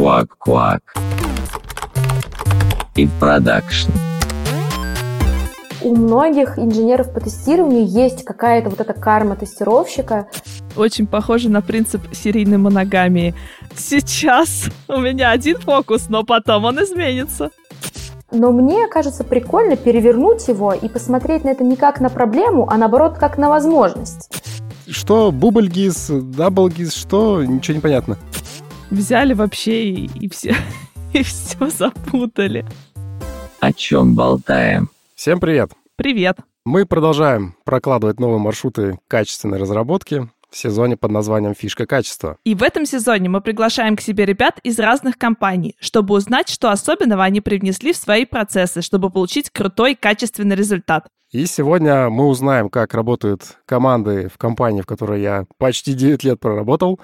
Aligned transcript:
Квак-квак. 0.00 0.80
И 2.96 3.06
продакшн. 3.20 3.90
У 5.82 5.94
многих 5.94 6.58
инженеров 6.58 7.12
по 7.12 7.20
тестированию 7.20 7.84
есть 7.86 8.24
какая-то 8.24 8.70
вот 8.70 8.80
эта 8.80 8.94
карма 8.94 9.36
тестировщика. 9.36 10.26
Очень 10.74 11.06
похоже 11.06 11.50
на 11.50 11.60
принцип 11.60 12.00
серийной 12.14 12.56
моногамии. 12.56 13.34
Сейчас 13.76 14.70
у 14.88 14.96
меня 15.00 15.32
один 15.32 15.58
фокус, 15.58 16.08
но 16.08 16.24
потом 16.24 16.64
он 16.64 16.82
изменится. 16.82 17.50
Но 18.32 18.52
мне 18.52 18.88
кажется 18.88 19.22
прикольно 19.22 19.76
перевернуть 19.76 20.48
его 20.48 20.72
и 20.72 20.88
посмотреть 20.88 21.44
на 21.44 21.50
это 21.50 21.62
не 21.62 21.76
как 21.76 22.00
на 22.00 22.08
проблему, 22.08 22.66
а 22.70 22.78
наоборот 22.78 23.18
как 23.18 23.36
на 23.36 23.50
возможность. 23.50 24.30
Что 24.88 25.30
бубльгиз, 25.30 26.08
даблгиз, 26.08 26.94
что? 26.94 27.44
Ничего 27.44 27.74
не 27.74 27.80
понятно. 27.82 28.16
Взяли 28.90 29.34
вообще 29.34 29.84
и, 29.84 30.10
и 30.18 30.28
все, 30.28 30.56
и 31.12 31.22
все 31.22 31.68
запутали. 31.68 32.66
О 33.60 33.72
чем 33.72 34.16
болтаем? 34.16 34.90
Всем 35.14 35.38
привет! 35.38 35.70
Привет! 35.94 36.38
Мы 36.64 36.86
продолжаем 36.86 37.54
прокладывать 37.64 38.18
новые 38.18 38.40
маршруты 38.40 38.98
качественной 39.06 39.58
разработки 39.58 40.28
в 40.50 40.56
сезоне 40.56 40.96
под 40.96 41.12
названием 41.12 41.54
«Фишка 41.54 41.86
качества». 41.86 42.36
И 42.44 42.56
в 42.56 42.64
этом 42.64 42.84
сезоне 42.84 43.28
мы 43.28 43.40
приглашаем 43.40 43.96
к 43.96 44.00
себе 44.00 44.26
ребят 44.26 44.58
из 44.64 44.80
разных 44.80 45.16
компаний, 45.16 45.76
чтобы 45.78 46.16
узнать, 46.16 46.48
что 46.48 46.72
особенного 46.72 47.22
они 47.22 47.40
привнесли 47.40 47.92
в 47.92 47.96
свои 47.96 48.24
процессы, 48.24 48.82
чтобы 48.82 49.10
получить 49.10 49.50
крутой 49.50 49.94
качественный 49.94 50.56
результат. 50.56 51.06
И 51.32 51.46
сегодня 51.46 52.10
мы 52.10 52.26
узнаем, 52.26 52.68
как 52.68 52.92
работают 52.92 53.58
команды 53.64 54.28
в 54.34 54.36
компании, 54.36 54.80
в 54.80 54.86
которой 54.86 55.22
я 55.22 55.44
почти 55.58 55.94
9 55.94 56.24
лет 56.24 56.40
проработал. 56.40 56.98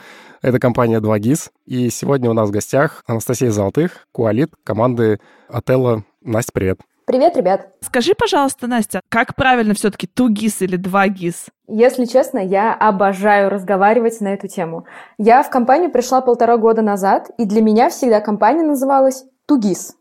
Это 0.46 0.60
компания 0.60 1.00
2GIS. 1.00 1.50
И 1.64 1.90
сегодня 1.90 2.30
у 2.30 2.32
нас 2.32 2.50
в 2.50 2.52
гостях 2.52 3.02
Анастасия 3.08 3.50
Золотых, 3.50 4.06
куалит 4.12 4.52
команды 4.62 5.18
Отелло. 5.48 6.04
Настя, 6.22 6.52
привет. 6.54 6.78
Привет, 7.04 7.36
ребят. 7.36 7.70
Скажи, 7.80 8.14
пожалуйста, 8.16 8.68
Настя, 8.68 9.00
как 9.08 9.34
правильно 9.34 9.74
все-таки 9.74 10.06
2GIS 10.06 10.58
или 10.60 10.78
2GIS? 10.78 11.48
Если 11.66 12.04
честно, 12.04 12.38
я 12.38 12.72
обожаю 12.74 13.50
разговаривать 13.50 14.20
на 14.20 14.34
эту 14.34 14.46
тему. 14.46 14.86
Я 15.18 15.42
в 15.42 15.50
компанию 15.50 15.90
пришла 15.90 16.20
полтора 16.20 16.58
года 16.58 16.80
назад, 16.80 17.28
и 17.38 17.44
для 17.44 17.60
меня 17.60 17.90
всегда 17.90 18.20
компания 18.20 18.62
называлась 18.62 19.24
Тугис. 19.46 19.96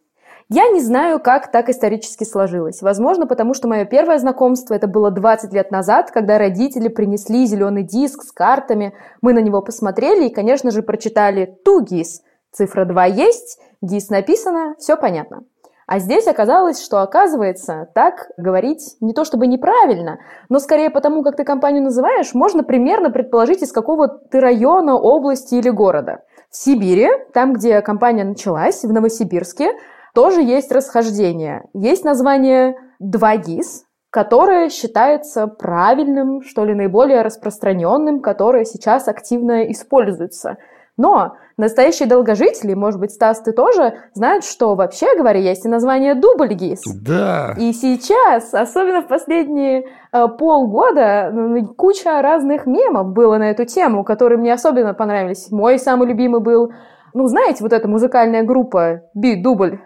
Я 0.48 0.70
не 0.70 0.80
знаю, 0.80 1.20
как 1.20 1.52
так 1.52 1.70
исторически 1.70 2.24
сложилось. 2.24 2.84
Возможно, 2.84 3.26
потому 3.26 3.56
что 3.56 3.68
мое 3.68 3.86
первое 3.86 4.20
знакомство 4.20 4.76
это 4.76 4.88
было 4.88 5.10
20 5.10 5.52
лет 5.54 5.72
назад, 5.72 6.12
когда 6.12 6.38
родители 6.38 6.88
принесли 6.88 7.48
зеленый 7.48 7.82
диск 7.82 8.22
с 8.22 8.32
картами. 8.32 8.94
Мы 9.22 9.34
на 9.34 9.40
него 9.40 9.64
посмотрели 9.64 10.28
и, 10.28 10.34
конечно 10.34 10.70
же, 10.70 10.84
прочитали 10.84 11.58
«Тугис». 11.66 12.22
Цифра 12.52 12.86
2 12.86 13.06
есть, 13.06 13.60
ГИС 13.82 14.10
написано, 14.10 14.76
все 14.78 14.96
понятно. 14.96 15.44
А 15.88 16.00
здесь 16.00 16.26
оказалось, 16.28 16.84
что 16.84 17.02
оказывается, 17.02 17.90
так 17.94 18.30
говорить 18.38 18.98
не 19.02 19.14
то 19.14 19.26
чтобы 19.26 19.46
неправильно, 19.46 20.20
но 20.50 20.60
скорее 20.60 20.90
потому, 20.90 21.22
как 21.22 21.36
ты 21.36 21.44
компанию 21.44 21.84
называешь, 21.84 22.34
можно 22.34 22.64
примерно 22.64 23.12
предположить, 23.12 23.62
из 23.62 23.72
какого 23.72 24.08
ты 24.08 24.40
района, 24.40 24.96
области 24.96 25.56
или 25.56 25.70
города. 25.70 26.22
В 26.50 26.56
Сибири, 26.56 27.10
там, 27.34 27.54
где 27.54 27.82
компания 27.82 28.24
началась, 28.24 28.84
в 28.84 28.92
Новосибирске, 28.92 29.74
тоже 30.16 30.42
есть 30.42 30.72
расхождение. 30.72 31.66
Есть 31.74 32.04
название 32.04 32.76
2GIS, 33.04 33.84
которое 34.10 34.70
считается 34.70 35.46
правильным, 35.46 36.42
что 36.42 36.66
ли, 36.66 36.74
наиболее 36.74 37.22
распространенным, 37.22 38.22
которое 38.22 38.66
сейчас 38.66 39.08
активно 39.08 39.70
используется– 39.72 40.58
но 40.98 41.36
настоящие 41.58 42.08
долгожители, 42.08 42.74
может 42.74 43.00
быть, 43.00 43.12
Стас, 43.12 43.42
ты 43.42 43.52
тоже, 43.52 43.96
знают, 44.14 44.46
что 44.46 44.76
вообще 44.76 45.18
говоря, 45.18 45.40
есть 45.40 45.66
и 45.66 45.70
название 45.70 46.16
дубльгиз. 46.16 46.82
Да. 47.02 47.54
И 47.58 47.74
сейчас, 47.74 48.54
особенно 48.54 49.02
в 49.02 49.08
последние 49.08 49.88
э, 50.12 50.28
полгода, 50.40 51.34
куча 51.76 52.22
разных 52.22 52.66
мемов 52.66 53.12
было 53.12 53.38
на 53.38 53.52
эту 53.52 53.66
тему, 53.66 54.06
которые 54.06 54.38
мне 54.38 54.54
особенно 54.54 54.94
понравились. 54.94 55.52
Мой 55.52 55.80
самый 55.80 56.08
любимый 56.08 56.40
был, 56.40 56.72
ну, 57.14 57.28
знаете, 57.28 57.62
вот 57.62 57.74
эта 57.74 57.88
музыкальная 57.90 58.44
группа 58.44 59.02
Би-дубль 59.14 59.82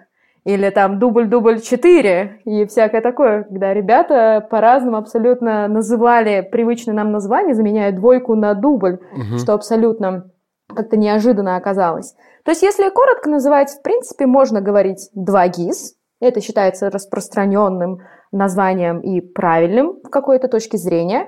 или 0.49 0.71
там 0.71 0.97
дубль-дубль 0.97 1.61
4 1.61 2.41
и 2.45 2.65
всякое 2.65 3.01
такое, 3.01 3.43
когда 3.43 3.71
ребята 3.71 4.45
по-разному 4.49 4.97
абсолютно 4.97 5.67
называли 5.67 6.41
привычное 6.41 6.95
нам 6.95 7.11
название, 7.11 7.53
заменяя 7.53 7.91
двойку 7.91 8.33
на 8.33 8.55
дубль, 8.55 8.99
угу. 9.13 9.37
что 9.37 9.53
абсолютно 9.53 10.31
как-то 10.67 10.97
неожиданно 10.97 11.55
оказалось. 11.55 12.15
То 12.45 12.51
есть, 12.51 12.63
если 12.63 12.89
коротко 12.89 13.29
называть, 13.29 13.69
в 13.69 13.83
принципе, 13.83 14.25
можно 14.25 14.59
говорить 14.59 15.09
2 15.13 15.47
ГИС. 15.49 15.95
Это 16.19 16.41
считается 16.41 16.89
распространенным 16.89 17.99
названием 18.31 19.01
и 19.01 19.21
правильным 19.21 19.99
в 20.03 20.09
какой-то 20.09 20.47
точке 20.47 20.77
зрения. 20.77 21.27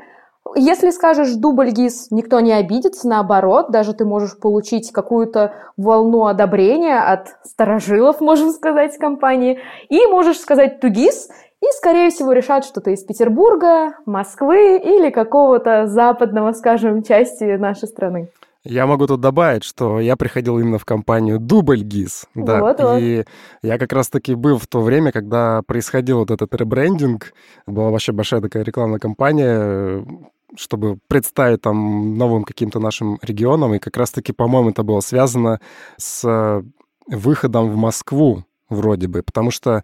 Если 0.55 0.89
скажешь 0.91 1.33
дубль 1.33 1.71
ГИС, 1.71 2.07
никто 2.11 2.39
не 2.39 2.53
обидится, 2.53 3.07
наоборот, 3.07 3.71
даже 3.71 3.93
ты 3.93 4.05
можешь 4.05 4.37
получить 4.37 4.91
какую-то 4.91 5.53
волну 5.77 6.25
одобрения 6.25 6.99
от 6.99 7.29
старожилов, 7.43 8.21
можем 8.21 8.51
сказать, 8.51 8.97
компании. 8.97 9.59
И 9.89 10.05
можешь 10.07 10.39
сказать 10.39 10.79
тугис, 10.79 11.29
и, 11.61 11.65
скорее 11.77 12.09
всего, 12.09 12.33
решат, 12.33 12.65
что 12.65 12.81
ты 12.81 12.93
из 12.93 13.03
Петербурга, 13.03 13.95
Москвы 14.07 14.77
или 14.77 15.11
какого-то 15.11 15.85
западного, 15.85 16.53
скажем, 16.53 17.03
части 17.03 17.43
нашей 17.43 17.87
страны. 17.87 18.29
Я 18.63 18.85
могу 18.85 19.07
тут 19.07 19.21
добавить, 19.21 19.63
что 19.63 19.99
я 19.99 20.15
приходил 20.15 20.59
именно 20.59 20.77
в 20.77 20.85
компанию 20.85 21.39
Дубль 21.39 21.81
ГИС. 21.81 22.27
Да, 22.35 22.59
вот, 22.59 22.79
вот. 22.79 22.99
и 22.99 23.25
я 23.63 23.79
как 23.79 23.91
раз-таки 23.91 24.35
был 24.35 24.59
в 24.59 24.67
то 24.67 24.81
время, 24.81 25.11
когда 25.11 25.61
происходил 25.65 26.19
вот 26.19 26.29
этот 26.29 26.53
ребрендинг. 26.53 27.33
Была 27.65 27.89
вообще 27.89 28.11
большая 28.11 28.39
такая 28.41 28.63
рекламная 28.63 28.99
кампания, 28.99 30.05
чтобы 30.55 30.99
представить 31.07 31.61
там 31.61 32.17
новым 32.17 32.43
каким-то 32.43 32.79
нашим 32.79 33.17
регионам. 33.21 33.73
И 33.73 33.79
как 33.79 33.97
раз-таки, 33.97 34.33
по-моему, 34.33 34.71
это 34.71 34.83
было 34.83 34.99
связано 34.99 35.59
с 35.97 36.63
выходом 37.07 37.69
в 37.69 37.75
Москву 37.75 38.45
вроде 38.69 39.07
бы, 39.07 39.21
потому 39.23 39.51
что 39.51 39.83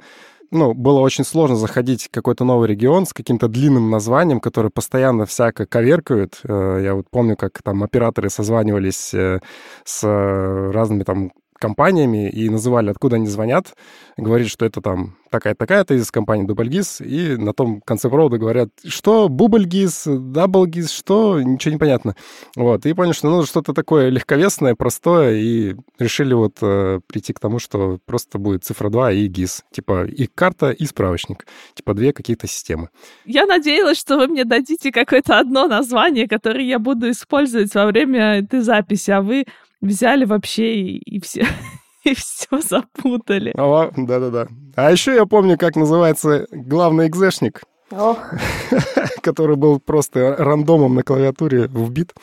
ну, 0.50 0.74
было 0.74 1.00
очень 1.00 1.26
сложно 1.26 1.58
заходить 1.58 2.06
в 2.06 2.12
какой-то 2.12 2.46
новый 2.46 2.70
регион 2.70 3.06
с 3.06 3.14
каким-то 3.14 3.50
длинным 3.50 3.90
названием, 3.90 4.40
который 4.40 4.72
постоянно 4.72 5.26
всяко 5.26 5.66
коверкают. 5.66 6.40
Э, 6.44 6.80
я 6.82 6.96
вот 6.96 7.10
помню, 7.10 7.36
как 7.36 7.62
там 7.62 7.84
операторы 7.84 8.30
созванивались 8.30 9.14
э, 9.14 9.42
с 9.84 10.04
разными 10.08 11.04
там 11.04 11.32
компаниями 11.58 12.30
и 12.30 12.50
называли, 12.50 12.90
откуда 12.90 13.18
они 13.18 13.28
звонят, 13.28 13.76
говорит, 14.18 14.50
что 14.50 14.66
это 14.66 14.82
там 14.82 15.18
такая-такая-то 15.30 15.94
из 15.94 16.10
компании 16.12 16.46
Дубльгиз, 16.46 17.02
и 17.02 17.36
на 17.36 17.54
том 17.54 17.82
конце 17.82 18.10
провода 18.10 18.38
говорят, 18.38 18.70
что 18.86 19.28
Бубльгиз, 19.30 20.04
Даблгиз, 20.08 20.92
что, 20.92 21.42
ничего 21.42 21.74
не 21.74 21.80
понятно. 21.80 22.16
Вот, 22.56 22.86
и 22.86 22.94
поняли, 22.94 23.14
что 23.14 23.30
нужно 23.30 23.46
что-то 23.46 23.74
такое 23.74 24.10
легковесное, 24.10 24.76
простое, 24.76 25.36
и 25.36 25.76
решили 26.00 26.34
вот 26.34 26.58
э, 26.62 27.00
прийти 27.08 27.34
к 27.34 27.40
тому, 27.40 27.60
что 27.60 28.00
просто 28.06 28.38
будет 28.38 28.64
цифра 28.64 28.90
2 28.90 29.12
и 29.12 29.28
ГИС. 29.28 29.64
Типа 29.72 30.06
и 30.06 30.28
карта, 30.28 30.72
и 30.72 30.86
справочник. 30.86 31.46
Типа 31.74 31.94
две 31.94 32.14
какие-то 32.14 32.48
системы. 32.48 32.90
Я 33.26 33.46
надеялась, 33.46 33.98
что 33.98 34.18
вы 34.18 34.28
мне 34.28 34.46
дадите 34.46 34.92
какое-то 34.92 35.40
одно 35.40 35.68
название, 35.68 36.28
которое 36.28 36.66
я 36.66 36.80
буду 36.80 37.10
использовать 37.10 37.74
во 37.74 37.86
время 37.86 38.40
этой 38.40 38.62
записи, 38.62 39.12
а 39.12 39.22
вы 39.22 39.46
взяли 39.82 40.26
вообще 40.26 40.76
и, 40.76 40.98
и 40.98 41.20
все 41.20 41.46
и 42.04 42.14
все 42.16 42.60
запутали. 42.62 43.54
О, 43.58 43.92
да-да-да. 43.96 44.48
А 44.76 44.92
еще 44.92 45.14
я 45.16 45.26
помню, 45.26 45.58
как 45.58 45.76
называется 45.76 46.48
главный 46.52 47.08
экзешник, 47.08 47.64
который 49.22 49.56
был 49.56 49.80
просто 49.80 50.36
рандомом 50.38 50.96
на 50.96 51.04
клавиатуре 51.04 51.68
вбит. 51.68 52.14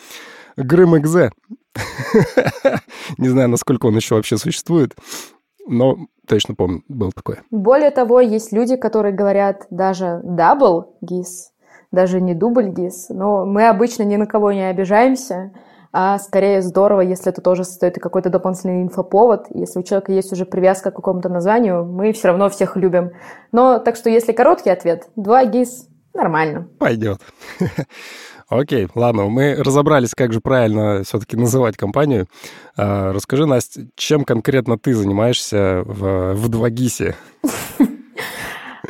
Грым 0.57 0.97
экзе. 0.99 1.33
Не 3.19 3.29
знаю, 3.29 3.49
насколько 3.49 3.87
он 3.87 3.97
еще 3.97 4.15
вообще 4.15 4.37
существует, 4.37 4.95
но 5.67 5.97
точно 6.29 6.55
помню, 6.55 6.83
был 6.89 7.11
такой. 7.11 7.39
Более 7.51 7.91
того, 7.91 8.21
есть 8.21 8.53
люди, 8.53 8.77
которые 8.77 9.13
говорят 9.13 9.67
даже 9.71 10.23
double 10.25 10.85
GIS, 11.03 11.51
даже 11.91 12.21
не 12.21 12.35
дубль 12.35 12.69
GIS, 12.69 13.07
но 13.11 13.45
мы 13.45 13.69
обычно 13.69 14.05
ни 14.05 14.15
на 14.15 14.27
кого 14.27 14.53
не 14.53 14.69
обижаемся, 14.69 15.53
а 15.97 16.19
скорее 16.19 16.61
здорово, 16.61 17.03
если 17.03 17.31
это 17.31 17.41
тоже 17.41 17.63
состоит 17.63 17.95
какой-то 18.01 18.29
дополнительный 18.29 18.83
инфоповод. 18.83 19.47
Если 19.55 19.79
у 19.79 19.83
человека 19.85 20.11
есть 20.11 20.33
уже 20.33 20.45
привязка 20.45 20.91
к 20.91 20.97
какому-то 20.97 21.29
названию, 21.29 21.85
мы 21.85 22.13
все 22.13 22.29
равно 22.29 22.51
всех 22.51 22.77
любим. 22.77 23.13
Но 23.53 23.79
так 23.79 23.95
что 23.95 24.11
если 24.11 24.33
короткий 24.33 24.71
ответ, 24.71 25.05
два 25.15 25.45
ГИС 25.45 25.87
нормально. 26.13 26.67
Пойдет. 26.81 27.21
Окей, 28.49 28.89
ладно, 28.97 29.27
мы 29.27 29.55
разобрались, 29.55 30.17
как 30.17 30.33
же 30.33 30.41
правильно 30.41 31.05
все-таки 31.05 31.37
называть 31.37 31.77
компанию. 31.77 32.27
А, 32.77 33.13
расскажи, 33.13 33.47
Настя, 33.47 33.83
чем 33.95 34.25
конкретно 34.25 34.77
ты 34.77 34.95
занимаешься 34.95 35.85
в, 35.87 36.35
в 36.35 36.51
2GIS? 36.51 37.15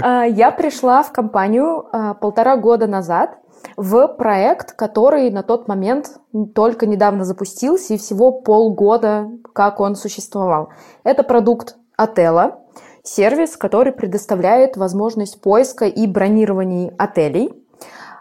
А, 0.02 0.24
я 0.24 0.50
пришла 0.50 1.04
в 1.04 1.12
компанию 1.12 1.86
а, 1.92 2.14
полтора 2.14 2.56
года 2.56 2.88
назад. 2.88 3.38
В 3.76 4.08
проект, 4.08 4.72
который 4.72 5.30
на 5.30 5.42
тот 5.42 5.68
момент 5.68 6.18
только 6.54 6.86
недавно 6.86 7.24
запустился 7.24 7.94
и 7.94 7.98
всего 7.98 8.32
полгода, 8.32 9.30
как 9.52 9.80
он 9.80 9.96
существовал. 9.96 10.70
Это 11.02 11.22
продукт 11.22 11.76
Отела, 11.96 12.60
сервис, 13.02 13.56
который 13.56 13.92
предоставляет 13.92 14.76
возможность 14.76 15.40
поиска 15.40 15.86
и 15.86 16.06
бронирования 16.06 16.92
отелей. 16.98 17.52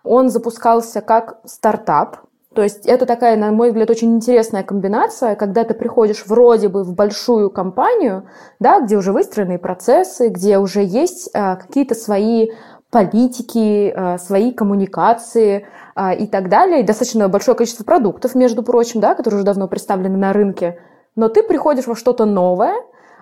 Он 0.04 0.30
запускался 0.30 1.02
как 1.02 1.40
стартап, 1.46 2.18
то 2.54 2.62
есть 2.62 2.86
это 2.86 3.06
такая, 3.06 3.36
на 3.36 3.52
мой 3.52 3.70
взгляд, 3.70 3.90
очень 3.90 4.16
интересная 4.16 4.64
комбинация, 4.64 5.36
когда 5.36 5.64
ты 5.64 5.74
приходишь 5.74 6.26
вроде 6.28 6.70
бы 6.70 6.84
в 6.84 6.94
большую 6.94 7.50
компанию, 7.50 8.28
да, 8.60 8.80
где 8.80 8.96
уже 8.96 9.12
выстроенные 9.12 9.58
процессы, 9.58 10.28
где 10.28 10.60
уже 10.60 10.84
есть 10.84 11.32
а, 11.34 11.56
какие-то 11.56 11.96
свои 11.96 12.52
политики, 12.94 13.92
а, 13.94 14.18
свои 14.20 14.54
коммуникации 14.54 15.66
а, 15.96 16.14
и 16.14 16.28
так 16.28 16.48
далее, 16.48 16.82
и 16.82 16.84
достаточно 16.84 17.28
большое 17.28 17.58
количество 17.58 17.84
продуктов, 17.84 18.36
между 18.36 18.62
прочим, 18.64 19.02
да, 19.02 19.16
которые 19.16 19.40
уже 19.40 19.46
давно 19.46 19.68
представлены 19.68 20.18
на 20.18 20.32
рынке. 20.32 20.80
Но 21.16 21.28
ты 21.28 21.42
приходишь 21.44 21.88
во 21.88 21.96
что-то 21.96 22.26
новое, 22.26 22.76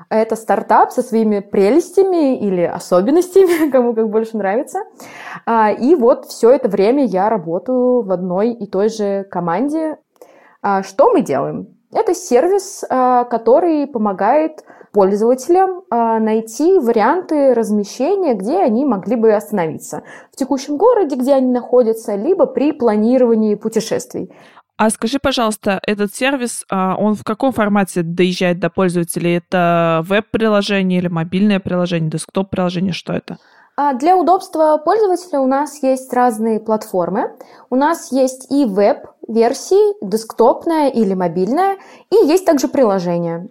это 0.10 0.36
стартап 0.36 0.92
со 0.92 1.02
своими 1.02 1.40
прелестями 1.40 2.38
или 2.38 2.64
особенностями, 2.64 3.70
кому 3.72 3.94
как 3.94 4.10
больше 4.10 4.38
нравится. 4.38 4.80
А, 5.46 5.72
и 5.72 5.96
вот 5.96 6.26
все 6.26 6.52
это 6.52 6.68
время 6.68 7.06
я 7.06 7.30
работаю 7.30 8.02
в 8.02 8.12
одной 8.12 8.52
и 8.52 8.68
той 8.68 8.90
же 8.90 9.26
команде. 9.32 9.98
А, 10.62 10.84
что 10.84 11.12
мы 11.12 11.22
делаем? 11.22 11.68
Это 11.94 12.14
сервис, 12.14 12.84
а, 12.90 13.24
который 13.24 13.88
помогает 13.88 14.66
пользователям 14.92 15.84
найти 15.90 16.80
варианты 16.80 17.54
размещения, 17.54 18.34
где 18.34 18.60
они 18.60 18.86
могли 18.86 19.16
бы 19.16 19.34
остановиться. 19.34 20.04
В 20.32 20.36
текущем 20.36 20.78
городе, 20.78 21.16
где 21.16 21.34
они 21.34 21.52
находятся, 21.52 22.16
либо 22.16 22.46
при 22.46 22.72
планировании 22.72 23.56
путешествий. 23.56 24.32
А 24.82 24.90
скажи, 24.90 25.20
пожалуйста, 25.20 25.80
этот 25.86 26.16
сервис, 26.16 26.66
а, 26.72 26.96
он 26.98 27.14
в 27.14 27.24
каком 27.24 27.52
формате 27.52 28.02
доезжает 28.02 28.60
до 28.60 28.72
пользователей? 28.72 29.38
Это 29.38 30.02
веб-приложение 30.08 30.98
или 30.98 31.08
мобильное 31.08 31.60
приложение, 31.60 32.10
десктоп-приложение? 32.10 32.92
Что 32.92 33.14
это? 33.14 33.38
А, 33.78 33.94
для 33.94 34.18
удобства 34.18 34.82
пользователя 34.84 35.40
у 35.40 35.46
нас 35.46 35.84
есть 35.84 36.12
разные 36.12 36.60
платформы. 36.60 37.32
У 37.70 37.76
нас 37.76 38.12
есть 38.12 38.52
и 38.52 38.66
веб-версии, 38.66 40.04
десктопная 40.04 40.90
или 40.90 41.14
мобильная, 41.14 41.78
и 42.10 42.16
есть 42.26 42.48
также 42.48 42.68
приложение. 42.68 43.50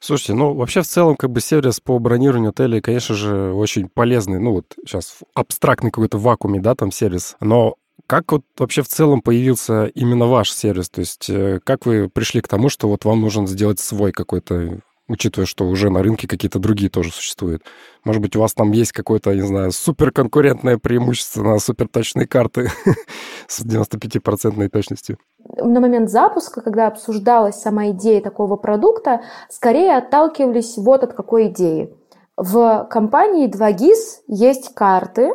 Слушайте, 0.00 0.32
ну 0.32 0.54
вообще 0.54 0.80
в 0.80 0.86
целом 0.86 1.14
как 1.14 1.30
бы 1.30 1.42
сервис 1.42 1.78
по 1.78 1.98
бронированию 1.98 2.50
отелей, 2.50 2.80
конечно 2.80 3.14
же, 3.14 3.52
очень 3.52 3.88
полезный. 3.88 4.40
Ну 4.40 4.52
вот 4.52 4.74
сейчас 4.86 5.18
абстрактный 5.34 5.90
какой-то 5.90 6.16
вакууме, 6.16 6.58
да, 6.58 6.74
там 6.74 6.90
сервис. 6.90 7.36
Но 7.40 7.76
как 8.06 8.32
вот 8.32 8.42
вообще 8.58 8.82
в 8.82 8.88
целом 8.88 9.20
появился 9.20 9.84
именно 9.86 10.26
ваш 10.26 10.52
сервис? 10.52 10.88
То 10.88 11.00
есть 11.00 11.28
э, 11.28 11.60
как 11.62 11.84
вы 11.84 12.08
пришли 12.08 12.40
к 12.40 12.48
тому, 12.48 12.70
что 12.70 12.88
вот 12.88 13.04
вам 13.04 13.20
нужно 13.20 13.46
сделать 13.46 13.78
свой 13.78 14.10
какой-то, 14.12 14.80
учитывая, 15.06 15.46
что 15.46 15.68
уже 15.68 15.90
на 15.90 16.02
рынке 16.02 16.26
какие-то 16.26 16.58
другие 16.58 16.88
тоже 16.90 17.12
существуют? 17.12 17.62
Может 18.02 18.22
быть, 18.22 18.34
у 18.36 18.40
вас 18.40 18.54
там 18.54 18.72
есть 18.72 18.92
какое-то, 18.92 19.34
не 19.34 19.46
знаю, 19.46 19.70
суперконкурентное 19.70 20.78
преимущество 20.78 21.42
на 21.42 21.58
суперточные 21.58 22.26
карты 22.26 22.72
с 23.46 23.60
95% 23.62 24.68
точностью? 24.70 25.18
На 25.56 25.80
момент 25.80 26.10
запуска, 26.10 26.60
когда 26.60 26.86
обсуждалась 26.86 27.60
сама 27.60 27.90
идея 27.90 28.20
такого 28.20 28.56
продукта, 28.56 29.22
скорее 29.48 29.96
отталкивались 29.96 30.76
вот 30.76 31.02
от 31.02 31.12
какой 31.12 31.48
идеи. 31.48 31.94
В 32.36 32.86
компании 32.90 33.48
2GIS 33.48 34.22
есть 34.28 34.74
карты, 34.74 35.32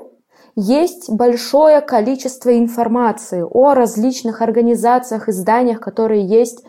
есть 0.56 1.09
большое 1.09 1.81
количество 1.81 2.57
информации 2.57 3.45
о 3.47 3.73
различных 3.73 4.41
организациях 4.41 5.27
и 5.27 5.33
зданиях, 5.33 5.81
которые 5.81 6.25
есть 6.25 6.63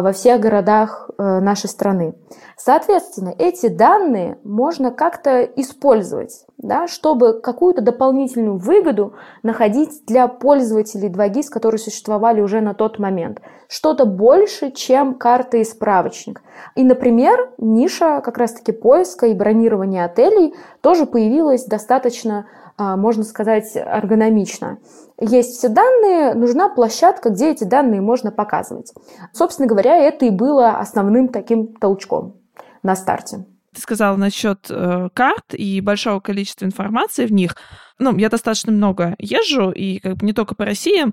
во 0.00 0.12
всех 0.12 0.40
городах 0.40 1.10
э, 1.18 1.40
нашей 1.40 1.68
страны. 1.68 2.14
Соответственно, 2.56 3.34
эти 3.38 3.68
данные 3.68 4.38
можно 4.42 4.90
как-то 4.90 5.42
использовать, 5.42 6.46
да, 6.56 6.86
чтобы 6.86 7.40
какую-то 7.40 7.82
дополнительную 7.82 8.56
выгоду 8.56 9.14
находить 9.42 10.06
для 10.06 10.26
пользователей 10.28 11.10
2GIS, 11.10 11.50
которые 11.50 11.78
существовали 11.78 12.40
уже 12.40 12.62
на 12.62 12.72
тот 12.72 12.98
момент. 12.98 13.42
Что-то 13.68 14.06
больше, 14.06 14.70
чем 14.70 15.14
карта 15.14 15.58
и 15.58 15.64
справочник. 15.64 16.42
И, 16.74 16.84
например, 16.84 17.50
ниша 17.58 18.22
как 18.22 18.38
раз-таки 18.38 18.72
поиска 18.72 19.26
и 19.26 19.34
бронирования 19.34 20.04
отелей 20.06 20.54
тоже 20.80 21.04
появилась 21.04 21.66
достаточно 21.66 22.46
можно 22.78 23.24
сказать, 23.24 23.72
эргономично. 23.74 24.78
Есть 25.20 25.58
все 25.58 25.68
данные, 25.68 26.34
нужна 26.34 26.68
площадка, 26.68 27.30
где 27.30 27.50
эти 27.50 27.64
данные 27.64 28.00
можно 28.00 28.32
показывать. 28.32 28.92
Собственно 29.32 29.68
говоря, 29.68 29.96
это 29.96 30.26
и 30.26 30.30
было 30.30 30.78
основным 30.78 31.28
таким 31.28 31.74
толчком 31.74 32.34
на 32.82 32.96
старте. 32.96 33.44
Ты 33.74 33.80
сказала 33.80 34.16
насчет 34.16 34.70
э, 34.70 35.08
карт 35.14 35.52
и 35.52 35.80
большого 35.80 36.20
количества 36.20 36.64
информации 36.64 37.26
в 37.26 37.32
них. 37.32 37.56
Ну, 37.98 38.16
я 38.16 38.28
достаточно 38.28 38.70
много 38.72 39.16
езжу, 39.18 39.70
и 39.70 39.98
как 39.98 40.16
бы 40.16 40.26
не 40.26 40.32
только 40.32 40.54
по 40.54 40.64
России. 40.64 41.12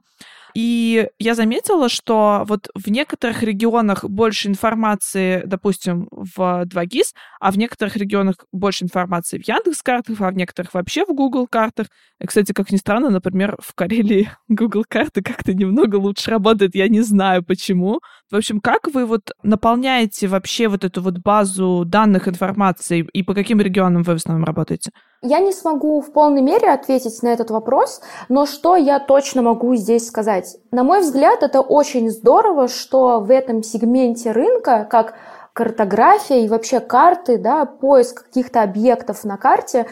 И 0.54 1.08
я 1.20 1.36
заметила, 1.36 1.90
что 1.90 2.44
вот 2.48 2.70
в 2.76 2.90
некоторых 2.90 3.44
регионах 3.44 4.04
больше 4.06 4.48
информации, 4.48 5.44
допустим, 5.46 6.08
в 6.12 6.66
2GIS, 6.66 7.14
а 7.40 7.52
в 7.52 7.58
некоторых 7.58 7.96
регионах 7.96 8.36
больше 8.52 8.84
информации 8.86 9.40
в 9.40 9.48
Яндекс 9.48 9.82
картах, 9.82 10.22
а 10.22 10.32
в 10.32 10.36
некоторых 10.36 10.74
вообще 10.74 11.06
в 11.06 11.10
Google 11.10 11.48
картах. 11.48 11.88
Кстати, 12.26 12.52
как 12.52 12.72
ни 12.72 12.78
странно, 12.78 13.10
например, 13.10 13.58
в 13.62 13.74
Карелии 13.74 14.30
Google 14.50 14.84
карты 14.88 15.22
как-то 15.22 15.54
немного 15.54 15.96
лучше 15.96 16.32
работают, 16.32 16.76
я 16.76 16.88
не 16.88 17.02
знаю 17.02 17.44
почему. 17.44 18.02
В 18.30 18.36
общем, 18.36 18.60
как 18.60 18.88
вы 18.94 19.06
вот 19.06 19.32
наполняете 19.44 20.28
вообще 20.28 20.68
вот 20.68 20.84
эту 20.84 21.02
вот 21.02 21.18
базу 21.20 21.84
данных 21.86 22.28
информации 22.28 23.08
и 23.14 23.24
по 23.24 23.34
каким 23.34 23.60
регионам 23.60 24.04
вы 24.04 24.14
в 24.14 24.18
основном 24.18 24.46
работаете? 24.46 24.92
Я 25.24 25.38
не 25.38 25.52
смогу 25.52 26.02
в 26.02 26.12
полной 26.14 26.42
мере 26.42 26.72
ответить 26.72 27.22
на 27.22 27.28
этот 27.28 27.52
вопрос, 27.52 28.02
но 28.28 28.48
что 28.48 28.76
я 28.76 29.00
точно 29.00 29.44
могу 29.44 29.76
здесь 29.76 30.08
сказать? 30.08 30.58
На 30.72 30.84
мой 30.84 31.02
взгляд, 31.02 31.44
это 31.44 31.62
очень 31.62 32.10
здорово, 32.10 32.68
что 32.68 33.20
в 33.20 33.30
этом 33.30 33.62
сегменте 33.62 34.32
рынка, 34.32 34.88
как 34.90 35.14
картография 35.54 36.40
и 36.40 36.48
вообще 36.48 36.80
карты, 36.80 37.38
да, 37.38 37.66
поиск 37.66 38.24
каких-то 38.24 38.64
объектов 38.64 39.24
на 39.24 39.38
карте, 39.38 39.86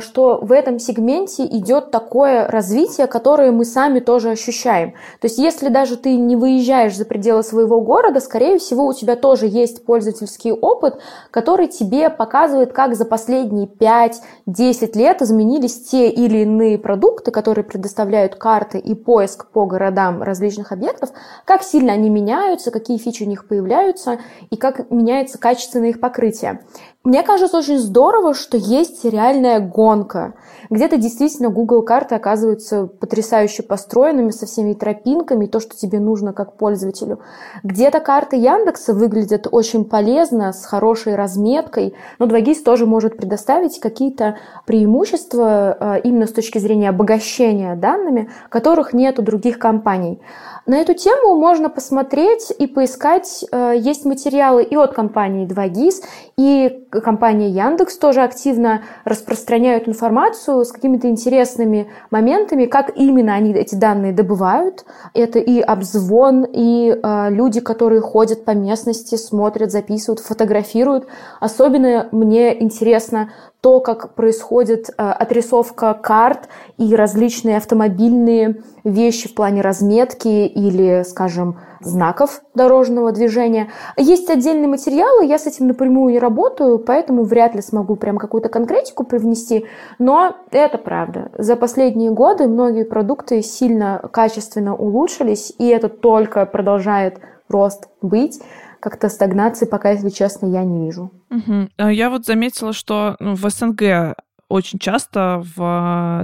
что 0.00 0.38
в 0.40 0.52
этом 0.52 0.78
сегменте 0.78 1.44
идет 1.44 1.90
такое 1.90 2.48
развитие, 2.48 3.06
которое 3.06 3.52
мы 3.52 3.64
сами 3.64 4.00
тоже 4.00 4.30
ощущаем. 4.30 4.92
То 5.20 5.26
есть 5.26 5.38
если 5.38 5.68
даже 5.68 5.96
ты 5.96 6.16
не 6.16 6.36
выезжаешь 6.36 6.96
за 6.96 7.04
пределы 7.04 7.42
своего 7.42 7.80
города, 7.80 8.20
скорее 8.20 8.58
всего, 8.58 8.86
у 8.86 8.94
тебя 8.94 9.16
тоже 9.16 9.46
есть 9.46 9.84
пользовательский 9.84 10.52
опыт, 10.52 10.98
который 11.30 11.66
тебе 11.66 12.08
показывает, 12.08 12.72
как 12.72 12.94
за 12.94 13.04
последние 13.04 13.66
5-10 13.66 14.96
лет 14.96 15.20
изменились 15.20 15.82
те 15.88 16.08
или 16.08 16.38
иные 16.38 16.78
продукты, 16.78 17.30
которые 17.30 17.64
предоставляют 17.64 18.36
карты 18.36 18.78
и 18.78 18.94
поиск 18.94 19.46
по 19.50 19.66
городам 19.66 20.22
различных 20.22 20.72
объектов, 20.72 21.10
как 21.44 21.62
сильно 21.62 21.92
они 21.92 22.08
меняются, 22.08 22.70
какие 22.70 22.96
фичи 22.98 23.24
у 23.24 23.26
них 23.26 23.46
появляются 23.46 24.18
и 24.50 24.56
как 24.56 24.90
меняется 24.90 25.38
качество 25.38 25.78
их 25.80 26.00
покрытия. 26.00 26.60
Мне 27.04 27.22
кажется 27.22 27.58
очень 27.58 27.78
здорово, 27.78 28.32
что 28.32 28.56
есть 28.56 29.04
реальная 29.04 29.60
гонка. 29.60 30.32
Где-то 30.70 30.96
действительно 30.96 31.50
Google 31.50 31.82
карты 31.82 32.14
оказываются 32.14 32.86
потрясающе 32.86 33.62
построенными 33.62 34.30
со 34.30 34.46
всеми 34.46 34.72
тропинками, 34.72 35.44
то, 35.44 35.60
что 35.60 35.76
тебе 35.76 36.00
нужно 36.00 36.32
как 36.32 36.56
пользователю. 36.56 37.18
Где-то 37.62 38.00
карты 38.00 38.36
Яндекса 38.36 38.94
выглядят 38.94 39.46
очень 39.50 39.84
полезно, 39.84 40.54
с 40.54 40.64
хорошей 40.64 41.14
разметкой, 41.14 41.94
но 42.18 42.24
2GIS 42.24 42.62
тоже 42.64 42.86
может 42.86 43.18
предоставить 43.18 43.80
какие-то 43.80 44.38
преимущества 44.64 45.76
э, 45.78 46.00
именно 46.04 46.26
с 46.26 46.32
точки 46.32 46.56
зрения 46.56 46.88
обогащения 46.88 47.76
данными, 47.76 48.30
которых 48.48 48.94
нет 48.94 49.18
у 49.18 49.22
других 49.22 49.58
компаний. 49.58 50.22
На 50.64 50.78
эту 50.78 50.94
тему 50.94 51.36
можно 51.36 51.68
посмотреть 51.68 52.50
и 52.58 52.66
поискать. 52.66 53.44
Э, 53.52 53.74
есть 53.76 54.06
материалы 54.06 54.62
и 54.62 54.74
от 54.76 54.94
компании 54.94 55.46
2GIS, 55.46 56.02
и 56.38 56.86
компания 57.00 57.48
Яндекс 57.50 57.98
тоже 57.98 58.22
активно 58.22 58.82
распространяют 59.04 59.88
информацию 59.88 60.64
с 60.64 60.72
какими-то 60.72 61.08
интересными 61.08 61.88
моментами, 62.10 62.66
как 62.66 62.96
именно 62.96 63.34
они 63.34 63.52
эти 63.52 63.74
данные 63.74 64.12
добывают. 64.12 64.84
Это 65.14 65.38
и 65.38 65.60
обзвон, 65.60 66.44
и 66.44 66.90
э, 66.90 67.30
люди, 67.30 67.60
которые 67.60 68.00
ходят 68.00 68.44
по 68.44 68.52
местности, 68.52 69.16
смотрят, 69.16 69.70
записывают, 69.70 70.20
фотографируют. 70.20 71.06
Особенно 71.40 72.08
мне 72.12 72.62
интересно 72.62 73.30
то, 73.64 73.80
как 73.80 74.14
происходит 74.14 74.90
э, 74.90 74.92
отрисовка 75.02 75.94
карт 75.94 76.50
и 76.76 76.94
различные 76.94 77.56
автомобильные 77.56 78.60
вещи 78.84 79.26
в 79.26 79.34
плане 79.34 79.62
разметки 79.62 80.28
или, 80.28 81.02
скажем, 81.02 81.58
знаков 81.80 82.42
дорожного 82.54 83.10
движения. 83.10 83.70
Есть 83.96 84.28
отдельные 84.28 84.68
материалы, 84.68 85.24
я 85.24 85.38
с 85.38 85.46
этим 85.46 85.68
напрямую 85.68 86.12
не 86.12 86.18
работаю, 86.18 86.78
поэтому 86.78 87.24
вряд 87.24 87.54
ли 87.54 87.62
смогу 87.62 87.96
прям 87.96 88.18
какую-то 88.18 88.50
конкретику 88.50 89.02
привнести, 89.02 89.64
но 89.98 90.36
это 90.50 90.76
правда. 90.76 91.30
За 91.38 91.56
последние 91.56 92.10
годы 92.10 92.48
многие 92.48 92.84
продукты 92.84 93.40
сильно 93.40 93.98
качественно 94.12 94.76
улучшились, 94.76 95.54
и 95.56 95.66
это 95.68 95.88
только 95.88 96.44
продолжает 96.44 97.18
рост 97.48 97.88
быть 98.02 98.42
как-то 98.84 99.08
стагнации 99.08 99.64
пока, 99.64 99.92
если 99.92 100.10
честно, 100.10 100.46
я 100.46 100.62
не 100.62 100.84
вижу. 100.84 101.10
Угу. 101.30 101.90
Я 101.90 102.10
вот 102.10 102.26
заметила, 102.26 102.74
что 102.74 103.16
ну, 103.18 103.34
в 103.34 103.48
СНГ 103.48 104.14
очень 104.50 104.78
часто 104.78 105.42
в 105.42 105.58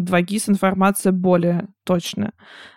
2GIS 0.02 0.44
э, 0.48 0.50
информация 0.52 1.10
более 1.10 1.68
точная, 1.84 2.32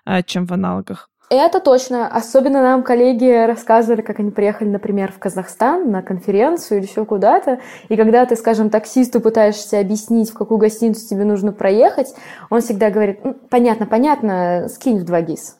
э, 0.06 0.24
чем 0.24 0.46
в 0.46 0.54
аналогах. 0.54 1.10
Это 1.30 1.60
точно. 1.60 2.08
Особенно 2.08 2.62
нам 2.62 2.82
коллеги 2.84 3.46
рассказывали, 3.46 4.02
как 4.02 4.20
они 4.20 4.32
приехали, 4.32 4.70
например, 4.70 5.12
в 5.12 5.20
Казахстан 5.20 5.92
на 5.92 6.02
конференцию 6.02 6.78
или 6.78 6.86
еще 6.86 7.06
куда-то. 7.06 7.60
И 7.90 7.98
когда 7.98 8.26
ты, 8.26 8.38
скажем, 8.38 8.70
таксисту 8.70 9.20
пытаешься 9.20 9.80
объяснить, 9.80 10.30
в 10.30 10.34
какую 10.34 10.60
гостиницу 10.60 11.06
тебе 11.10 11.26
нужно 11.26 11.52
проехать, 11.52 12.14
он 12.50 12.62
всегда 12.62 12.90
говорит, 12.90 13.20
понятно, 13.50 13.86
понятно, 13.86 14.68
скинь 14.70 15.00
в 15.00 15.04
2GIS. 15.04 15.56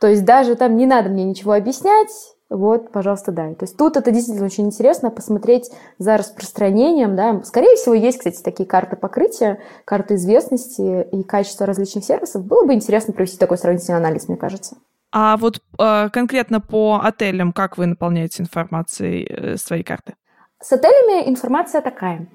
То 0.00 0.08
есть 0.08 0.24
даже 0.24 0.56
там 0.56 0.76
не 0.76 0.86
надо 0.86 1.08
мне 1.08 1.24
ничего 1.24 1.52
объяснять, 1.52 2.10
вот, 2.50 2.90
пожалуйста, 2.90 3.30
да. 3.30 3.54
То 3.54 3.62
есть 3.62 3.76
тут 3.76 3.96
это 3.96 4.10
действительно 4.10 4.46
очень 4.46 4.66
интересно 4.66 5.10
посмотреть 5.10 5.70
за 5.98 6.16
распространением, 6.16 7.14
да. 7.14 7.42
Скорее 7.44 7.76
всего, 7.76 7.94
есть, 7.94 8.18
кстати, 8.18 8.42
такие 8.42 8.68
карты 8.68 8.96
покрытия, 8.96 9.60
карты 9.84 10.16
известности 10.16 11.08
и 11.12 11.22
качества 11.22 11.64
различных 11.64 12.04
сервисов. 12.04 12.44
Было 12.44 12.66
бы 12.66 12.74
интересно 12.74 13.14
провести 13.14 13.38
такой 13.38 13.56
сравнительный 13.56 13.98
анализ, 13.98 14.26
мне 14.26 14.36
кажется. 14.36 14.76
А 15.12 15.36
вот 15.36 15.60
э, 15.78 16.08
конкретно 16.10 16.60
по 16.60 17.00
отелям, 17.02 17.52
как 17.52 17.78
вы 17.78 17.86
наполняете 17.86 18.42
информацией 18.42 19.26
э, 19.28 19.56
свои 19.56 19.84
карты? 19.84 20.14
С 20.60 20.72
отелями 20.72 21.28
информация 21.28 21.80
такая. 21.80 22.28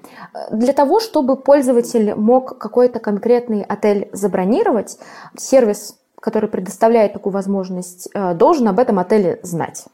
Для 0.50 0.72
того, 0.72 0.98
чтобы 0.98 1.36
пользователь 1.36 2.14
мог 2.14 2.58
какой-то 2.58 3.00
конкретный 3.00 3.62
отель 3.62 4.08
забронировать, 4.12 4.98
сервис, 5.36 5.98
который 6.20 6.48
предоставляет 6.48 7.12
такую 7.12 7.34
возможность, 7.34 8.08
э, 8.14 8.34
должен 8.34 8.66
об 8.68 8.78
этом 8.78 8.98
отеле 8.98 9.40
знать. 9.42 9.84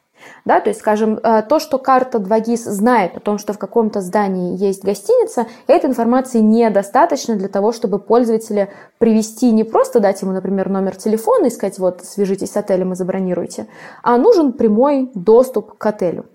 Да, 0.45 0.61
то 0.61 0.71
есть, 0.71 0.81
скажем, 0.81 1.19
э, 1.23 1.43
то, 1.43 1.59
что 1.59 1.79
карта 1.79 2.19
2GIS 2.19 2.71
знает 2.71 3.17
о 3.17 3.21
том, 3.21 3.39
что 3.39 3.53
в 3.53 3.59
каком-то 3.59 4.01
здании 4.01 4.57
есть 4.57 4.85
гостиница, 4.85 5.47
этой 5.67 5.89
информации 5.91 6.39
недостаточно 6.39 7.37
для 7.37 7.49
того, 7.49 7.73
чтобы 7.73 7.99
пользователя 7.99 8.71
привести 8.99 9.51
не 9.53 9.65
просто 9.65 10.01
дать 10.01 10.21
ему, 10.23 10.33
например, 10.33 10.69
номер 10.69 10.97
телефона 10.97 11.47
и 11.47 11.51
сказать, 11.51 11.79
вот, 11.79 12.05
свяжитесь 12.05 12.53
с 12.53 12.57
отелем 12.57 12.93
и 12.93 12.97
забронируйте, 12.97 13.67
а 14.03 14.17
нужен 14.19 14.53
прямой 14.53 15.11
доступ 15.15 15.79
к 15.79 15.87
отелю. 15.87 16.27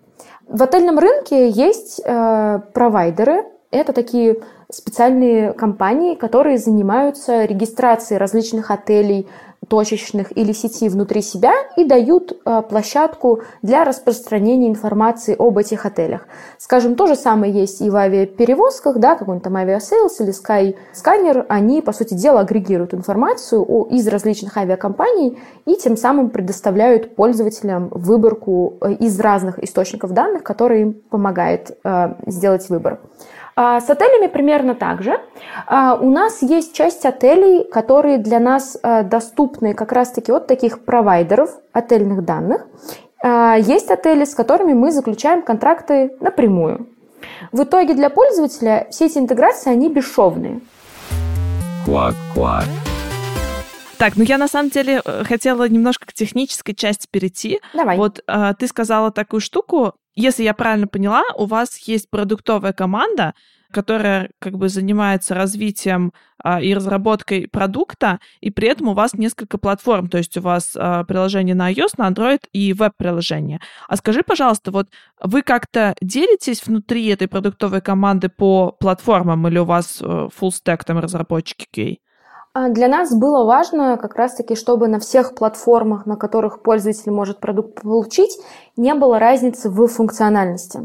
В 0.47 0.63
отельном 0.63 0.97
рынке 0.97 1.49
есть 1.49 2.01
э, 2.03 2.59
провайдеры, 2.73 3.45
это 3.69 3.91
такие 3.91 4.37
специальные 4.71 5.53
компании, 5.53 6.15
которые 6.15 6.57
занимаются 6.57 7.45
регистрацией 7.45 8.17
различных 8.17 8.71
отелей, 8.71 9.27
точечных 9.67 10.35
или 10.37 10.51
сети 10.51 10.89
внутри 10.89 11.21
себя 11.21 11.53
и 11.75 11.83
дают 11.83 12.31
э, 12.45 12.61
площадку 12.67 13.41
для 13.61 13.83
распространения 13.83 14.69
информации 14.69 15.35
об 15.37 15.57
этих 15.57 15.85
отелях. 15.85 16.27
Скажем, 16.57 16.95
то 16.95 17.07
же 17.07 17.15
самое 17.15 17.51
есть 17.53 17.81
и 17.81 17.89
в 17.89 17.95
авиаперевозках, 17.95 18.97
да, 18.97 19.15
какой-нибудь 19.15 19.43
там 19.43 19.55
Aviasales 19.55 20.21
или 20.21 20.31
Skyscanner, 20.31 21.45
они, 21.49 21.81
по 21.81 21.91
сути 21.91 22.13
дела, 22.13 22.41
агрегируют 22.41 22.93
информацию 22.93 23.63
из 23.91 24.07
различных 24.07 24.57
авиакомпаний 24.57 25.37
и 25.65 25.75
тем 25.75 25.97
самым 25.97 26.29
предоставляют 26.29 27.15
пользователям 27.15 27.89
выборку 27.89 28.77
э, 28.81 28.93
из 28.93 29.19
разных 29.19 29.59
источников 29.63 30.11
данных, 30.11 30.43
которые 30.43 30.81
им 30.81 30.93
помогает 30.93 31.77
э, 31.83 32.15
сделать 32.25 32.69
выбор. 32.69 32.99
А, 33.59 33.81
с 33.81 33.89
отелями 33.89 34.27
примерно 34.27 34.75
так 34.75 35.01
же. 35.01 35.19
А, 35.65 35.97
у 35.99 36.11
нас 36.11 36.43
есть 36.43 36.75
часть 36.75 37.05
отелей, 37.07 37.63
которые 37.63 38.19
для 38.19 38.39
нас 38.39 38.77
а, 38.83 39.01
доступны 39.01 39.73
как 39.73 39.91
раз-таки 39.91 40.31
от 40.31 40.45
таких 40.45 40.85
провайдеров 40.85 41.49
отельных 41.73 42.23
данных. 42.23 42.67
Есть 43.23 43.89
отели, 43.89 44.25
с 44.25 44.35
которыми 44.35 44.73
мы 44.73 44.91
заключаем 44.91 45.41
контракты 45.41 46.15
напрямую. 46.19 46.87
В 47.51 47.63
итоге 47.63 47.95
для 47.95 48.11
пользователя 48.11 48.85
все 48.91 49.07
эти 49.07 49.17
интеграции, 49.17 49.71
они 49.71 49.89
бесшовные. 49.89 50.61
Квак-квак. 51.83 52.65
Так, 53.97 54.15
ну 54.15 54.23
я 54.23 54.37
на 54.37 54.47
самом 54.47 54.69
деле 54.69 55.01
э, 55.03 55.23
хотела 55.23 55.67
немножко 55.67 56.05
к 56.05 56.13
технической 56.13 56.75
части 56.75 57.07
перейти. 57.09 57.59
Давай. 57.73 57.97
Вот 57.97 58.23
э, 58.27 58.53
ты 58.57 58.67
сказала 58.67 59.11
такую 59.11 59.41
штуку. 59.41 59.93
Если 60.15 60.43
я 60.43 60.53
правильно 60.53 60.87
поняла, 60.87 61.23
у 61.35 61.45
вас 61.45 61.77
есть 61.79 62.09
продуктовая 62.09 62.73
команда, 62.73 63.33
которая 63.71 64.31
как 64.39 64.57
бы 64.57 64.69
занимается 64.69 65.35
развитием 65.35 66.13
а, 66.43 66.61
и 66.61 66.73
разработкой 66.73 67.47
продукта, 67.47 68.19
и 68.39 68.49
при 68.49 68.67
этом 68.67 68.87
у 68.87 68.93
вас 68.93 69.13
несколько 69.13 69.57
платформ, 69.57 70.09
то 70.09 70.17
есть 70.17 70.37
у 70.37 70.41
вас 70.41 70.75
а, 70.75 71.03
приложение 71.03 71.55
на 71.55 71.71
iOS, 71.71 71.95
на 71.97 72.09
Android 72.09 72.39
и 72.53 72.73
веб-приложение. 72.73 73.59
А 73.87 73.97
скажи, 73.97 74.23
пожалуйста, 74.23 74.71
вот 74.71 74.87
вы 75.21 75.41
как-то 75.41 75.95
делитесь 76.01 76.65
внутри 76.65 77.07
этой 77.07 77.27
продуктовой 77.27 77.81
команды 77.81 78.29
по 78.29 78.71
платформам 78.71 79.47
или 79.47 79.59
у 79.59 79.65
вас 79.65 80.01
э, 80.01 80.05
full 80.05 80.51
stack 80.51 80.83
там 80.85 80.99
разработчики 80.99 81.67
QA? 81.75 81.97
А 82.59 82.69
для 82.69 82.87
нас 82.87 83.13
было 83.13 83.43
важно 83.45 83.97
как 83.97 84.15
раз-таки, 84.15 84.55
чтобы 84.55 84.87
на 84.87 84.99
всех 84.99 85.35
платформах, 85.35 86.07
на 86.07 86.15
которых 86.15 86.63
пользователь 86.63 87.11
может 87.11 87.37
продукт 87.37 87.83
получить, 87.83 88.35
не 88.75 88.95
было 88.95 89.19
разницы 89.19 89.69
в 89.69 89.85
функциональности. 89.85 90.79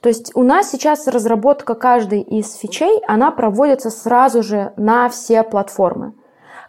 То 0.00 0.08
есть 0.08 0.34
у 0.34 0.42
нас 0.42 0.70
сейчас 0.70 1.06
разработка 1.06 1.74
каждой 1.74 2.22
из 2.22 2.54
фичей, 2.54 3.02
она 3.06 3.30
проводится 3.32 3.90
сразу 3.90 4.42
же 4.42 4.72
на 4.78 5.10
все 5.10 5.42
платформы. 5.42 6.14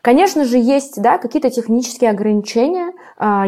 Конечно 0.01 0.43
же, 0.43 0.57
есть 0.57 1.01
да, 1.01 1.17
какие-то 1.17 1.49
технические 1.49 2.09
ограничения, 2.09 2.91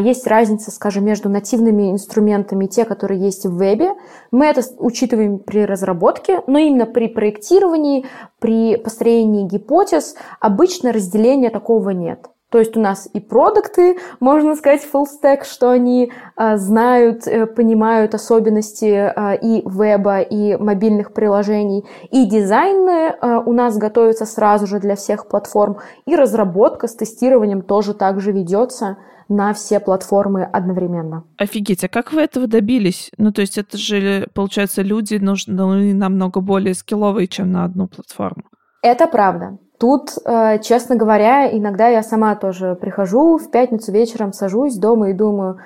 есть 0.00 0.26
разница, 0.26 0.70
скажем, 0.70 1.04
между 1.04 1.28
нативными 1.28 1.90
инструментами 1.90 2.66
те, 2.66 2.84
которые 2.84 3.20
есть 3.20 3.44
в 3.44 3.56
вебе. 3.56 3.94
Мы 4.30 4.46
это 4.46 4.62
учитываем 4.78 5.38
при 5.38 5.64
разработке, 5.64 6.42
но 6.46 6.58
именно 6.58 6.86
при 6.86 7.08
проектировании, 7.08 8.06
при 8.38 8.76
построении 8.76 9.46
гипотез 9.46 10.14
обычно 10.40 10.92
разделения 10.92 11.50
такого 11.50 11.90
нет. 11.90 12.28
То 12.54 12.60
есть 12.60 12.76
у 12.76 12.80
нас 12.80 13.08
и 13.12 13.18
продукты, 13.18 13.98
можно 14.20 14.54
сказать, 14.54 14.86
full 14.92 15.06
stack, 15.06 15.42
что 15.42 15.72
они 15.72 16.12
а, 16.36 16.56
знают, 16.56 17.26
э, 17.26 17.46
понимают 17.46 18.14
особенности 18.14 18.94
а, 18.94 19.34
и 19.34 19.68
веба, 19.68 20.20
и 20.20 20.54
мобильных 20.54 21.12
приложений, 21.14 21.84
и 22.12 22.26
дизайн 22.26 23.16
а, 23.20 23.40
у 23.40 23.52
нас 23.52 23.76
готовится 23.76 24.24
сразу 24.24 24.68
же 24.68 24.78
для 24.78 24.94
всех 24.94 25.26
платформ, 25.26 25.78
и 26.06 26.14
разработка 26.14 26.86
с 26.86 26.94
тестированием 26.94 27.60
тоже 27.60 27.92
также 27.92 28.30
ведется 28.30 28.98
на 29.28 29.52
все 29.52 29.80
платформы 29.80 30.44
одновременно. 30.44 31.24
Офигеть, 31.36 31.82
а 31.82 31.88
как 31.88 32.12
вы 32.12 32.20
этого 32.20 32.46
добились? 32.46 33.10
Ну, 33.18 33.32
то 33.32 33.40
есть 33.40 33.58
это 33.58 33.76
же, 33.76 34.28
получается, 34.32 34.82
люди 34.82 35.16
нужны 35.16 35.92
намного 35.92 36.40
более 36.40 36.74
скилловые, 36.74 37.26
чем 37.26 37.50
на 37.50 37.64
одну 37.64 37.88
платформу. 37.88 38.44
Это 38.80 39.08
правда. 39.08 39.58
Тут, 39.78 40.10
э, 40.24 40.58
честно 40.60 40.96
говоря, 40.96 41.50
иногда 41.50 41.88
я 41.88 42.02
сама 42.02 42.36
тоже 42.36 42.74
прихожу 42.74 43.38
в 43.38 43.50
пятницу 43.50 43.90
вечером, 43.92 44.32
сажусь 44.32 44.76
дома 44.76 45.10
и 45.10 45.12
думаю, 45.12 45.58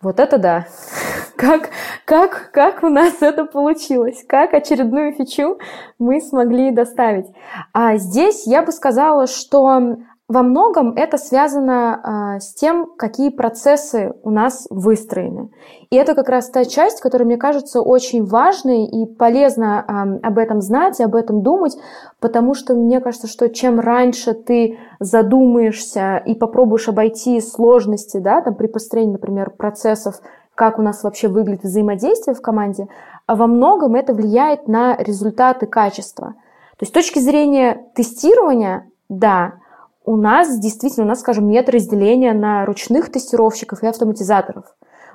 вот 0.00 0.20
это 0.20 0.38
да. 0.38 0.66
Как, 1.36 1.70
как, 2.04 2.50
как 2.52 2.84
у 2.84 2.88
нас 2.88 3.20
это 3.20 3.44
получилось? 3.44 4.24
Как 4.28 4.54
очередную 4.54 5.12
фичу 5.12 5.58
мы 5.98 6.20
смогли 6.20 6.70
доставить? 6.70 7.26
А 7.72 7.96
здесь 7.96 8.46
я 8.46 8.62
бы 8.62 8.70
сказала, 8.70 9.26
что 9.26 9.96
во 10.28 10.42
многом 10.42 10.94
это 10.94 11.18
связано 11.18 12.00
а, 12.02 12.40
с 12.40 12.54
тем, 12.54 12.86
какие 12.96 13.28
процессы 13.28 14.14
у 14.22 14.30
нас 14.30 14.66
выстроены. 14.70 15.50
И 15.90 15.96
это 15.96 16.14
как 16.14 16.28
раз 16.28 16.48
та 16.48 16.64
часть, 16.64 17.00
которая, 17.00 17.26
мне 17.26 17.36
кажется, 17.36 17.82
очень 17.82 18.24
важной 18.24 18.86
и 18.86 19.04
полезно 19.04 19.84
а, 19.86 20.02
об 20.26 20.38
этом 20.38 20.60
знать 20.62 21.00
и 21.00 21.02
об 21.02 21.16
этом 21.16 21.42
думать, 21.42 21.76
потому 22.20 22.54
что 22.54 22.74
мне 22.74 23.00
кажется, 23.00 23.26
что 23.26 23.50
чем 23.50 23.78
раньше 23.78 24.32
ты 24.32 24.78
задумаешься 25.00 26.16
и 26.24 26.34
попробуешь 26.34 26.88
обойти 26.88 27.40
сложности, 27.40 28.18
да, 28.18 28.40
там, 28.40 28.54
при 28.54 28.68
построении, 28.68 29.12
например, 29.12 29.50
процессов, 29.50 30.20
как 30.54 30.78
у 30.78 30.82
нас 30.82 31.02
вообще 31.02 31.28
выглядит 31.28 31.64
взаимодействие 31.64 32.34
в 32.34 32.40
команде, 32.40 32.86
а 33.26 33.34
во 33.34 33.46
многом 33.46 33.96
это 33.96 34.14
влияет 34.14 34.68
на 34.68 34.96
результаты 34.96 35.66
качества. 35.66 36.34
То 36.78 36.84
есть 36.84 36.92
с 36.92 36.94
точки 36.94 37.18
зрения 37.18 37.86
тестирования, 37.94 38.88
да, 39.08 39.54
у 40.04 40.16
нас 40.16 40.58
действительно, 40.58 41.06
у 41.06 41.08
нас, 41.08 41.20
скажем, 41.20 41.48
нет 41.48 41.68
разделения 41.68 42.32
на 42.32 42.64
ручных 42.64 43.10
тестировщиков 43.10 43.82
и 43.82 43.86
автоматизаторов. 43.86 44.64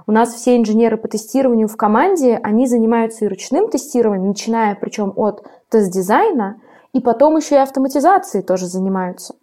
У 0.06 0.12
нас 0.12 0.34
все 0.34 0.56
инженеры 0.56 0.96
по 0.98 1.10
тестированию 1.10 1.68
в 1.68 1.76
команде, 1.76 2.40
они 2.42 2.66
занимаются 2.66 3.26
и 3.26 3.28
ручным 3.28 3.70
тестированием, 3.70 4.30
начиная 4.30 4.76
причем 4.76 5.12
от 5.16 5.46
тест-дизайна 5.70 6.62
и 6.94 7.02
потом 7.02 7.36
еще 7.36 7.56
и 7.56 7.60
автоматизацией 7.60 8.44
тоже 8.44 8.68
занимаются. 8.68 9.36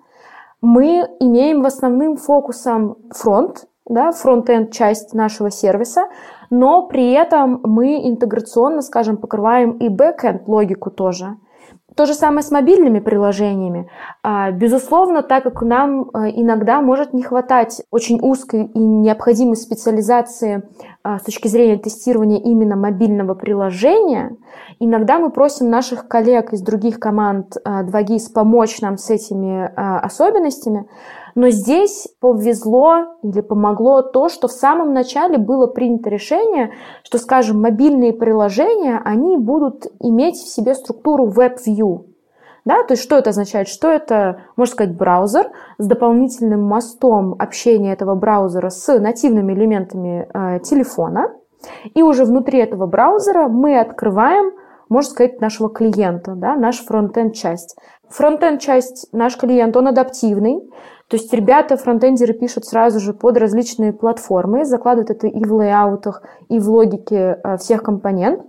Мы 0.63 1.07
имеем 1.21 1.63
в 1.63 1.67
основным 1.67 2.17
фокусом 2.17 2.97
фронт, 3.11 3.67
да, 3.87 4.13
front-end 4.13 4.73
часть 4.73 5.13
нашего 5.13 5.51
сервиса, 5.51 6.07
но 6.49 6.87
при 6.87 7.13
этом 7.13 7.61
мы 7.63 8.09
интеграционно, 8.09 8.81
скажем, 8.81 9.19
покрываем 9.19 9.73
и 9.73 9.91
back-end 9.91 10.49
логику 10.49 10.91
тоже. 10.91 11.37
То 11.97 12.07
же 12.07 12.15
самое 12.15 12.43
с 12.43 12.51
мобильными 12.51 12.99
приложениями. 12.99 13.89
А, 14.25 14.51
безусловно, 14.51 15.23
так 15.23 15.45
как 15.45 15.63
нам 15.63 16.11
а, 16.13 16.29
иногда 16.29 16.81
может 16.81 17.13
не 17.13 17.23
хватать 17.23 17.83
очень 17.93 18.19
узкой 18.21 18.65
и 18.65 18.79
необходимой 18.79 19.57
специализации 19.57 20.69
а, 21.05 21.21
с 21.21 21.23
точки 21.23 21.47
зрения 21.47 21.79
тестирования 21.79 22.41
именно 22.41 22.75
мобильного 22.75 23.35
приложения, 23.35 24.37
иногда 24.81 25.21
мы 25.21 25.31
просим 25.31 25.71
наших 25.71 26.09
коллег 26.09 26.53
из 26.53 26.63
других 26.63 26.99
команд 26.99 27.57
2GIS 27.65 28.33
помочь 28.35 28.81
нам 28.81 28.99
с 28.99 29.11
этими 29.11 29.71
особенностями, 29.77 30.89
но 31.35 31.51
здесь 31.51 32.09
повезло 32.21 33.17
или 33.23 33.41
помогло 33.41 34.03
то, 34.03 34.29
что 34.29 34.49
в 34.49 34.53
самом 34.53 34.93
начале 34.93 35.39
было 35.39 35.67
принято 35.67 36.11
решение, 36.11 36.73
что, 37.03 37.19
скажем, 37.19 37.61
мобильные 37.61 38.13
приложения, 38.13 39.01
они 39.05 39.37
будут 39.37 39.87
иметь 40.01 40.37
в 40.37 40.49
себе 40.49 40.75
структуру 40.75 41.29
WebView. 41.29 42.07
Да, 42.65 42.83
то 42.83 42.95
есть 42.95 43.03
что 43.03 43.17
это 43.17 43.31
означает? 43.31 43.69
Что 43.69 43.91
это, 43.91 44.41
можно 44.57 44.73
сказать, 44.73 44.97
браузер 44.97 45.51
с 45.77 45.87
дополнительным 45.87 46.63
мостом 46.63 47.35
общения 47.39 47.93
этого 47.93 48.15
браузера 48.15 48.71
с 48.71 48.99
нативными 48.99 49.53
элементами 49.53 50.27
э, 50.33 50.61
телефона. 50.61 51.35
И 51.95 52.03
уже 52.03 52.25
внутри 52.25 52.61
этого 52.61 52.87
браузера 52.87 53.49
мы 53.49 53.79
открываем, 53.79 54.53
можно 54.89 55.11
сказать, 55.11 55.41
нашего 55.43 55.69
клиента, 55.69 56.35
да, 56.35 56.57
наш 56.57 56.79
фронтенд 56.79 57.35
часть. 57.35 57.77
Фронтенд 58.09 58.61
часть, 58.61 59.09
наш 59.13 59.37
клиент, 59.37 59.77
он 59.77 59.89
адаптивный, 59.89 60.61
то 61.09 61.17
есть 61.17 61.33
ребята, 61.33 61.77
фронтендеры 61.77 62.33
пишут 62.33 62.65
сразу 62.65 62.99
же 62.99 63.13
под 63.13 63.37
различные 63.37 63.93
платформы, 63.93 64.65
закладывают 64.65 65.11
это 65.11 65.27
и 65.27 65.45
в 65.45 65.53
лейаутах, 65.53 66.23
и 66.49 66.59
в 66.59 66.69
логике 66.71 67.39
э, 67.43 67.57
всех 67.59 67.83
компонент. 67.83 68.41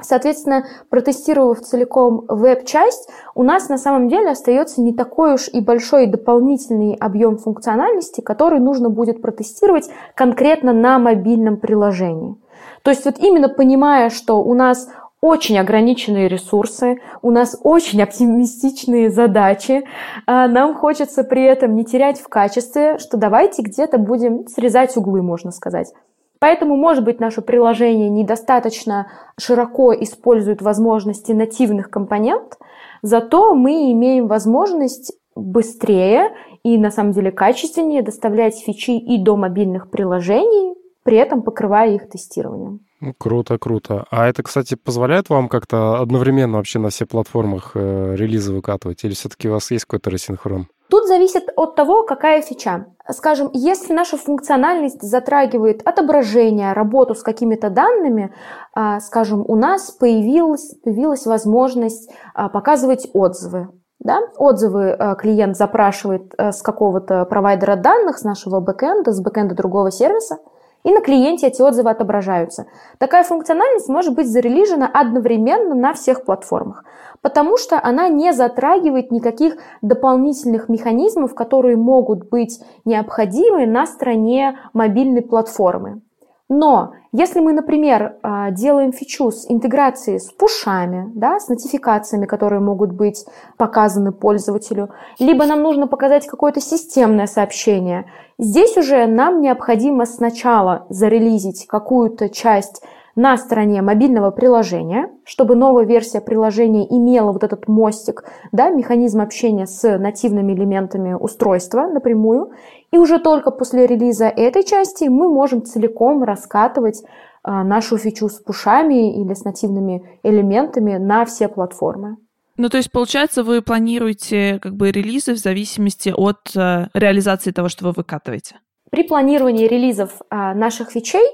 Соответственно, 0.00 0.64
протестировав 0.90 1.60
целиком 1.60 2.24
веб-часть, 2.28 3.10
у 3.34 3.42
нас 3.42 3.68
на 3.68 3.78
самом 3.78 4.08
деле 4.08 4.30
остается 4.30 4.80
не 4.80 4.94
такой 4.94 5.34
уж 5.34 5.48
и 5.48 5.60
большой 5.60 6.06
дополнительный 6.06 6.94
объем 6.94 7.36
функциональности, 7.36 8.20
который 8.20 8.60
нужно 8.60 8.90
будет 8.90 9.20
протестировать 9.20 9.90
конкретно 10.14 10.72
на 10.72 11.00
мобильном 11.00 11.56
приложении. 11.56 12.36
То 12.82 12.90
есть 12.90 13.04
вот 13.04 13.18
именно 13.18 13.48
понимая, 13.48 14.08
что 14.08 14.42
у 14.42 14.54
нас 14.54 14.88
очень 15.20 15.58
ограниченные 15.58 16.28
ресурсы, 16.28 16.98
у 17.22 17.30
нас 17.30 17.58
очень 17.62 18.02
оптимистичные 18.02 19.10
задачи. 19.10 19.84
А 20.26 20.46
нам 20.46 20.74
хочется 20.74 21.24
при 21.24 21.44
этом 21.44 21.74
не 21.74 21.84
терять 21.84 22.20
в 22.20 22.28
качестве, 22.28 22.98
что 22.98 23.16
давайте 23.16 23.62
где-то 23.62 23.98
будем 23.98 24.46
срезать 24.46 24.96
углы, 24.96 25.22
можно 25.22 25.50
сказать. 25.50 25.92
Поэтому, 26.40 26.76
может 26.76 27.04
быть, 27.04 27.18
наше 27.18 27.42
приложение 27.42 28.08
недостаточно 28.08 29.10
широко 29.40 29.92
использует 29.92 30.62
возможности 30.62 31.32
нативных 31.32 31.90
компонент, 31.90 32.58
зато 33.02 33.54
мы 33.54 33.90
имеем 33.90 34.28
возможность 34.28 35.12
быстрее 35.34 36.30
и, 36.62 36.78
на 36.78 36.90
самом 36.90 37.12
деле, 37.12 37.32
качественнее 37.32 38.02
доставлять 38.02 38.56
фичи 38.56 38.92
и 38.92 39.18
до 39.18 39.36
мобильных 39.36 39.90
приложений, 39.90 40.76
при 41.04 41.16
этом 41.16 41.42
покрывая 41.42 41.94
их 41.94 42.08
тестированием. 42.08 42.80
Ну, 43.00 43.14
круто, 43.16 43.58
круто. 43.58 44.06
А 44.10 44.26
это, 44.26 44.42
кстати, 44.42 44.74
позволяет 44.74 45.28
вам 45.30 45.48
как-то 45.48 46.00
одновременно 46.00 46.56
вообще 46.56 46.80
на 46.80 46.88
все 46.88 47.06
платформах 47.06 47.72
э, 47.74 48.16
релизы 48.16 48.52
выкатывать? 48.52 49.04
Или 49.04 49.14
все-таки 49.14 49.48
у 49.48 49.52
вас 49.52 49.70
есть 49.70 49.84
какой-то 49.84 50.10
рассинхрон? 50.10 50.66
Тут 50.90 51.06
зависит 51.06 51.44
от 51.54 51.76
того, 51.76 52.04
какая 52.04 52.42
фича. 52.42 52.86
Скажем, 53.10 53.50
если 53.52 53.92
наша 53.92 54.16
функциональность 54.16 55.02
затрагивает 55.02 55.86
отображение, 55.86 56.72
работу 56.72 57.14
с 57.14 57.22
какими-то 57.22 57.70
данными, 57.70 58.34
а, 58.74 58.98
скажем, 59.00 59.44
у 59.46 59.54
нас 59.54 59.90
появилась, 59.92 60.74
появилась 60.82 61.24
возможность 61.26 62.10
а, 62.34 62.48
показывать 62.48 63.08
отзывы. 63.12 63.68
Да? 64.00 64.18
Отзывы 64.38 64.90
а, 64.90 65.14
клиент 65.14 65.56
запрашивает 65.56 66.32
с 66.36 66.62
какого-то 66.62 67.26
провайдера 67.26 67.76
данных, 67.76 68.18
с 68.18 68.24
нашего 68.24 68.60
бэкэнда, 68.60 69.12
с 69.12 69.20
бэкэнда 69.20 69.54
другого 69.54 69.92
сервиса– 69.92 70.38
и 70.84 70.92
на 70.92 71.00
клиенте 71.00 71.48
эти 71.48 71.60
отзывы 71.60 71.90
отображаются. 71.90 72.66
Такая 72.98 73.24
функциональность 73.24 73.88
может 73.88 74.14
быть 74.14 74.28
зарелижена 74.28 74.88
одновременно 74.92 75.74
на 75.74 75.92
всех 75.92 76.24
платформах, 76.24 76.84
потому 77.20 77.56
что 77.56 77.80
она 77.82 78.08
не 78.08 78.32
затрагивает 78.32 79.10
никаких 79.10 79.56
дополнительных 79.82 80.68
механизмов, 80.68 81.34
которые 81.34 81.76
могут 81.76 82.28
быть 82.28 82.60
необходимы 82.84 83.66
на 83.66 83.86
стороне 83.86 84.58
мобильной 84.72 85.22
платформы. 85.22 86.00
Но 86.48 86.94
если 87.12 87.40
мы, 87.40 87.52
например, 87.52 88.16
а, 88.22 88.50
делаем 88.50 88.92
фичу 88.92 89.30
с 89.30 89.50
интеграцией 89.50 90.18
с 90.18 90.30
пушами, 90.30 91.10
да, 91.14 91.38
с 91.38 91.48
нотификациями, 91.48 92.24
которые 92.24 92.60
могут 92.60 92.92
быть 92.92 93.26
показаны 93.58 94.12
пользователю, 94.12 94.90
либо 95.18 95.44
нам 95.44 95.62
нужно 95.62 95.86
показать 95.86 96.26
какое-то 96.26 96.60
системное 96.60 97.26
сообщение, 97.26 98.06
здесь 98.38 98.76
уже 98.78 99.06
нам 99.06 99.42
необходимо 99.42 100.06
сначала 100.06 100.86
зарелизить 100.88 101.66
какую-то 101.66 102.30
часть 102.30 102.82
на 103.18 103.36
стороне 103.36 103.82
мобильного 103.82 104.30
приложения, 104.30 105.10
чтобы 105.24 105.56
новая 105.56 105.84
версия 105.84 106.20
приложения 106.20 106.86
имела 106.88 107.32
вот 107.32 107.42
этот 107.42 107.66
мостик, 107.66 108.22
да, 108.52 108.70
механизм 108.70 109.20
общения 109.20 109.66
с 109.66 109.98
нативными 109.98 110.52
элементами 110.52 111.14
устройства 111.14 111.88
напрямую. 111.88 112.52
И 112.90 112.98
уже 112.98 113.18
только 113.18 113.50
после 113.50 113.86
релиза 113.86 114.26
этой 114.26 114.64
части 114.64 115.04
мы 115.04 115.28
можем 115.28 115.64
целиком 115.64 116.22
раскатывать 116.22 117.02
а, 117.42 117.64
нашу 117.64 117.98
фичу 117.98 118.28
с 118.28 118.40
пушами 118.40 119.20
или 119.20 119.34
с 119.34 119.44
нативными 119.44 120.18
элементами 120.22 120.96
на 120.96 121.24
все 121.24 121.48
платформы. 121.48 122.16
Ну, 122.56 122.68
то 122.68 122.76
есть, 122.76 122.90
получается, 122.90 123.44
вы 123.44 123.62
планируете 123.62 124.58
как 124.60 124.74
бы 124.74 124.90
релизы 124.90 125.32
в 125.34 125.38
зависимости 125.38 126.08
от 126.08 126.56
э, 126.56 126.88
реализации 126.92 127.52
того, 127.52 127.68
что 127.68 127.84
вы 127.84 127.92
выкатываете? 127.92 128.56
При 128.90 129.02
планировании 129.02 129.66
релизов 129.66 130.10
а, 130.30 130.54
наших 130.54 130.90
фичей 130.90 131.26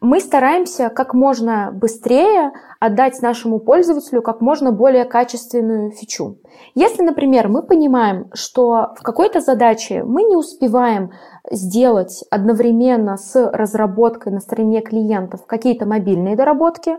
мы 0.00 0.20
стараемся 0.20 0.90
как 0.90 1.14
можно 1.14 1.70
быстрее 1.72 2.52
отдать 2.80 3.20
нашему 3.22 3.58
пользователю 3.60 4.22
как 4.22 4.40
можно 4.40 4.72
более 4.72 5.04
качественную 5.04 5.90
фичу. 5.92 6.38
Если, 6.74 7.02
например, 7.02 7.48
мы 7.48 7.62
понимаем, 7.62 8.30
что 8.34 8.94
в 8.98 9.02
какой-то 9.02 9.40
задаче 9.40 10.04
мы 10.04 10.22
не 10.22 10.36
успеваем 10.36 11.12
сделать 11.50 12.24
одновременно 12.30 13.16
с 13.16 13.50
разработкой 13.52 14.32
на 14.32 14.40
стороне 14.40 14.80
клиентов 14.80 15.46
какие-то 15.46 15.86
мобильные 15.86 16.36
доработки, 16.36 16.96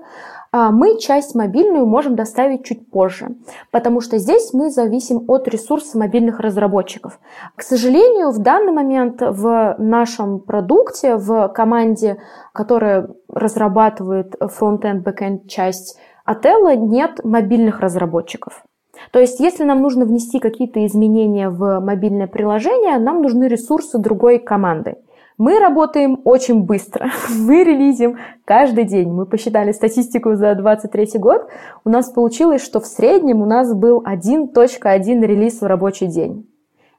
а 0.52 0.72
мы 0.72 0.98
часть 0.98 1.36
мобильную 1.36 1.86
можем 1.86 2.16
доставить 2.16 2.66
чуть 2.66 2.90
позже, 2.90 3.36
потому 3.72 4.02
что 4.02 4.18
здесь 4.18 4.52
мы 4.54 4.72
зависим 4.72 5.26
от 5.28 5.48
ресурса 5.48 5.98
мобильных 5.98 6.40
разработчиков. 6.40 7.20
К 7.56 7.62
сожалению, 7.62 8.32
в 8.32 8.40
данный 8.40 8.72
момент 8.72 9.22
в 9.22 9.76
нашем 9.78 10.40
продукте, 10.40 11.18
в 11.18 11.50
команде, 11.50 12.18
которая 12.54 13.10
разрабатывает 13.28 14.36
front-end, 14.40 15.04
back-end 15.04 15.48
часть 15.48 16.00
Отелло, 16.26 16.76
нет 16.76 17.24
мобильных 17.24 17.80
разработчиков. 17.80 18.64
То 19.12 19.20
есть, 19.20 19.40
если 19.40 19.64
нам 19.64 19.82
нужно 19.82 20.06
внести 20.06 20.40
какие-то 20.40 20.86
изменения 20.86 21.50
в 21.50 21.80
мобильное 21.80 22.28
приложение, 22.28 22.98
нам 23.00 23.22
нужны 23.22 23.48
ресурсы 23.48 23.98
другой 23.98 24.40
команды. 24.40 24.96
Мы 25.40 25.58
работаем 25.58 26.20
очень 26.26 26.64
быстро. 26.64 27.12
Мы 27.30 27.64
релизим 27.64 28.18
каждый 28.44 28.84
день. 28.84 29.10
Мы 29.10 29.26
посчитали 29.26 29.72
статистику 29.72 30.36
за 30.36 30.54
2023 30.54 31.20
год. 31.20 31.48
У 31.86 31.90
нас 31.90 32.10
получилось, 32.10 32.62
что 32.62 32.82
в 32.82 32.86
среднем 32.86 33.42
у 33.42 33.46
нас 33.46 33.74
был 33.74 34.04
1.1 34.06 35.26
релиз 35.26 35.62
в 35.62 35.66
рабочий 35.66 36.08
день. 36.08 36.46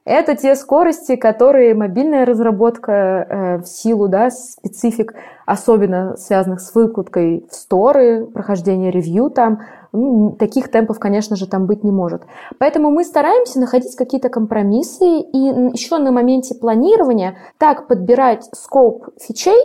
Это 0.03 0.35
те 0.35 0.55
скорости, 0.55 1.15
которые 1.15 1.75
мобильная 1.75 2.25
разработка 2.25 2.91
э, 2.91 3.57
в 3.59 3.65
силу 3.67 4.07
да, 4.07 4.31
специфик, 4.31 5.13
особенно 5.45 6.17
связанных 6.17 6.61
с 6.61 6.73
выкладкой 6.73 7.45
в 7.47 7.53
сторы, 7.53 8.25
прохождение 8.25 8.89
ревью 8.89 9.29
там, 9.29 9.59
ну, 9.93 10.31
таких 10.31 10.69
темпов, 10.69 10.99
конечно 10.99 11.35
же, 11.35 11.47
там 11.47 11.65
быть 11.65 11.83
не 11.83 11.91
может. 11.91 12.23
Поэтому 12.59 12.91
мы 12.91 13.03
стараемся 13.03 13.59
находить 13.59 13.95
какие-то 13.95 14.29
компромиссы 14.29 15.05
и 15.05 15.37
еще 15.73 15.97
на 15.97 16.11
моменте 16.11 16.55
планирования 16.55 17.37
так 17.57 17.87
подбирать 17.87 18.47
скоп 18.53 19.07
фичей, 19.19 19.59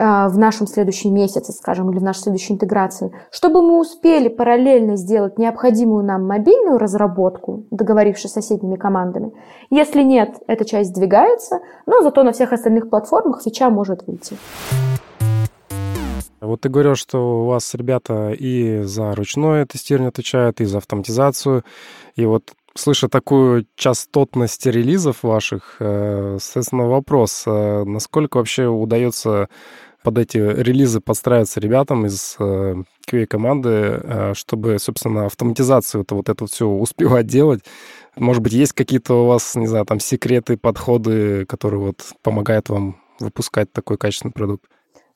а, 0.00 0.28
в 0.28 0.38
нашем 0.38 0.68
следующем 0.68 1.12
месяце, 1.12 1.52
скажем, 1.52 1.90
или 1.90 1.98
в 1.98 2.04
нашей 2.04 2.20
следующей 2.20 2.52
интеграции, 2.52 3.10
чтобы 3.32 3.62
мы 3.62 3.80
успели 3.80 4.28
параллельно 4.28 4.94
сделать 4.94 5.38
необходимую 5.38 6.04
нам 6.04 6.24
мобильную 6.24 6.78
разработку, 6.78 7.64
договорившись 7.72 8.30
с 8.30 8.34
соседними 8.34 8.76
командами. 8.76 9.32
Если 9.70 10.02
нет, 10.02 10.36
эта 10.46 10.64
часть 10.64 10.90
сдвигается, 10.90 11.58
но 11.86 12.00
зато 12.02 12.22
на 12.22 12.30
всех 12.30 12.52
остальных 12.52 12.90
платформах 12.90 13.42
фича 13.42 13.70
может 13.70 14.06
выйти. 14.06 14.36
Вот 16.40 16.60
ты 16.60 16.68
говорил, 16.68 16.94
что 16.94 17.42
у 17.42 17.46
вас 17.46 17.74
ребята 17.74 18.32
и 18.32 18.82
за 18.82 19.14
ручное 19.14 19.66
тестирование 19.66 20.08
отвечают, 20.08 20.60
и 20.60 20.64
за 20.64 20.78
автоматизацию. 20.78 21.64
И 22.14 22.24
вот 22.26 22.52
слыша 22.74 23.08
такую 23.08 23.66
частотность 23.74 24.64
релизов 24.66 25.22
ваших, 25.22 25.76
э, 25.80 26.38
соответственно, 26.40 26.86
вопрос, 26.86 27.42
э, 27.46 27.84
насколько 27.84 28.36
вообще 28.36 28.66
удается 28.66 29.48
под 30.04 30.18
эти 30.18 30.38
релизы 30.38 31.00
подстраиваться 31.00 31.58
ребятам 31.58 32.06
из 32.06 32.36
QA-команды, 32.38 34.32
чтобы, 34.34 34.78
собственно, 34.78 35.26
автоматизацию 35.26 36.02
это 36.02 36.14
вот 36.14 36.28
это 36.28 36.46
все 36.46 36.66
успевать 36.68 37.26
делать. 37.26 37.62
Может 38.16 38.42
быть, 38.42 38.52
есть 38.52 38.72
какие-то 38.74 39.24
у 39.24 39.26
вас, 39.26 39.56
не 39.56 39.66
знаю, 39.66 39.84
там 39.86 39.98
секреты, 39.98 40.56
подходы, 40.56 41.46
которые 41.46 41.80
вот 41.80 42.04
помогают 42.22 42.68
вам 42.68 43.00
выпускать 43.18 43.72
такой 43.72 43.98
качественный 43.98 44.32
продукт? 44.32 44.64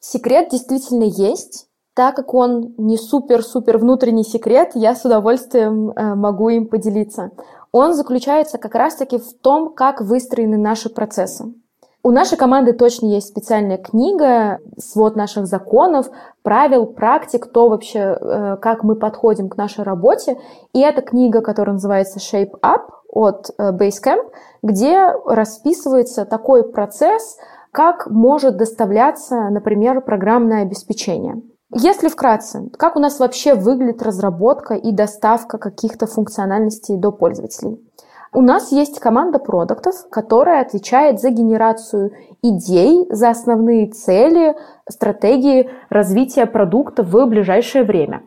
Секрет 0.05 0.49
действительно 0.51 1.05
есть. 1.05 1.69
Так 1.95 2.17
как 2.17 2.35
он 2.35 2.75
не 2.77 2.97
супер-супер 2.97 3.79
внутренний 3.79 4.25
секрет, 4.25 4.73
я 4.75 4.97
с 4.97 5.05
удовольствием 5.05 5.91
э, 5.91 6.15
могу 6.17 6.49
им 6.49 6.67
поделиться. 6.67 7.31
Он 7.71 7.95
заключается 7.95 8.59
как 8.59 8.75
раз-таки 8.75 9.19
в 9.19 9.33
том, 9.41 9.73
как 9.73 10.01
выстроены 10.01 10.57
наши 10.57 10.89
процессы. 10.89 11.55
У 12.03 12.11
нашей 12.11 12.37
команды 12.37 12.73
точно 12.73 13.07
есть 13.07 13.29
специальная 13.29 13.79
книга, 13.79 14.59
свод 14.77 15.15
наших 15.15 15.47
законов, 15.47 16.11
правил, 16.43 16.87
практик, 16.87 17.47
то 17.47 17.69
вообще, 17.69 18.19
э, 18.21 18.57
как 18.61 18.83
мы 18.83 18.97
подходим 18.97 19.49
к 19.49 19.57
нашей 19.57 19.85
работе. 19.85 20.37
И 20.73 20.81
эта 20.81 21.03
книга, 21.03 21.43
которая 21.43 21.75
называется 21.75 22.19
Shape 22.19 22.59
Up 22.61 22.89
от 23.09 23.51
э, 23.57 23.71
Basecamp, 23.71 24.33
где 24.65 25.13
расписывается 25.27 26.25
такой 26.25 26.65
процесс, 26.65 27.37
как 27.73 28.07
может 28.07 28.57
доставляться, 28.57 29.49
например, 29.51 30.03
программное 30.03 30.63
обеспечение. 30.63 31.43
Если 31.75 32.09
вкратце, 32.09 32.69
как 32.77 32.97
у 32.97 33.01
нас 33.01 33.19
вообще 33.19 33.55
выглядит 33.55 34.03
разработка 34.03 34.75
и 34.75 34.93
доставка 34.93 35.57
каких-то 35.57 36.07
функциональностей 36.07 36.99
до 36.99 37.11
пользователей? 37.11 37.81
У 38.35 38.43
нас 38.43 38.73
есть 38.73 38.99
команда 38.99 39.39
продуктов, 39.39 39.95
которая 40.11 40.63
отвечает 40.63 41.21
за 41.21 41.31
генерацию 41.31 42.13
идей, 42.43 43.07
за 43.11 43.31
основные 43.31 43.91
цели, 43.91 44.55
стратегии 44.89 45.71
развития 45.89 46.47
продукта 46.47 47.03
в 47.03 47.27
ближайшее 47.27 47.85
время. 47.85 48.23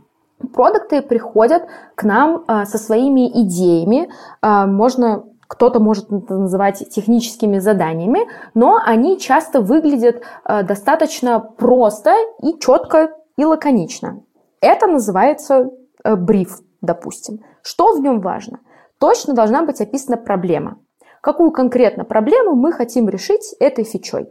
Продукты 0.54 1.02
приходят 1.02 1.64
к 1.96 2.04
нам 2.04 2.44
а, 2.48 2.66
со 2.66 2.78
своими 2.78 3.30
идеями, 3.44 4.10
а, 4.42 4.68
можно 4.68 5.24
кто-то 5.48 5.80
может 5.80 6.12
это 6.12 6.38
называть 6.38 6.90
техническими 6.90 7.60
заданиями, 7.60 8.22
но 8.54 8.80
они 8.84 9.20
часто 9.20 9.62
выглядят 9.62 10.22
а, 10.44 10.64
достаточно 10.64 11.40
просто 11.40 12.16
и 12.42 12.60
четко 12.60 13.12
и 13.38 13.46
лаконично. 13.46 14.22
Это 14.62 14.88
называется 14.88 15.70
бриф, 16.04 16.60
допустим. 16.82 17.40
Что 17.62 17.94
в 17.94 18.00
нем 18.00 18.22
важно? 18.22 18.60
точно 19.00 19.34
должна 19.34 19.64
быть 19.64 19.82
описана 19.82 20.18
проблема. 20.18 20.80
Какую 21.22 21.52
конкретно 21.52 22.06
проблему 22.06 22.56
мы 22.56 22.72
хотим 22.72 23.10
решить 23.10 23.56
этой 23.60 23.84
фичой. 23.84 24.30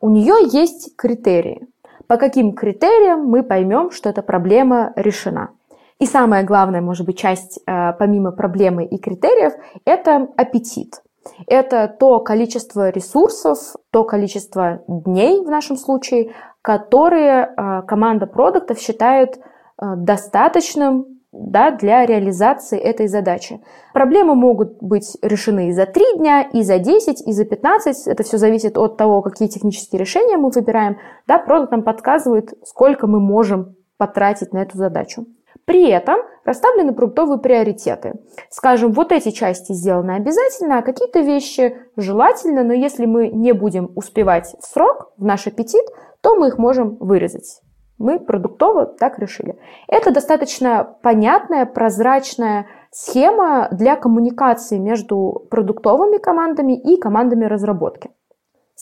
У 0.00 0.10
нее 0.10 0.34
есть 0.50 0.96
критерии. 0.96 1.66
По 2.06 2.16
каким 2.16 2.54
критериям 2.54 3.24
мы 3.24 3.42
поймем, 3.42 3.90
что 3.90 4.08
эта 4.08 4.22
проблема 4.22 4.92
решена. 4.96 5.50
И 5.98 6.06
самая 6.06 6.44
главная, 6.44 6.82
может 6.82 7.06
быть, 7.06 7.18
часть 7.18 7.60
э, 7.66 7.92
помимо 7.98 8.32
проблемы 8.32 8.84
и 8.84 8.98
критериев– 8.98 9.54
это 9.86 10.28
аппетит. 10.36 11.02
Это 11.46 11.88
то 11.88 12.20
количество 12.20 12.90
ресурсов, 12.90 13.58
то 13.90 14.04
количество 14.04 14.82
дней 14.86 15.44
в 15.44 15.48
нашем 15.48 15.76
случае, 15.76 16.34
которые 16.62 17.48
э, 17.56 17.82
команда 17.86 18.26
продуктов 18.26 18.78
считает 18.78 19.38
э, 19.38 19.94
достаточным 19.96 21.06
да, 21.32 21.70
для 21.70 22.06
реализации 22.06 22.78
этой 22.78 23.08
задачи. 23.08 23.60
Проблемы 23.92 24.34
могут 24.34 24.82
быть 24.82 25.16
решены 25.22 25.68
и 25.68 25.72
за 25.72 25.86
3 25.86 26.18
дня, 26.18 26.42
и 26.42 26.62
за 26.62 26.78
10, 26.78 27.26
и 27.26 27.32
за 27.32 27.44
15. 27.44 28.06
Это 28.06 28.22
все 28.22 28.38
зависит 28.38 28.78
от 28.78 28.96
того, 28.96 29.22
какие 29.22 29.48
технические 29.48 30.00
решения 30.00 30.36
мы 30.36 30.50
выбираем. 30.50 30.98
Да, 31.26 31.38
продукт 31.38 31.72
нам 31.72 31.82
подсказывает, 31.82 32.54
сколько 32.64 33.06
мы 33.06 33.20
можем 33.20 33.76
потратить 33.98 34.52
на 34.52 34.58
эту 34.58 34.76
задачу. 34.76 35.26
При 35.64 35.88
этом 35.88 36.18
расставлены 36.44 36.92
продуктовые 36.92 37.38
приоритеты. 37.38 38.14
Скажем, 38.50 38.92
вот 38.92 39.12
эти 39.12 39.30
части 39.30 39.72
сделаны 39.72 40.12
обязательно, 40.12 40.78
а 40.78 40.82
какие-то 40.82 41.20
вещи 41.20 41.76
желательно, 41.96 42.62
но 42.62 42.72
если 42.72 43.06
мы 43.06 43.28
не 43.28 43.52
будем 43.52 43.90
успевать 43.96 44.54
в 44.60 44.64
срок, 44.64 45.12
в 45.16 45.24
наш 45.24 45.46
аппетит, 45.46 45.84
то 46.20 46.34
мы 46.36 46.48
их 46.48 46.58
можем 46.58 46.96
вырезать. 46.96 47.60
Мы 47.98 48.18
продуктово 48.18 48.84
так 48.84 49.18
решили. 49.18 49.58
Это 49.88 50.10
достаточно 50.10 50.96
понятная, 51.02 51.64
прозрачная 51.64 52.66
схема 52.90 53.68
для 53.70 53.96
коммуникации 53.96 54.76
между 54.78 55.46
продуктовыми 55.50 56.18
командами 56.18 56.78
и 56.78 57.00
командами 57.00 57.46
разработки. 57.46 58.10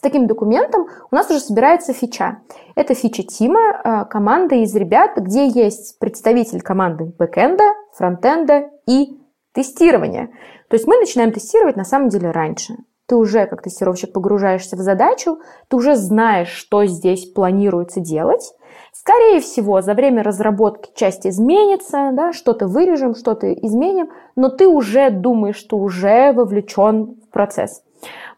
Таким 0.04 0.26
документом 0.26 0.86
у 1.10 1.14
нас 1.14 1.30
уже 1.30 1.40
собирается 1.40 1.94
фича. 1.94 2.42
Это 2.74 2.92
фича 2.92 3.22
Тима, 3.22 3.58
э, 3.58 4.04
команда 4.04 4.56
из 4.56 4.76
ребят, 4.76 5.12
где 5.16 5.48
есть 5.48 5.98
представитель 5.98 6.60
команды 6.60 7.06
бэкэнда, 7.18 7.64
фронтенда 7.94 8.68
и 8.86 9.18
тестирования. 9.54 10.26
То 10.68 10.74
есть 10.74 10.86
мы 10.86 10.98
начинаем 10.98 11.32
тестировать 11.32 11.76
на 11.76 11.84
самом 11.84 12.10
деле 12.10 12.32
раньше. 12.32 12.74
Ты 13.06 13.16
уже 13.16 13.46
как 13.46 13.62
тестировщик 13.62 14.12
погружаешься 14.12 14.76
в 14.76 14.80
задачу, 14.80 15.38
ты 15.68 15.76
уже 15.76 15.96
знаешь, 15.96 16.50
что 16.50 16.84
здесь 16.84 17.24
планируется 17.24 18.00
делать, 18.00 18.52
Скорее 18.92 19.40
всего, 19.40 19.82
за 19.82 19.94
время 19.94 20.22
разработки 20.22 20.90
часть 20.94 21.26
изменится, 21.26 22.10
да, 22.12 22.32
что-то 22.32 22.66
вырежем, 22.66 23.14
что-то 23.14 23.52
изменим, 23.52 24.10
но 24.34 24.48
ты 24.48 24.66
уже 24.66 25.10
думаешь, 25.10 25.56
что 25.56 25.76
уже 25.78 26.32
вовлечен 26.32 27.16
в 27.22 27.28
процесс. 27.30 27.83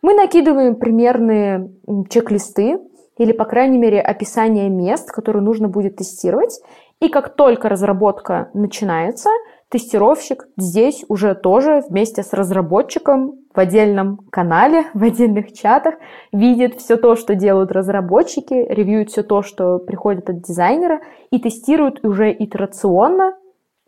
Мы 0.03 0.15
накидываем 0.15 0.77
примерные 0.77 1.71
чек-листы 2.11 2.79
или, 3.19 3.33
по 3.33 3.45
крайней 3.45 3.79
мере, 3.79 4.01
описание 4.01 4.69
мест, 4.69 5.11
которые 5.11 5.43
нужно 5.43 5.69
будет 5.69 5.97
тестировать. 5.97 6.61
И 7.01 7.09
как 7.09 7.35
только 7.35 7.69
разработка 7.69 8.51
начинается, 8.55 9.31
тестировщик 9.69 10.49
здесь 10.57 11.05
уже 11.09 11.35
тоже 11.35 11.83
вместе 11.89 12.23
с 12.23 12.33
разработчиком 12.33 13.35
в 13.55 13.59
отдельном 13.59 14.19
канале, 14.31 14.85
в 14.95 15.03
отдельных 15.03 15.53
чатах, 15.53 15.95
видит 16.33 16.77
все 16.77 16.97
то, 16.97 17.17
что 17.17 17.35
делают 17.35 17.73
разработчики, 17.73 18.55
ревьюет 18.55 19.11
все 19.11 19.23
то, 19.23 19.43
что 19.43 19.79
приходит 19.79 20.31
от 20.31 20.43
дизайнера 20.43 21.01
и 21.31 21.39
тестирует 21.39 22.05
уже 22.05 22.33
итерационно, 22.33 23.35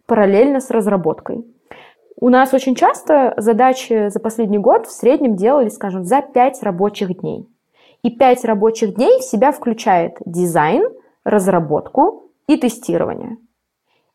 параллельно 0.06 0.60
с 0.60 0.70
разработкой. 0.70 1.44
У 2.20 2.31
нас 2.31 2.52
очень 2.52 2.74
часто 2.74 3.33
задачи 3.37 4.09
за 4.09 4.18
последний 4.18 4.59
год 4.59 4.88
в 4.88 4.90
среднем 4.90 5.37
делали, 5.37 5.68
скажем, 5.68 6.02
за 6.02 6.20
5 6.20 6.64
рабочих 6.64 7.20
дней. 7.20 7.46
И 8.02 8.11
5 8.11 8.44
рабочих 8.44 8.96
дней 8.96 9.20
в 9.20 9.22
себя 9.22 9.52
включает 9.52 10.16
дизайн, 10.26 10.83
разработку 11.22 12.33
и 12.48 12.57
тестирование. 12.57 13.37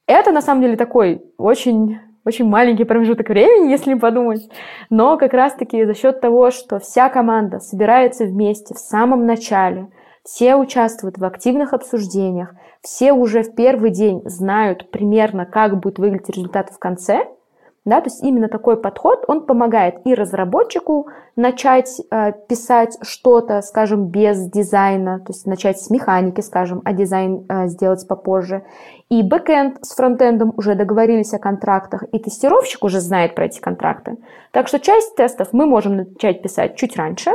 Это 0.05 0.33
на 0.33 0.41
самом 0.41 0.61
деле 0.61 0.75
такой 0.75 1.23
очень 1.37 1.99
очень 2.25 2.45
маленький 2.45 2.83
промежуток 2.83 3.29
времени, 3.29 3.69
если 3.71 3.93
подумать, 3.93 4.49
но 4.89 5.17
как 5.17 5.33
раз-таки 5.33 5.85
за 5.85 5.93
счет 5.93 6.19
того, 6.19 6.51
что 6.51 6.79
вся 6.79 7.07
команда 7.07 7.59
собирается 7.59 8.25
вместе 8.25 8.73
в 8.73 8.79
самом 8.79 9.25
начале, 9.25 9.87
все 10.25 10.55
участвуют 10.55 11.17
в 11.17 11.23
активных 11.23 11.73
обсуждениях, 11.73 12.53
все 12.81 13.13
уже 13.13 13.43
в 13.43 13.55
первый 13.55 13.91
день 13.91 14.21
знают 14.25 14.91
примерно, 14.91 15.45
как 15.45 15.79
будет 15.79 15.99
выглядеть 15.99 16.35
результат 16.35 16.69
в 16.69 16.79
конце– 16.79 17.27
да, 17.85 17.99
то 17.99 18.07
есть 18.07 18.23
именно 18.23 18.47
такой 18.47 18.77
подход, 18.77 19.25
он 19.27 19.45
помогает 19.45 19.95
и 20.05 20.13
разработчику 20.13 21.07
начать 21.35 22.01
э, 22.11 22.31
писать 22.47 22.97
что-то, 23.01 23.61
скажем, 23.61 24.07
без 24.07 24.49
дизайна, 24.49 25.19
то 25.19 25.33
есть 25.33 25.45
начать 25.45 25.79
с 25.79 25.89
механики, 25.89 26.39
скажем, 26.39 26.81
а 26.85 26.93
дизайн 26.93 27.45
э, 27.49 27.67
сделать 27.67 28.07
попозже. 28.07 28.63
И 29.09 29.21
бэкэнд 29.21 29.83
с 29.83 29.95
фронтендом 29.95 30.53
уже 30.55 30.75
договорились 30.75 31.33
о 31.33 31.39
контрактах, 31.39 32.05
и 32.13 32.19
тестировщик 32.19 32.85
уже 32.85 33.01
знает 33.01 33.35
про 33.35 33.45
эти 33.45 33.59
контракты. 33.59 34.17
Так 34.51 34.69
что 34.69 34.79
часть 34.79 35.15
тестов 35.15 35.49
мы 35.51 35.65
можем 35.65 35.97
начать 35.97 36.41
писать 36.41 36.77
чуть 36.77 36.95
раньше, 36.95 37.31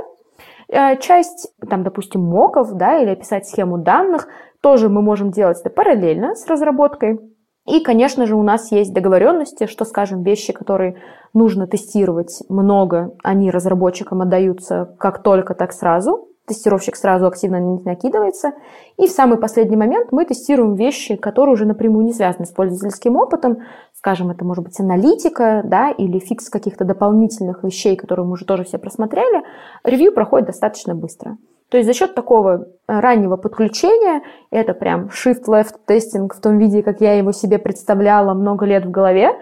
э, 0.69 0.97
часть, 0.97 1.53
там, 1.69 1.83
допустим, 1.83 2.23
моков, 2.23 2.73
да, 2.73 3.03
или 3.03 3.11
описать 3.11 3.47
схему 3.47 3.77
данных, 3.77 4.29
тоже 4.63 4.89
мы 4.89 5.03
можем 5.03 5.31
делать 5.31 5.61
это 5.61 5.69
параллельно 5.69 6.35
с 6.35 6.47
разработкой. 6.47 7.21
И, 7.69 7.81
конечно 7.81 8.25
же, 8.25 8.35
у 8.35 8.43
нас 8.43 8.73
есть 8.73 8.95
договоренности, 8.95 9.67
что, 9.67 9.85
скажем, 9.85 10.23
вещи, 10.23 10.55
которые 10.55 10.97
нужно 11.35 11.67
тестировать 11.67 12.43
много, 12.49 13.15
они 13.23 13.51
разработчикам 13.51 14.23
отдаются 14.23 14.97
как 14.99 15.23
только, 15.23 15.55
так 15.55 15.75
сразу. 15.75 16.29
Тестировщик 16.47 16.97
сразу 16.97 17.27
активно 17.27 17.61
на 17.61 17.75
них 17.75 17.85
накидывается. 17.85 18.53
И 18.97 19.07
в 19.07 19.11
самый 19.11 19.37
последний 19.39 19.77
момент 19.77 20.13
мы 20.13 20.25
тестируем 20.25 20.77
вещи, 20.77 21.17
которые 21.17 21.53
уже 21.53 21.67
напрямую 21.67 22.07
не 22.07 22.15
связаны 22.15 22.47
с 22.47 22.53
пользовательским 22.53 23.17
опытом. 23.17 23.59
Скажем, 23.93 24.31
это 24.31 24.47
может 24.47 24.65
быть 24.65 24.81
аналитика, 24.81 25.61
да, 25.63 25.91
или 25.91 26.21
фикс 26.21 26.49
каких-то 26.49 26.87
дополнительных 26.87 27.65
вещей, 27.65 27.97
которые 27.97 28.25
мы 28.25 28.33
уже 28.33 28.47
тоже 28.47 28.65
все 28.65 28.79
просмотрели. 28.79 29.45
Ревью 29.85 30.15
проходит 30.15 30.47
достаточно 30.47 30.95
быстро. 30.95 31.37
То 31.71 31.77
есть 31.77 31.87
за 31.87 31.95
счет 31.95 32.15
такого 32.15 32.69
раннего 32.87 33.37
подключения, 33.37 34.23
это 34.51 34.73
прям 34.73 35.09
shift-left 35.09 35.75
тестинг 35.87 36.35
в 36.35 36.41
том 36.41 36.59
виде, 36.59 36.83
как 36.83 37.01
я 37.01 37.15
его 37.15 37.33
себе 37.33 37.59
представляла 37.59 38.33
много 38.35 38.65
лет 38.65 38.87
в 38.87 38.91
голове, 38.91 39.33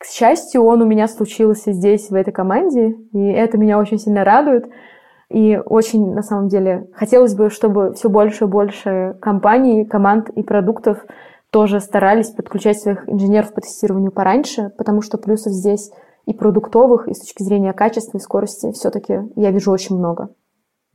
к 0.00 0.06
счастью, 0.06 0.64
он 0.64 0.80
у 0.80 0.86
меня 0.86 1.06
случился 1.08 1.72
здесь, 1.72 2.08
в 2.08 2.14
этой 2.14 2.32
команде, 2.32 2.96
и 3.12 3.22
это 3.22 3.58
меня 3.58 3.78
очень 3.78 3.98
сильно 3.98 4.24
радует. 4.24 4.64
И 5.28 5.60
очень, 5.62 6.14
на 6.14 6.22
самом 6.22 6.48
деле, 6.48 6.88
хотелось 6.94 7.34
бы, 7.34 7.50
чтобы 7.50 7.92
все 7.92 8.08
больше 8.08 8.44
и 8.44 8.48
больше 8.48 9.18
компаний, 9.20 9.84
команд 9.84 10.30
и 10.30 10.42
продуктов 10.42 11.04
тоже 11.50 11.80
старались 11.80 12.30
подключать 12.30 12.80
своих 12.80 13.06
инженеров 13.10 13.52
по 13.52 13.60
тестированию 13.60 14.10
пораньше, 14.10 14.72
потому 14.78 15.02
что 15.02 15.18
плюсов 15.18 15.52
здесь 15.52 15.90
и 16.24 16.32
продуктовых, 16.32 17.06
и 17.06 17.12
с 17.12 17.20
точки 17.20 17.42
зрения 17.42 17.74
качества 17.74 18.16
и 18.16 18.20
скорости 18.22 18.72
все-таки 18.72 19.20
я 19.36 19.50
вижу 19.50 19.70
очень 19.70 19.98
много. 19.98 20.30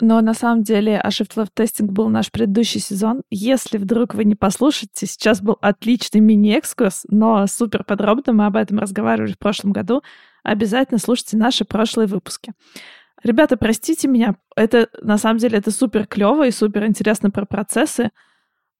Но 0.01 0.19
на 0.19 0.33
самом 0.33 0.63
деле 0.63 0.99
а 0.99 1.07
Shift 1.09 1.35
Left 1.35 1.51
Testing 1.55 1.85
был 1.85 2.09
наш 2.09 2.29
предыдущий 2.31 2.81
сезон. 2.81 3.21
Если 3.29 3.77
вдруг 3.77 4.13
вы 4.13 4.25
не 4.25 4.35
послушаете, 4.35 5.05
сейчас 5.05 5.41
был 5.41 5.57
отличный 5.61 6.19
мини-экскурс, 6.19 7.05
но 7.09 7.47
супер 7.47 7.85
подробно 7.85 8.33
мы 8.33 8.45
об 8.45 8.57
этом 8.57 8.79
разговаривали 8.79 9.33
в 9.33 9.39
прошлом 9.39 9.71
году. 9.71 10.03
Обязательно 10.43 10.99
слушайте 10.99 11.37
наши 11.37 11.63
прошлые 11.63 12.07
выпуски. 12.07 12.51
Ребята, 13.23 13.55
простите 13.57 14.07
меня, 14.07 14.35
это 14.55 14.89
на 15.01 15.17
самом 15.17 15.39
деле 15.39 15.57
это 15.57 15.71
супер 15.71 16.05
клево 16.05 16.45
и 16.45 16.51
супер 16.51 16.85
интересно 16.85 17.31
про 17.31 17.45
процессы. 17.45 18.11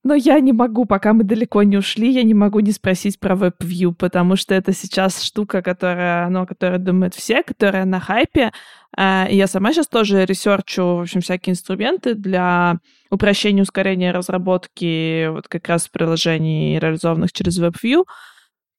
Но 0.06 0.14
я 0.14 0.38
не 0.38 0.52
могу, 0.52 0.84
пока 0.84 1.12
мы 1.12 1.24
далеко 1.24 1.64
не 1.64 1.76
ушли, 1.76 2.12
я 2.12 2.22
не 2.22 2.32
могу 2.32 2.60
не 2.60 2.70
спросить 2.70 3.18
про 3.18 3.34
WebView, 3.34 3.92
потому 3.92 4.36
что 4.36 4.54
это 4.54 4.72
сейчас 4.72 5.20
штука, 5.20 5.62
которая, 5.62 6.28
ну, 6.28 6.46
которая 6.46 6.78
думают 6.78 7.16
все, 7.16 7.42
которая 7.42 7.84
на 7.86 7.98
хайпе. 7.98 8.52
А, 8.96 9.26
я 9.28 9.48
сама 9.48 9.72
сейчас 9.72 9.88
тоже 9.88 10.24
ресерчу, 10.24 10.82
в 10.82 11.00
общем, 11.00 11.22
всякие 11.22 11.54
инструменты 11.54 12.14
для 12.14 12.78
упрощения, 13.10 13.64
ускорения 13.64 14.12
разработки 14.12 15.26
вот 15.26 15.48
как 15.48 15.66
раз 15.66 15.88
приложений, 15.88 16.78
реализованных 16.78 17.32
через 17.32 17.60
WebView. 17.60 18.04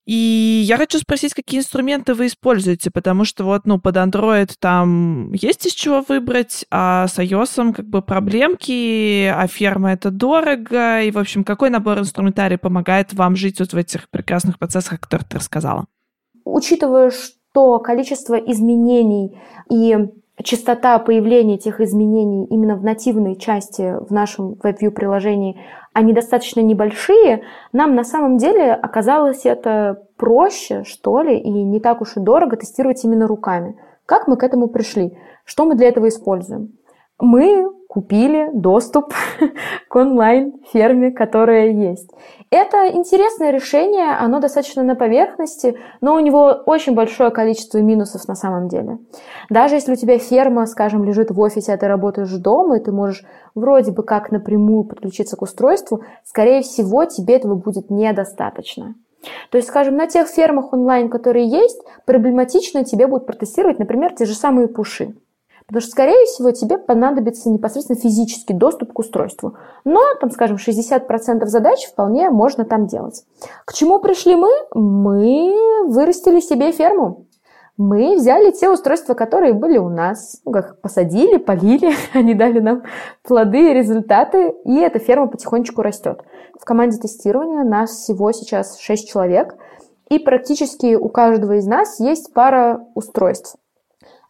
И 0.07 0.63
я 0.65 0.77
хочу 0.77 0.99
спросить, 0.99 1.33
какие 1.33 1.59
инструменты 1.59 2.13
вы 2.13 2.27
используете, 2.27 2.89
потому 2.89 3.25
что 3.25 3.43
вот, 3.43 3.65
ну, 3.65 3.77
под 3.77 3.97
Android 3.97 4.49
там 4.57 5.33
есть 5.33 5.65
из 5.65 5.73
чего 5.73 6.01
выбрать, 6.07 6.65
а 6.71 7.09
с 7.09 7.19
iOS 7.19 7.73
как 7.73 7.85
бы 7.85 8.01
проблемки, 8.01 9.25
а 9.25 9.45
ферма 9.47 9.91
это 9.91 10.09
дорого, 10.09 11.01
и, 11.01 11.11
в 11.11 11.17
общем, 11.17 11.43
какой 11.43 11.69
набор 11.69 11.99
инструментарий 11.99 12.57
помогает 12.57 13.13
вам 13.13 13.35
жить 13.35 13.59
вот 13.59 13.73
в 13.73 13.75
этих 13.75 14.09
прекрасных 14.09 14.57
процессах, 14.59 14.93
о 14.93 14.97
которых 14.97 15.27
ты 15.27 15.39
рассказала? 15.39 15.87
Учитывая, 16.45 17.11
что 17.11 17.79
количество 17.79 18.35
изменений 18.35 19.37
и 19.69 19.97
частота 20.41 20.99
появления 20.99 21.55
этих 21.55 21.81
изменений 21.81 22.45
именно 22.45 22.77
в 22.77 22.83
нативной 22.83 23.35
части 23.35 23.95
в 24.07 24.13
нашем 24.13 24.53
WebView 24.53 24.91
приложении, 24.91 25.59
они 25.97 26.13
достаточно 26.13 26.59
небольшие, 26.59 27.41
нам 27.73 27.95
на 27.95 28.03
самом 28.03 28.37
деле 28.37 28.71
оказалось 28.71 29.47
это 29.47 30.03
проще, 30.15 30.83
что 30.83 31.23
ли, 31.23 31.39
и 31.39 31.49
не 31.49 31.79
так 31.79 32.01
уж 32.01 32.17
и 32.17 32.19
дорого 32.19 32.55
тестировать 32.55 33.03
именно 33.03 33.25
руками. 33.25 33.75
Как 34.05 34.27
мы 34.27 34.37
к 34.37 34.43
этому 34.43 34.67
пришли? 34.67 35.17
Что 35.43 35.65
мы 35.65 35.73
для 35.73 35.87
этого 35.87 36.07
используем? 36.07 36.77
Мы 37.17 37.65
купили 37.97 38.51
доступ 38.53 39.11
к 39.89 39.95
онлайн-ферме, 39.95 41.11
которая 41.11 41.71
есть. 41.71 42.11
Это 42.51 42.91
интересное 42.93 43.49
решение, 43.49 44.11
оно 44.19 44.39
достаточно 44.39 44.83
на 44.83 44.93
поверхности, 44.95 45.79
но 45.99 46.13
у 46.13 46.19
него 46.19 46.61
очень 46.67 46.93
большое 46.93 47.31
количество 47.31 47.79
минусов 47.79 48.27
на 48.27 48.35
самом 48.35 48.67
деле. 48.67 48.99
Даже 49.49 49.73
если 49.73 49.93
у 49.93 49.95
тебя 49.95 50.19
ферма, 50.19 50.67
скажем, 50.67 51.05
лежит 51.05 51.31
в 51.31 51.39
офисе, 51.39 51.73
а 51.73 51.77
ты 51.77 51.87
работаешь 51.87 52.31
дома, 52.33 52.77
и 52.77 52.83
ты 52.83 52.91
можешь 52.91 53.25
вроде 53.55 53.91
бы 53.91 54.03
как 54.03 54.29
напрямую 54.29 54.83
подключиться 54.83 55.35
к 55.35 55.41
устройству, 55.41 56.03
скорее 56.23 56.61
всего, 56.61 57.05
тебе 57.05 57.37
этого 57.37 57.55
будет 57.55 57.89
недостаточно. 57.89 58.93
То 59.49 59.57
есть, 59.57 59.69
скажем, 59.69 59.97
на 59.97 60.05
тех 60.05 60.27
фермах 60.27 60.71
онлайн, 60.71 61.09
которые 61.09 61.47
есть, 61.47 61.81
проблематично 62.05 62.85
тебе 62.85 63.07
будет 63.07 63.25
протестировать, 63.25 63.79
например, 63.79 64.13
те 64.13 64.25
же 64.25 64.35
самые 64.35 64.67
пуши. 64.67 65.15
Потому 65.67 65.81
что, 65.81 65.91
скорее 65.91 66.25
всего, 66.25 66.51
тебе 66.51 66.77
понадобится 66.77 67.49
непосредственно 67.49 67.99
физический 67.99 68.53
доступ 68.53 68.93
к 68.93 68.99
устройству. 68.99 69.55
Но, 69.83 70.01
там, 70.21 70.31
скажем, 70.31 70.55
60% 70.55 71.45
задач 71.45 71.85
вполне 71.87 72.29
можно 72.29 72.63
там 72.63 72.87
делать. 72.87 73.25
К 73.65 73.73
чему 73.73 73.99
пришли 73.99 74.35
мы? 74.35 74.49
Мы 74.73 75.85
вырастили 75.87 76.39
себе 76.39 76.71
ферму. 76.71 77.25
Мы 77.75 78.15
взяли 78.15 78.51
те 78.51 78.69
устройства, 78.69 79.13
которые 79.13 79.53
были 79.53 79.77
у 79.77 79.89
нас, 79.89 80.41
ну, 80.45 80.51
как 80.51 80.81
посадили, 80.81 81.37
полили, 81.37 81.93
они 82.13 82.33
дали 82.33 82.59
нам 82.59 82.83
плоды 83.23 83.69
и 83.69 83.73
результаты, 83.73 84.55
и 84.63 84.77
эта 84.77 84.99
ферма 84.99 85.27
потихонечку 85.27 85.81
растет. 85.81 86.21
В 86.59 86.65
команде 86.65 86.97
тестирования 86.97 87.63
нас 87.63 87.91
всего 87.91 88.31
сейчас 88.31 88.79
6 88.79 89.07
человек, 89.07 89.55
и 90.09 90.17
практически 90.17 90.95
у 90.95 91.09
каждого 91.09 91.57
из 91.57 91.67
нас 91.67 91.99
есть 91.99 92.33
пара 92.33 92.87
устройств. 92.95 93.57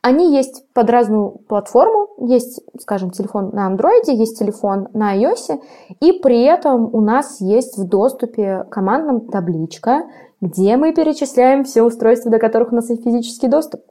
Они 0.01 0.35
есть 0.35 0.63
под 0.73 0.89
разную 0.89 1.39
платформу. 1.47 2.07
Есть, 2.19 2.61
скажем, 2.79 3.11
телефон 3.11 3.49
на 3.53 3.71
Android, 3.71 4.05
есть 4.05 4.39
телефон 4.39 4.87
на 4.93 5.17
iOS, 5.17 5.59
и 5.99 6.13
при 6.13 6.43
этом 6.43 6.93
у 6.93 7.01
нас 7.01 7.41
есть 7.41 7.77
в 7.77 7.87
доступе 7.87 8.65
командном 8.69 9.27
табличка, 9.27 10.03
где 10.41 10.77
мы 10.77 10.93
перечисляем 10.93 11.63
все 11.63 11.83
устройства, 11.83 12.31
до 12.31 12.39
которых 12.39 12.71
у 12.71 12.75
нас 12.75 12.89
есть 12.89 13.03
физический 13.03 13.47
доступ. 13.47 13.81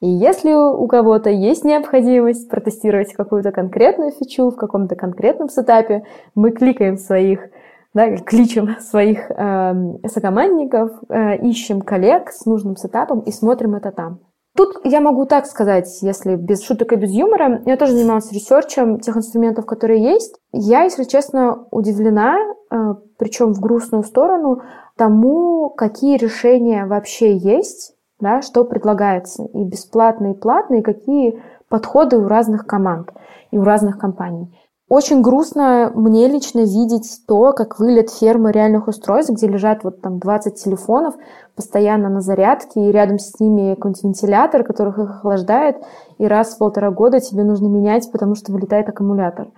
И 0.00 0.08
если 0.08 0.52
у 0.52 0.86
кого-то 0.86 1.28
есть 1.28 1.62
необходимость 1.62 2.48
протестировать 2.48 3.12
какую-то 3.12 3.52
конкретную 3.52 4.12
фичу 4.12 4.50
в 4.50 4.56
каком-то 4.56 4.96
конкретном 4.96 5.50
сетапе, 5.50 6.04
мы 6.34 6.52
кликаем 6.52 6.96
своих 6.96 7.50
да, 7.92 8.16
кличем 8.16 8.76
своих 8.80 9.30
э, 9.30 9.74
сокомандников, 10.06 10.92
э, 11.08 11.38
ищем 11.38 11.80
коллег 11.80 12.30
с 12.30 12.46
нужным 12.46 12.76
сетапом 12.76 13.20
и 13.20 13.32
смотрим 13.32 13.74
это 13.74 13.90
там. 13.90 14.20
Тут 14.56 14.80
я 14.84 15.00
могу 15.00 15.26
так 15.26 15.46
сказать, 15.46 16.02
если 16.02 16.34
без 16.34 16.64
шуток 16.64 16.92
и 16.92 16.96
без 16.96 17.12
юмора, 17.12 17.62
я 17.66 17.76
тоже 17.76 17.92
занималась 17.92 18.32
ресерчем 18.32 18.98
тех 18.98 19.16
инструментов, 19.16 19.64
которые 19.64 20.02
есть. 20.02 20.36
Я, 20.52 20.82
если 20.82 21.04
честно, 21.04 21.66
удивлена, 21.70 22.36
э, 22.70 22.94
причем 23.16 23.52
в 23.52 23.60
грустную 23.60 24.02
сторону, 24.02 24.62
тому, 24.96 25.70
какие 25.70 26.16
решения 26.16 26.84
вообще 26.84 27.36
есть, 27.36 27.94
да, 28.18 28.42
что 28.42 28.64
предлагается, 28.64 29.44
и 29.44 29.64
бесплатные, 29.64 30.34
и 30.34 30.36
платные, 30.36 30.82
какие 30.82 31.40
подходы 31.68 32.18
у 32.18 32.26
разных 32.26 32.66
команд 32.66 33.12
и 33.50 33.58
у 33.58 33.62
разных 33.62 33.98
компаний. 33.98 34.48
Очень 34.90 35.22
грустно 35.22 35.92
мне 35.94 36.26
лично 36.26 36.62
видеть 36.64 37.20
то, 37.28 37.52
как 37.52 37.78
выглядит 37.78 38.10
ферма 38.10 38.50
реальных 38.50 38.88
устройств, 38.88 39.30
где 39.32 39.46
лежат 39.46 39.84
вот 39.84 40.00
там 40.00 40.18
20 40.18 40.56
телефонов 40.56 41.14
постоянно 41.54 42.08
на 42.08 42.20
зарядке, 42.20 42.80
и 42.80 42.90
рядом 42.90 43.20
с 43.20 43.38
ними 43.38 43.76
какой-нибудь 43.76 44.02
вентилятор, 44.02 44.64
который 44.64 44.88
их 44.88 44.98
охлаждает, 44.98 45.76
и 46.18 46.26
раз 46.26 46.54
в 46.54 46.58
полтора 46.58 46.90
года 46.90 47.20
тебе 47.20 47.44
нужно 47.44 47.68
менять, 47.68 48.10
потому 48.10 48.34
что 48.34 48.50
вылетает 48.50 48.88
аккумулятор. 48.88 49.52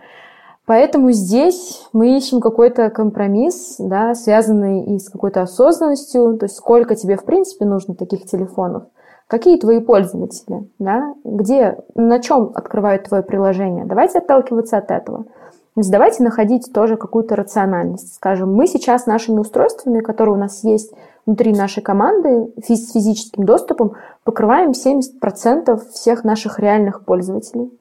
Поэтому 0.66 1.12
здесь 1.12 1.88
мы 1.95 2.14
ищем 2.14 2.42
какой-то 2.42 2.90
компромисс, 2.90 3.77
да, 3.79 4.14
связанный 4.14 4.85
и 4.85 4.99
с 4.99 5.09
какой-то 5.09 5.40
осознанностью, 5.40 6.37
то 6.37 6.45
есть 6.45 6.57
сколько 6.57 6.95
тебе 6.95 7.16
в 7.16 7.25
принципе 7.25 7.64
нужно 7.64 7.95
таких 7.95 8.27
телефонов– 8.27 8.83
Какие 9.33 9.57
твои 9.57 9.81
пользователи? 9.81 10.68
Да? 10.79 11.14
Где, 11.25 11.79
на 11.95 12.21
чем 12.21 12.53
открывают 12.55 13.05
твое 13.05 13.23
приложение? 13.23 13.87
Давайте 13.87 14.18
отталкиваться 14.18 14.77
от 14.77 14.90
этого. 14.90 15.25
То 15.25 15.79
есть 15.79 15.90
давайте 15.90 16.23
находить 16.23 16.71
тоже 16.71 16.99
какую-то 16.99 17.35
рациональность. 17.35 18.14
Скажем, 18.16 18.53
мы 18.53 18.66
сейчас 18.66 19.07
нашими 19.07 19.38
устройствами, 19.38 20.01
которые 20.01 20.35
у 20.35 20.38
нас 20.38 20.62
есть 20.64 20.92
внутри 21.25 21.55
нашей 21.55 21.83
команды 21.83 22.53
с 22.59 22.92
физическим 22.92 23.45
доступом, 23.45 23.95
покрываем 24.23 24.73
70% 24.73 25.81
всех 25.95 26.25
наших 26.25 26.59
реальных 26.59 27.07
пользователей. 27.07 27.73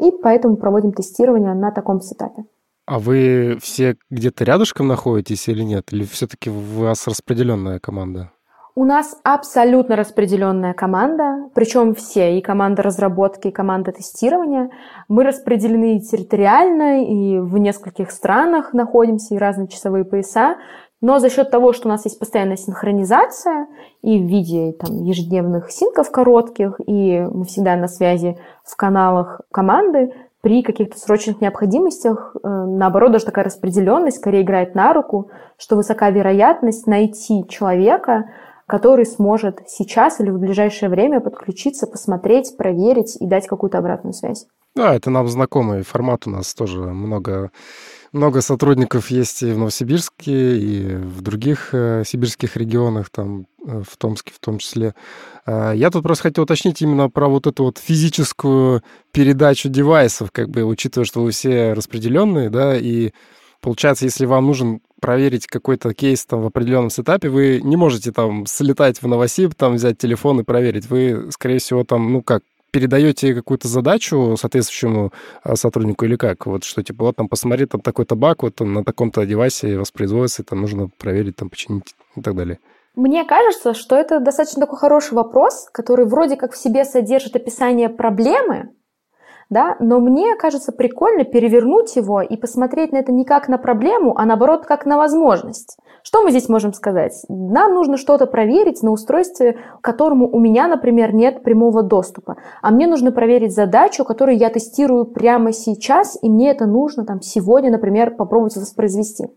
И 0.00 0.10
поэтому 0.10 0.56
проводим 0.56 0.90
тестирование 0.90 1.54
на 1.54 1.70
таком 1.70 2.00
сетапе. 2.00 2.44
А 2.86 2.98
вы 2.98 3.56
все 3.62 3.96
где-то 4.10 4.42
рядышком 4.42 4.88
находитесь 4.88 5.46
или 5.46 5.62
нет? 5.62 5.92
Или 5.92 6.02
все-таки 6.02 6.50
у 6.50 6.58
вас 6.80 7.06
распределенная 7.06 7.78
команда? 7.78 8.32
У 8.78 8.84
нас 8.84 9.16
абсолютно 9.24 9.96
распределенная 9.96 10.72
команда, 10.72 11.50
причем 11.52 11.96
все, 11.96 12.38
и 12.38 12.40
команда 12.40 12.80
разработки, 12.84 13.48
и 13.48 13.50
команда 13.50 13.90
тестирования. 13.90 14.70
Мы 15.08 15.24
распределены 15.24 15.98
территориально, 15.98 17.04
и 17.04 17.40
в 17.40 17.58
нескольких 17.58 18.12
странах 18.12 18.72
находимся, 18.74 19.34
и 19.34 19.38
разные 19.38 19.66
часовые 19.66 20.04
пояса. 20.04 20.58
Но 21.00 21.18
за 21.18 21.28
счет 21.28 21.50
того, 21.50 21.72
что 21.72 21.88
у 21.88 21.90
нас 21.90 22.04
есть 22.04 22.20
постоянная 22.20 22.56
синхронизация 22.56 23.66
и 24.02 24.16
в 24.16 24.26
виде 24.28 24.70
там, 24.78 25.02
ежедневных 25.02 25.72
синков 25.72 26.12
коротких, 26.12 26.78
и 26.86 27.18
мы 27.18 27.46
всегда 27.46 27.74
на 27.74 27.88
связи 27.88 28.38
в 28.62 28.76
каналах 28.76 29.40
команды, 29.50 30.12
при 30.40 30.62
каких-то 30.62 30.96
срочных 30.96 31.40
необходимостях, 31.40 32.36
э, 32.36 32.48
наоборот, 32.48 33.10
даже 33.10 33.24
такая 33.24 33.44
распределенность 33.44 34.18
скорее 34.18 34.42
играет 34.42 34.76
на 34.76 34.92
руку, 34.92 35.30
что 35.58 35.74
высока 35.74 36.10
вероятность 36.10 36.86
найти 36.86 37.44
человека, 37.48 38.30
который 38.68 39.06
сможет 39.06 39.62
сейчас 39.66 40.20
или 40.20 40.30
в 40.30 40.38
ближайшее 40.38 40.90
время 40.90 41.20
подключиться, 41.20 41.86
посмотреть, 41.86 42.56
проверить 42.56 43.16
и 43.20 43.26
дать 43.26 43.46
какую-то 43.46 43.78
обратную 43.78 44.12
связь. 44.12 44.46
Да, 44.76 44.94
это 44.94 45.10
нам 45.10 45.26
знакомый 45.26 45.82
формат. 45.82 46.26
У 46.26 46.30
нас 46.30 46.54
тоже 46.54 46.78
много 46.78 47.50
много 48.12 48.40
сотрудников 48.40 49.10
есть 49.10 49.42
и 49.42 49.52
в 49.52 49.58
Новосибирске, 49.58 50.58
и 50.58 50.94
в 50.94 51.20
других 51.20 51.70
э, 51.72 52.04
сибирских 52.06 52.56
регионах, 52.56 53.10
там, 53.10 53.46
э, 53.66 53.82
в 53.86 53.96
Томске 53.98 54.32
в 54.32 54.38
том 54.38 54.58
числе. 54.58 54.94
Э, 55.46 55.72
я 55.74 55.90
тут 55.90 56.02
просто 56.02 56.24
хотел 56.24 56.44
уточнить 56.44 56.80
именно 56.80 57.10
про 57.10 57.28
вот 57.28 57.46
эту 57.46 57.64
вот 57.64 57.78
физическую 57.78 58.82
передачу 59.12 59.68
девайсов, 59.68 60.30
как 60.32 60.48
бы, 60.48 60.64
учитывая, 60.64 61.04
что 61.04 61.22
вы 61.22 61.32
все 61.32 61.74
распределенные, 61.74 62.48
да, 62.48 62.76
и 62.76 63.12
получается, 63.60 64.06
если 64.06 64.24
вам 64.24 64.46
нужен 64.46 64.80
проверить 65.00 65.46
какой-то 65.46 65.94
кейс 65.94 66.24
там 66.26 66.42
в 66.42 66.46
определенном 66.46 66.90
сетапе, 66.90 67.28
вы 67.28 67.60
не 67.62 67.76
можете 67.76 68.12
там 68.12 68.46
слетать 68.46 69.00
в 69.02 69.06
Новосиб, 69.06 69.54
там 69.54 69.74
взять 69.74 69.98
телефон 69.98 70.40
и 70.40 70.44
проверить. 70.44 70.88
Вы, 70.88 71.30
скорее 71.32 71.58
всего, 71.58 71.84
там, 71.84 72.12
ну 72.12 72.22
как, 72.22 72.42
передаете 72.70 73.34
какую-то 73.34 73.68
задачу 73.68 74.36
соответствующему 74.38 75.12
а, 75.42 75.56
сотруднику 75.56 76.04
или 76.04 76.16
как? 76.16 76.46
Вот 76.46 76.64
что, 76.64 76.82
типа, 76.82 77.06
вот 77.06 77.16
там 77.16 77.28
посмотри, 77.28 77.66
там 77.66 77.80
такой-то 77.80 78.14
баг, 78.14 78.42
вот 78.42 78.60
он 78.60 78.72
на 78.72 78.84
таком-то 78.84 79.24
девайсе 79.24 79.78
воспроизводится, 79.78 80.44
там 80.44 80.60
нужно 80.60 80.88
проверить, 80.98 81.36
там 81.36 81.48
починить 81.48 81.94
и 82.16 82.20
так 82.20 82.34
далее. 82.34 82.58
Мне 82.94 83.24
кажется, 83.24 83.74
что 83.74 83.94
это 83.94 84.18
достаточно 84.18 84.62
такой 84.62 84.78
хороший 84.78 85.14
вопрос, 85.14 85.68
который 85.72 86.04
вроде 86.06 86.36
как 86.36 86.52
в 86.52 86.56
себе 86.56 86.84
содержит 86.84 87.36
описание 87.36 87.88
проблемы, 87.88 88.70
да, 89.50 89.76
но 89.80 89.98
мне 89.98 90.36
кажется 90.36 90.72
прикольно 90.72 91.24
перевернуть 91.24 91.96
его 91.96 92.20
и 92.20 92.36
посмотреть 92.36 92.92
на 92.92 92.98
это 92.98 93.12
не 93.12 93.24
как 93.24 93.48
на 93.48 93.58
проблему, 93.58 94.14
а 94.16 94.26
наоборот 94.26 94.66
как 94.66 94.84
на 94.84 94.96
возможность. 94.98 95.78
Что 96.02 96.22
мы 96.22 96.30
здесь 96.30 96.48
можем 96.48 96.72
сказать? 96.72 97.24
Нам 97.28 97.74
нужно 97.74 97.96
что-то 97.96 98.26
проверить 98.26 98.82
на 98.82 98.90
устройстве, 98.90 99.58
к 99.80 99.84
которому 99.84 100.28
у 100.28 100.38
меня, 100.38 100.68
например, 100.68 101.14
нет 101.14 101.42
прямого 101.42 101.82
доступа, 101.82 102.36
а 102.62 102.70
мне 102.70 102.86
нужно 102.86 103.10
проверить 103.10 103.54
задачу, 103.54 104.04
которую 104.04 104.36
я 104.36 104.50
тестирую 104.50 105.06
прямо 105.06 105.52
сейчас, 105.52 106.18
и 106.20 106.28
мне 106.28 106.50
это 106.50 106.66
нужно 106.66 107.04
там 107.04 107.20
сегодня, 107.22 107.70
например, 107.70 108.14
попробовать 108.16 108.56
воспроизвести. 108.56 109.28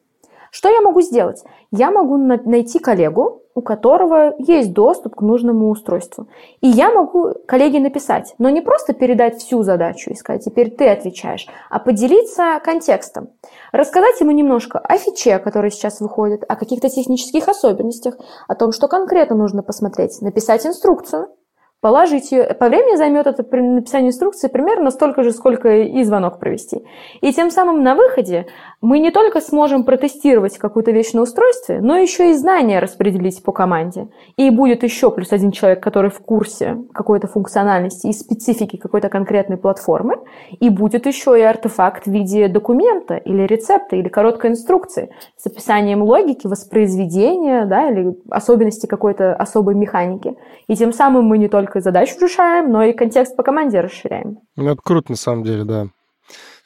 Что 0.52 0.70
я 0.70 0.82
могу 0.82 1.02
сделать? 1.02 1.44
Я 1.72 1.92
могу 1.92 2.18
найти 2.18 2.78
коллегу, 2.78 3.42
у 3.56 3.62
которого 3.62 4.36
есть 4.38 4.74
доступ 4.74 5.16
к 5.16 5.22
нужному 5.22 5.70
устройству. 5.70 6.28
И 6.60 6.68
я 6.68 6.92
могу 6.92 7.34
коллеге 7.48 7.80
написать, 7.80 8.36
но 8.38 8.50
не 8.50 8.62
просто 8.62 8.94
передать 8.94 9.38
всю 9.38 9.64
задачу 9.64 10.12
и 10.12 10.16
сказать, 10.16 10.44
теперь 10.44 10.72
ты 10.72 10.88
отвечаешь, 10.90 11.48
а 11.70 11.80
поделиться 11.80 12.60
контекстом. 12.64 13.30
Рассказать 13.72 14.20
ему 14.20 14.32
немножко 14.32 14.80
о 14.80 14.98
фиче, 14.98 15.40
который 15.40 15.72
сейчас 15.72 16.02
выходит, 16.02 16.44
о 16.48 16.56
каких-то 16.56 16.90
технических 16.90 17.48
особенностях, 17.48 18.16
о 18.48 18.56
том, 18.56 18.72
что 18.72 18.88
конкретно 18.88 19.36
нужно 19.36 19.64
посмотреть, 19.64 20.22
написать 20.22 20.66
инструкцию, 20.66 21.30
положить 21.82 22.32
ее. 22.32 22.44
По 22.54 22.70
времени 22.70 22.96
займет 22.96 23.26
это 23.26 23.44
написание 23.56 24.10
инструкции 24.10 24.48
примерно 24.48 24.92
столько 24.92 25.24
же, 25.24 25.32
сколько 25.32 25.78
и 25.78 26.04
звонок 26.04 26.40
провести. 26.40 26.84
И 27.22 27.34
тем 27.34 27.50
самым 27.50 27.84
на 27.84 27.96
выходе 27.96 28.46
мы 28.82 29.00
не 29.00 29.12
только 29.12 29.42
сможем 29.42 29.84
протестировать 29.84 30.58
какую-то 30.58 30.92
вещь 30.92 31.14
на 31.14 31.22
устройстве, 31.22 31.82
но 31.82 31.98
еще 31.98 32.32
и 32.32 32.34
знания 32.34 32.80
распределить 32.80 33.44
по 33.44 33.52
команде. 33.52 34.08
И 34.38 34.50
будет 34.52 34.84
еще 34.84 35.12
плюс 35.12 35.32
один 35.32 35.52
человек, 35.52 35.84
который 35.84 36.12
в 36.12 36.20
курсе 36.20 36.78
какой-то 36.94 37.28
функциональности 37.28 38.08
и 38.08 38.14
специфики 38.14 38.78
какой-то 38.78 39.10
конкретной 39.10 39.58
платформы. 39.58 40.18
И 40.60 40.70
будет 40.70 41.08
еще 41.08 41.38
и 41.38 41.42
артефакт 41.42 42.06
в 42.06 42.12
виде 42.12 42.48
документа 42.48 43.16
или 43.16 43.42
рецепта 43.44 43.96
или 43.96 44.08
короткой 44.08 44.52
инструкции 44.52 45.10
с 45.36 45.48
описанием 45.48 46.04
логики, 46.04 46.46
воспроизведения 46.46 47.66
да, 47.66 47.90
или 47.90 48.16
особенностей 48.30 48.88
какой-то 48.88 49.34
особой 49.34 49.74
механики. 49.74 50.38
И 50.68 50.76
тем 50.76 50.94
самым 50.94 51.26
мы 51.26 51.40
не 51.40 51.48
только 51.48 51.71
задачу 51.80 52.16
решаем, 52.20 52.70
но 52.70 52.84
и 52.84 52.92
контекст 52.92 53.38
по 53.38 53.44
команде 53.44 53.80
расширяем. 53.80 54.40
Ну, 54.58 54.72
это 54.72 54.82
круто, 54.84 55.12
на 55.12 55.18
самом 55.18 55.44
деле, 55.44 55.64
да. 55.64 55.88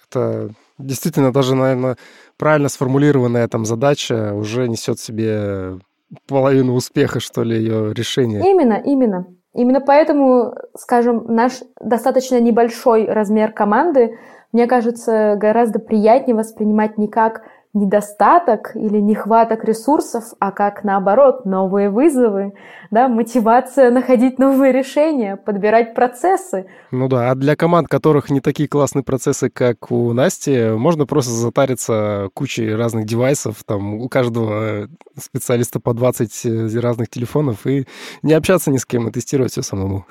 Это 0.10 0.50
действительно 0.80 1.32
даже, 1.32 1.56
наверное, 1.56 1.98
правильно 2.38 2.70
сформулированная 2.70 3.48
там 3.48 3.66
задача 3.66 4.34
уже 4.34 4.68
несет 4.68 5.00
себе 5.00 5.80
половину 6.28 6.74
успеха, 6.74 7.20
что 7.20 7.44
ли, 7.44 7.58
ее 7.58 7.94
решения. 7.94 8.40
Именно, 8.40 8.82
именно. 8.84 9.28
Именно 9.54 9.80
поэтому, 9.80 10.54
скажем, 10.78 11.26
наш 11.28 11.62
достаточно 11.80 12.40
небольшой 12.42 13.06
размер 13.06 13.54
команды, 13.54 14.18
мне 14.52 14.68
кажется, 14.68 15.36
гораздо 15.38 15.80
приятнее 15.80 16.36
воспринимать 16.36 16.98
не 16.98 17.08
как 17.08 17.44
недостаток 17.76 18.72
или 18.76 18.98
нехваток 18.98 19.64
ресурсов, 19.66 20.24
а 20.40 20.52
как 20.52 20.84
наоборот, 20.84 21.46
новые 21.46 21.90
вызовы, 21.90 22.54
да, 22.90 23.10
мотивация 23.10 23.92
находить 23.92 24.40
новые 24.40 24.72
решения, 24.72 25.36
подбирать 25.36 25.94
процессы. 25.94 26.68
Ну 26.92 27.10
да, 27.10 27.32
а 27.32 27.36
для 27.36 27.56
команд, 27.56 27.90
которых 27.90 28.30
не 28.30 28.40
такие 28.40 28.70
классные 28.70 29.04
процессы, 29.04 29.50
как 29.50 29.92
у 29.92 30.14
Насти, 30.14 30.70
можно 30.70 31.06
просто 31.06 31.32
затариться 31.32 32.30
кучей 32.34 32.74
разных 32.74 33.06
девайсов, 33.06 33.64
там 33.66 33.96
у 33.96 34.08
каждого 34.08 34.88
специалиста 35.20 35.80
по 35.80 35.94
20 35.94 36.46
э, 36.46 36.80
разных 36.80 37.10
телефонов 37.10 37.68
и 37.68 37.86
не 38.24 38.34
общаться 38.34 38.72
ни 38.72 38.78
с 38.78 38.86
кем, 38.86 39.10
и 39.10 39.12
тестировать 39.12 39.52
все 39.52 39.62
самому. 39.62 40.06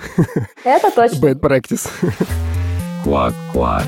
Это 0.65 0.91
точно. 0.95 1.27
Bad 1.27 1.41
practice. 1.41 1.89
Квак-квак. 3.05 3.85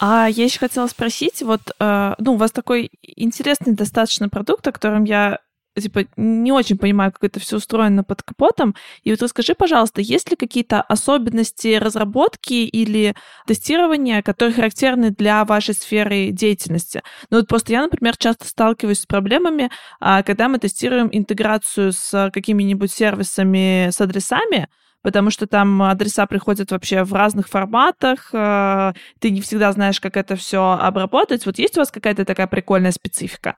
А 0.00 0.28
я 0.28 0.44
еще 0.44 0.58
хотела 0.58 0.86
спросить, 0.86 1.42
вот, 1.42 1.60
э, 1.78 2.14
ну, 2.18 2.34
у 2.34 2.36
вас 2.36 2.52
такой 2.52 2.90
интересный 3.02 3.74
достаточно 3.74 4.28
продукт, 4.28 4.66
о 4.66 4.72
котором 4.72 5.04
я 5.04 5.40
типа, 5.80 6.06
не 6.16 6.52
очень 6.52 6.78
понимаю, 6.78 7.12
как 7.12 7.24
это 7.24 7.40
все 7.40 7.56
устроено 7.56 8.04
под 8.04 8.22
капотом. 8.22 8.74
И 9.04 9.10
вот 9.10 9.22
расскажи, 9.22 9.54
пожалуйста, 9.54 10.00
есть 10.00 10.30
ли 10.30 10.36
какие-то 10.36 10.82
особенности 10.82 11.76
разработки 11.76 12.54
или 12.54 13.14
тестирования, 13.46 14.22
которые 14.22 14.54
характерны 14.54 15.10
для 15.10 15.44
вашей 15.44 15.74
сферы 15.74 16.30
деятельности? 16.30 17.02
Ну 17.30 17.38
вот 17.38 17.48
просто 17.48 17.72
я, 17.72 17.82
например, 17.82 18.16
часто 18.16 18.46
сталкиваюсь 18.46 19.00
с 19.00 19.06
проблемами, 19.06 19.70
а, 20.00 20.22
когда 20.22 20.48
мы 20.48 20.58
тестируем 20.58 21.08
интеграцию 21.12 21.92
с 21.92 22.30
какими-нибудь 22.32 22.92
сервисами 22.92 23.90
с 23.90 24.00
адресами, 24.00 24.68
потому 25.02 25.30
что 25.30 25.46
там 25.46 25.82
адреса 25.82 26.26
приходят 26.26 26.70
вообще 26.70 27.04
в 27.04 27.12
разных 27.12 27.48
форматах, 27.48 28.30
э, 28.32 28.92
ты 29.18 29.30
не 29.30 29.40
всегда 29.40 29.72
знаешь, 29.72 30.00
как 30.00 30.16
это 30.16 30.36
все 30.36 30.78
обработать. 30.80 31.46
Вот 31.46 31.58
есть 31.58 31.76
у 31.76 31.80
вас 31.80 31.90
какая-то 31.90 32.24
такая 32.24 32.46
прикольная 32.46 32.92
специфика? 32.92 33.56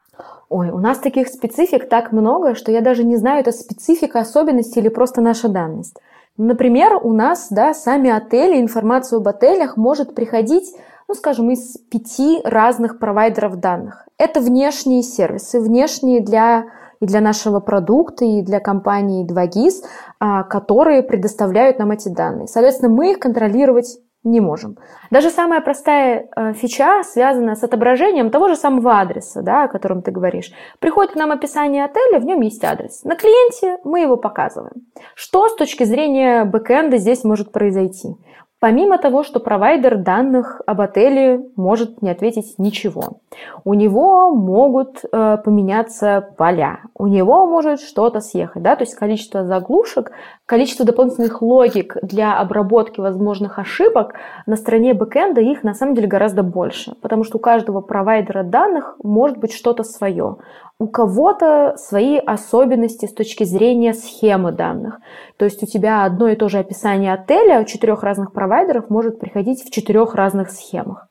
Ой, 0.49 0.71
у 0.71 0.79
нас 0.79 0.99
таких 0.99 1.29
специфик 1.29 1.89
так 1.89 2.13
много, 2.13 2.55
что 2.55 2.73
я 2.73 2.81
даже 2.81 3.05
не 3.05 3.17
знаю, 3.17 3.41
это 3.41 3.53
специфика, 3.53 4.21
особенности 4.21 4.79
или 4.79 4.89
просто 4.89 5.21
наша 5.21 5.49
данность. 5.49 5.97
Например, 6.37 6.99
у 7.03 7.13
нас, 7.13 7.49
да, 7.51 7.75
сами 7.75 8.11
отели, 8.11 8.61
информация 8.61 9.19
об 9.19 9.29
отелях 9.29 9.77
может 9.77 10.15
приходить, 10.15 10.75
ну, 11.07 11.15
скажем, 11.15 11.51
из 11.51 11.77
пяти 11.91 12.41
разных 12.45 12.99
провайдеров 12.99 13.57
данных. 13.57 14.07
Это 14.19 14.41
внешние 14.41 15.03
сервисы, 15.03 15.61
внешние 15.61 16.21
для 16.21 16.65
и 17.01 17.07
для 17.07 17.21
нашего 17.21 17.61
продукта, 17.61 18.25
и 18.25 18.43
для 18.43 18.61
компании 18.61 19.27
2GIS, 19.27 19.87
а, 20.19 20.43
которые 20.45 21.03
предоставляют 21.03 21.79
нам 21.79 21.91
эти 21.91 22.09
данные. 22.09 22.47
Соответственно, 22.47 22.93
мы 22.93 23.13
их 23.13 23.19
контролировать 23.19 23.99
не 24.23 24.41
можем. 24.41 24.77
Даже 25.11 25.31
самая 25.31 25.63
простая 25.63 26.29
э, 26.37 26.53
фича, 26.53 27.03
связанная 27.05 27.55
с 27.55 27.65
отображением 27.65 28.31
того 28.31 28.49
же 28.49 28.57
самого 28.57 29.01
адреса, 29.01 29.41
да, 29.41 29.65
о 29.65 29.69
котором 29.69 30.03
ты 30.03 30.11
говоришь. 30.11 30.53
Приходит 30.79 31.13
к 31.13 31.17
нам 31.17 31.33
описание 31.33 31.87
отеля, 31.87 32.21
в 32.21 32.27
нем 32.27 32.43
есть 32.43 32.63
адрес. 32.63 33.03
На 33.05 33.17
клиенте 33.17 33.79
мы 33.83 34.01
его 34.01 34.19
показываем. 34.19 34.75
Что 35.15 35.49
с 35.49 35.57
точки 35.57 35.85
зрения 35.85 36.45
бэкэнда 36.45 36.99
здесь 36.99 37.25
может 37.25 37.51
произойти? 37.51 38.15
Помимо 38.61 38.99
того, 38.99 39.25
что 39.25 39.41
провайдер 39.41 39.97
данных 39.97 40.61
об 40.67 40.83
отеле 40.83 41.41
может 41.57 42.03
не 42.03 42.11
ответить 42.11 42.59
ничего, 42.59 43.21
у 43.65 43.73
него 43.73 44.35
могут 44.35 44.99
э, 45.03 45.39
поменяться 45.43 46.29
поля, 46.37 46.81
у 46.95 47.07
него 47.07 47.47
может 47.47 47.81
что-то 47.81 48.21
съехать, 48.21 48.63
да, 48.63 48.77
то 48.77 48.83
есть 48.83 48.95
количество 48.95 49.47
заглушек, 49.47 50.13
количество 50.45 50.85
дополнительных 50.85 51.41
логик 51.41 51.97
для 52.03 52.39
обработки 52.39 53.01
возможных 53.01 53.59
ошибок 53.59 54.13
на 54.45 54.57
стороне 54.57 54.93
бэкэнда 54.93 55.41
их 55.41 55.63
на 55.63 55.73
самом 55.73 55.95
деле 55.95 56.07
гораздо 56.09 56.43
больше, 56.43 56.93
потому 57.01 57.25
что 57.25 57.39
у 57.39 57.41
каждого 57.41 57.81
провайдера 57.81 58.43
данных 58.43 58.97
может 59.03 59.39
быть 59.39 59.55
что-то 59.55 59.85
свое 59.85 60.37
у 60.81 60.89
кого-то 60.89 61.75
свои 61.77 62.17
особенности 62.17 63.05
с 63.05 63.13
точки 63.13 63.45
зрения 63.45 63.93
схемы 63.93 64.51
данных. 64.51 64.99
То 65.37 65.45
есть 65.45 65.63
у 65.63 65.67
тебя 65.67 66.05
одно 66.05 66.29
и 66.29 66.37
то 66.37 66.49
же 66.49 66.59
описание 66.59 67.13
отеля 67.13 67.61
у 67.61 67.65
четырех 67.65 68.03
разных 68.03 68.33
провайдеров 68.33 68.50
может 68.89 69.21
приходить 69.21 69.63
в 69.63 69.71
четырех 69.71 70.15
разных 70.15 70.51
схемах. 70.51 71.09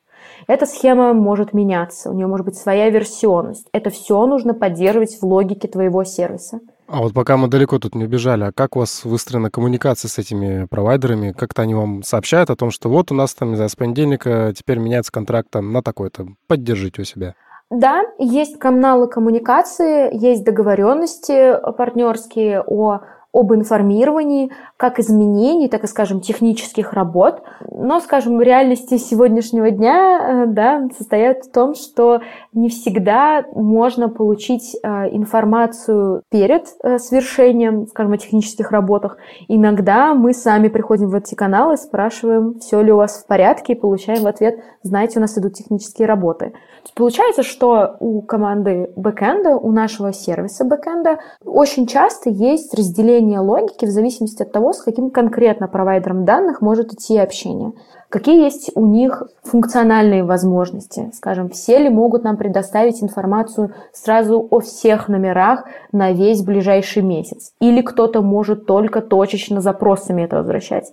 Эта 0.47 0.65
схема 0.65 1.13
может 1.13 1.53
меняться, 1.53 2.09
у 2.09 2.13
нее 2.13 2.27
может 2.27 2.45
быть 2.45 2.55
своя 2.55 2.89
версионность. 2.89 3.67
Это 3.71 3.89
все 3.89 4.25
нужно 4.25 4.53
поддерживать 4.53 5.17
в 5.19 5.23
логике 5.23 5.67
твоего 5.67 6.03
сервиса. 6.03 6.59
А 6.87 7.01
вот 7.01 7.13
пока 7.13 7.37
мы 7.37 7.47
далеко 7.47 7.77
тут 7.77 7.93
не 7.93 8.05
убежали, 8.05 8.45
а 8.45 8.51
как 8.51 8.75
у 8.75 8.79
вас 8.79 9.05
выстроена 9.05 9.51
коммуникация 9.51 10.09
с 10.09 10.17
этими 10.17 10.65
провайдерами? 10.65 11.33
Как-то 11.33 11.61
они 11.61 11.75
вам 11.75 12.01
сообщают 12.01 12.49
о 12.49 12.55
том, 12.55 12.71
что 12.71 12.89
вот 12.89 13.11
у 13.11 13.15
нас 13.15 13.35
там, 13.35 13.49
не 13.49 13.55
знаю, 13.55 13.69
с 13.69 13.75
понедельника 13.75 14.53
теперь 14.57 14.79
меняется 14.79 15.11
контракт 15.11 15.49
там 15.51 15.71
на 15.71 15.83
такой-то, 15.83 16.25
поддержите 16.47 17.03
у 17.03 17.05
себя? 17.05 17.35
Да, 17.69 18.01
есть 18.17 18.57
каналы 18.57 19.07
коммуникации, 19.07 20.09
есть 20.19 20.43
договоренности 20.43 21.53
партнерские 21.77 22.63
о 22.65 23.01
об 23.31 23.53
информировании 23.53 24.51
как 24.75 24.99
изменений, 24.99 25.67
так 25.67 25.83
и, 25.83 25.87
скажем, 25.87 26.19
технических 26.19 26.93
работ. 26.93 27.43
Но, 27.69 27.99
скажем, 27.99 28.41
реальности 28.41 28.97
сегодняшнего 28.97 29.69
дня 29.69 30.19
э, 30.19 30.45
да, 30.47 30.87
состоят 30.97 31.45
в 31.45 31.51
том, 31.51 31.75
что 31.75 32.21
не 32.53 32.69
всегда 32.69 33.43
можно 33.53 34.09
получить 34.09 34.75
э, 34.81 34.87
информацию 35.11 36.23
перед 36.29 36.63
э, 36.83 36.97
свершением, 36.97 37.85
скажем, 37.87 38.13
о 38.13 38.17
технических 38.17 38.71
работах. 38.71 39.17
Иногда 39.47 40.15
мы 40.15 40.33
сами 40.33 40.67
приходим 40.67 41.09
в 41.09 41.15
эти 41.15 41.35
каналы, 41.35 41.77
спрашиваем, 41.77 42.59
все 42.59 42.81
ли 42.81 42.91
у 42.91 42.97
вас 42.97 43.23
в 43.23 43.27
порядке, 43.27 43.73
и 43.73 43.79
получаем 43.79 44.23
в 44.23 44.27
ответ, 44.27 44.59
знаете, 44.81 45.19
у 45.19 45.21
нас 45.21 45.37
идут 45.37 45.53
технические 45.53 46.07
работы. 46.07 46.53
Получается, 46.95 47.43
что 47.43 47.97
у 47.99 48.21
команды 48.21 48.91
бэкэнда, 48.95 49.55
у 49.55 49.71
нашего 49.71 50.13
сервиса 50.13 50.65
бэкэнда 50.65 51.19
очень 51.45 51.85
часто 51.85 52.29
есть 52.29 52.73
разделение 52.73 53.18
логики 53.39 53.85
в 53.85 53.89
зависимости 53.89 54.43
от 54.43 54.51
того, 54.51 54.73
с 54.73 54.81
каким 54.81 55.09
конкретно 55.09 55.67
провайдером 55.67 56.25
данных 56.25 56.61
может 56.61 56.93
идти 56.93 57.17
общение. 57.17 57.73
Какие 58.09 58.43
есть 58.43 58.71
у 58.75 58.85
них 58.85 59.23
функциональные 59.43 60.23
возможности? 60.23 61.11
Скажем, 61.13 61.49
все 61.49 61.77
ли 61.77 61.89
могут 61.89 62.23
нам 62.23 62.37
предоставить 62.37 63.03
информацию 63.03 63.73
сразу 63.93 64.47
о 64.49 64.59
всех 64.61 65.09
номерах 65.09 65.65
на 65.91 66.11
весь 66.11 66.41
ближайший 66.43 67.03
месяц? 67.03 67.51
Или 67.59 67.81
кто-то 67.81 68.21
может 68.21 68.65
только 68.65 69.01
точечно 69.01 69.61
запросами 69.61 70.23
это 70.23 70.37
возвращать? 70.37 70.91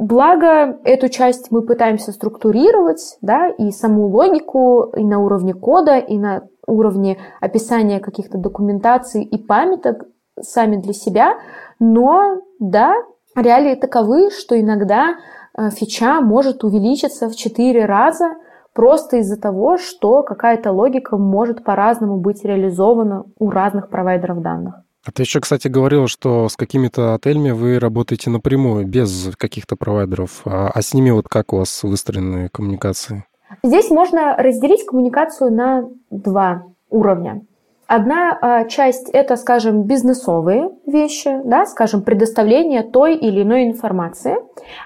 Благо, 0.00 0.78
эту 0.84 1.10
часть 1.10 1.50
мы 1.50 1.60
пытаемся 1.60 2.12
структурировать, 2.12 3.18
да, 3.20 3.48
и 3.48 3.70
саму 3.70 4.08
логику 4.08 4.90
и 4.96 5.04
на 5.04 5.18
уровне 5.18 5.52
кода, 5.52 5.98
и 5.98 6.16
на 6.16 6.48
уровне 6.66 7.18
описания 7.40 8.00
каких-то 8.00 8.38
документаций 8.38 9.22
и 9.22 9.36
памяток 9.36 10.06
сами 10.42 10.76
для 10.76 10.92
себя, 10.92 11.34
но, 11.78 12.40
да, 12.58 12.94
реалии 13.34 13.74
таковы, 13.74 14.30
что 14.30 14.58
иногда 14.60 15.16
э, 15.56 15.70
фича 15.70 16.20
может 16.20 16.64
увеличиться 16.64 17.28
в 17.28 17.36
4 17.36 17.84
раза 17.84 18.34
просто 18.74 19.18
из-за 19.18 19.40
того, 19.40 19.78
что 19.78 20.22
какая-то 20.22 20.72
логика 20.72 21.16
может 21.16 21.64
по-разному 21.64 22.18
быть 22.18 22.44
реализована 22.44 23.24
у 23.38 23.50
разных 23.50 23.88
провайдеров 23.88 24.42
данных. 24.42 24.74
А 25.04 25.12
ты 25.12 25.22
еще, 25.22 25.40
кстати, 25.40 25.68
говорил, 25.68 26.08
что 26.08 26.48
с 26.48 26.56
какими-то 26.56 27.14
отелями 27.14 27.52
вы 27.52 27.78
работаете 27.78 28.28
напрямую, 28.28 28.86
без 28.86 29.30
каких-то 29.36 29.74
провайдеров. 29.74 30.42
А, 30.44 30.70
а 30.74 30.82
с 30.82 30.92
ними 30.92 31.10
вот 31.10 31.26
как 31.26 31.52
у 31.52 31.58
вас 31.58 31.82
выстроены 31.82 32.50
коммуникации? 32.50 33.24
Здесь 33.62 33.90
можно 33.90 34.36
разделить 34.36 34.84
коммуникацию 34.84 35.52
на 35.52 35.88
два 36.10 36.64
уровня. 36.90 37.42
Одна 37.90 38.38
а, 38.40 38.64
часть– 38.66 39.10
это, 39.12 39.34
скажем, 39.34 39.82
бизнесовые 39.82 40.70
вещи, 40.86 41.40
да, 41.42 41.66
скажем, 41.66 42.02
предоставление 42.02 42.84
той 42.84 43.16
или 43.16 43.42
иной 43.42 43.64
информации, 43.64 44.36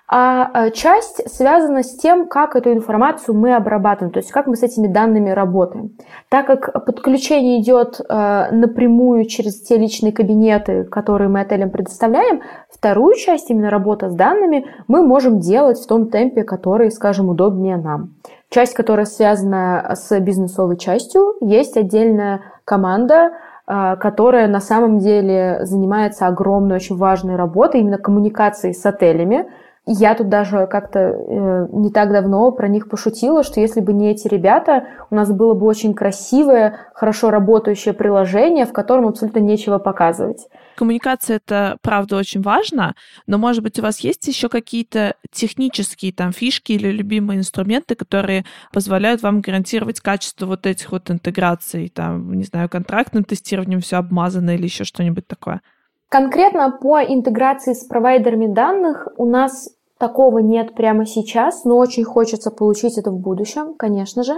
а, 0.09 0.49
а 0.51 0.71
часть 0.71 1.31
связана 1.31 1.83
с 1.83 1.99
тем, 1.99 2.27
как 2.27 2.57
эту 2.57 2.73
информацию 2.73 3.37
мы 3.37 3.57
обрабатываем, 3.57 4.11
то 4.11 4.21
есть 4.21 4.31
как 4.31 4.47
мы 4.47 4.57
с 4.57 4.63
этими 4.63 4.87
данными 4.87 5.29
работаем. 5.29 5.99
Так 6.31 6.47
как 6.47 6.87
подключение 6.87 7.61
идет 7.61 8.01
а, 8.09 8.49
напрямую 8.51 9.27
через 9.27 9.61
те 9.61 9.77
личные 9.77 10.15
кабинеты, 10.15 10.85
которые 10.85 11.29
мы 11.29 11.41
отелям 11.41 11.69
предоставляем, 11.69 12.41
вторую 12.71 13.17
часть, 13.17 13.51
именно 13.51 13.69
работа 13.69 14.09
с 14.09 14.15
данными, 14.15 14.65
мы 14.89 15.07
можем 15.07 15.41
делать 15.41 15.79
в 15.79 15.87
том 15.87 16.09
темпе, 16.09 16.43
который, 16.43 16.91
скажем, 16.91 17.29
удобнее 17.29 17.77
нам. 17.77 18.15
Часть, 18.49 18.73
которая 18.73 19.05
связана 19.05 19.95
с 19.95 20.19
бизнесовой 20.21 20.79
частью, 20.79 21.35
есть 21.41 21.77
отдельная 21.77 22.41
команда, 22.65 23.33
а, 23.67 23.97
которая 23.97 24.47
на 24.47 24.61
самом 24.61 24.99
деле 24.99 25.61
занимается 25.63 26.27
огромной, 26.27 26.77
очень 26.77 26.97
важной 26.97 27.37
работой, 27.37 27.81
именно 27.81 27.99
коммуникацией 27.99 28.75
с 28.75 28.85
отелями. 28.85 29.47
Я 29.87 30.15
тут 30.15 30.31
даже 30.31 30.67
как-то 30.67 30.99
э, 30.99 31.69
не 31.73 31.91
так 31.91 32.11
давно 32.11 32.51
про 32.53 32.69
них 32.69 32.89
пошутила, 32.89 33.43
что 33.43 33.61
если 33.61 33.81
бы 33.81 33.93
не 33.93 34.11
эти 34.11 34.29
ребята, 34.29 34.85
у 35.11 35.15
нас 35.15 35.31
было 35.31 35.53
бы 35.53 35.67
очень 35.67 35.93
красивое, 35.93 36.77
хорошо 36.95 37.31
работающее 37.31 37.93
приложение, 37.93 38.65
в 38.65 38.73
котором 38.73 39.09
абсолютно 39.09 39.41
нечего 39.41 39.79
показывать. 39.79 40.49
Коммуникация— 40.77 41.37
это, 41.45 41.79
правда, 41.83 42.17
очень 42.17 42.43
важно, 42.43 42.95
но, 43.27 43.39
может 43.39 43.63
быть, 43.63 43.79
у 43.79 43.83
вас 43.83 44.01
есть 44.01 44.27
еще 44.27 44.49
какие-то 44.49 45.15
технические 45.31 46.13
там 46.13 46.33
фишки 46.33 46.73
или 46.73 46.91
любимые 46.91 47.39
инструменты, 47.39 47.95
которые 47.95 48.45
позволяют 48.73 49.23
вам 49.23 49.41
гарантировать 49.41 50.01
качество 50.01 50.47
вот 50.47 50.67
этих 50.67 50.93
вот 50.93 51.11
интеграций, 51.11 51.89
там, 51.89 52.33
не 52.35 52.45
знаю, 52.45 52.69
контрактным 52.69 53.25
тестированием 53.25 53.81
все 53.81 53.97
обмазано 53.97 54.55
или 54.55 54.65
еще 54.65 54.85
что-нибудь 54.85 55.27
такое? 55.27 55.61
Конкретно 56.09 56.71
по 56.71 57.03
интеграции 57.03 57.73
с 57.73 57.85
провайдерами 57.87 58.47
данных 58.53 59.09
у 59.17 59.27
нас 59.27 59.69
такого 59.99 60.39
нет 60.39 60.75
прямо 60.75 61.07
сейчас, 61.07 61.65
но 61.65 61.77
очень 61.77 62.05
хочется 62.05 62.51
получить 62.51 62.99
это 62.99 63.11
в 63.11 63.19
будущем, 63.19 63.75
конечно 63.75 64.23
же. 64.23 64.35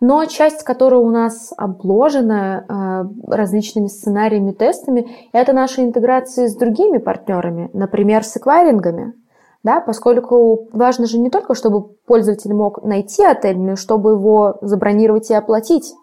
Но 0.00 0.24
часть, 0.24 0.62
которая 0.62 1.00
у 1.00 1.10
нас 1.10 1.52
обложена 1.56 2.64
э, 3.26 3.30
различными 3.30 3.86
сценариями, 3.86 4.52
тестами, 4.52 5.10
это 5.32 5.52
наши 5.52 5.82
интеграции 5.82 6.46
с 6.46 6.56
другими 6.56 6.98
партнерами, 6.98 7.70
например, 7.74 8.24
с 8.24 8.36
эквайрингами. 8.36 9.14
Да, 9.62 9.80
поскольку 9.80 10.68
важно 10.72 11.04
же 11.04 11.18
не 11.18 11.28
только, 11.28 11.54
чтобы 11.54 11.82
пользователь 11.82 12.54
мог 12.54 12.82
найти 12.82 13.22
отель, 13.22 13.58
но 13.58 13.72
и 13.72 13.76
чтобы 13.76 14.12
его 14.12 14.56
забронировать 14.62 15.30
и 15.30 15.34
оплатить. 15.34 15.94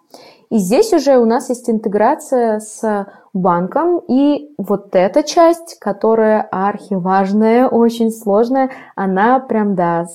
И 0.52 0.60
здесь 0.60 0.94
уже 0.94 1.18
у 1.18 1.26
нас 1.26 1.50
есть 1.50 1.68
интеграция 1.68 2.60
с 2.60 3.08
банком, 3.38 4.02
и 4.08 4.50
вот 4.58 4.96
эта 4.96 5.24
часть, 5.24 5.78
которая 5.80 6.42
архиважная, 6.52 7.68
очень 7.70 8.12
сложная, 8.12 8.72
она 8.96 9.40
прям, 9.40 9.76
да, 9.76 10.06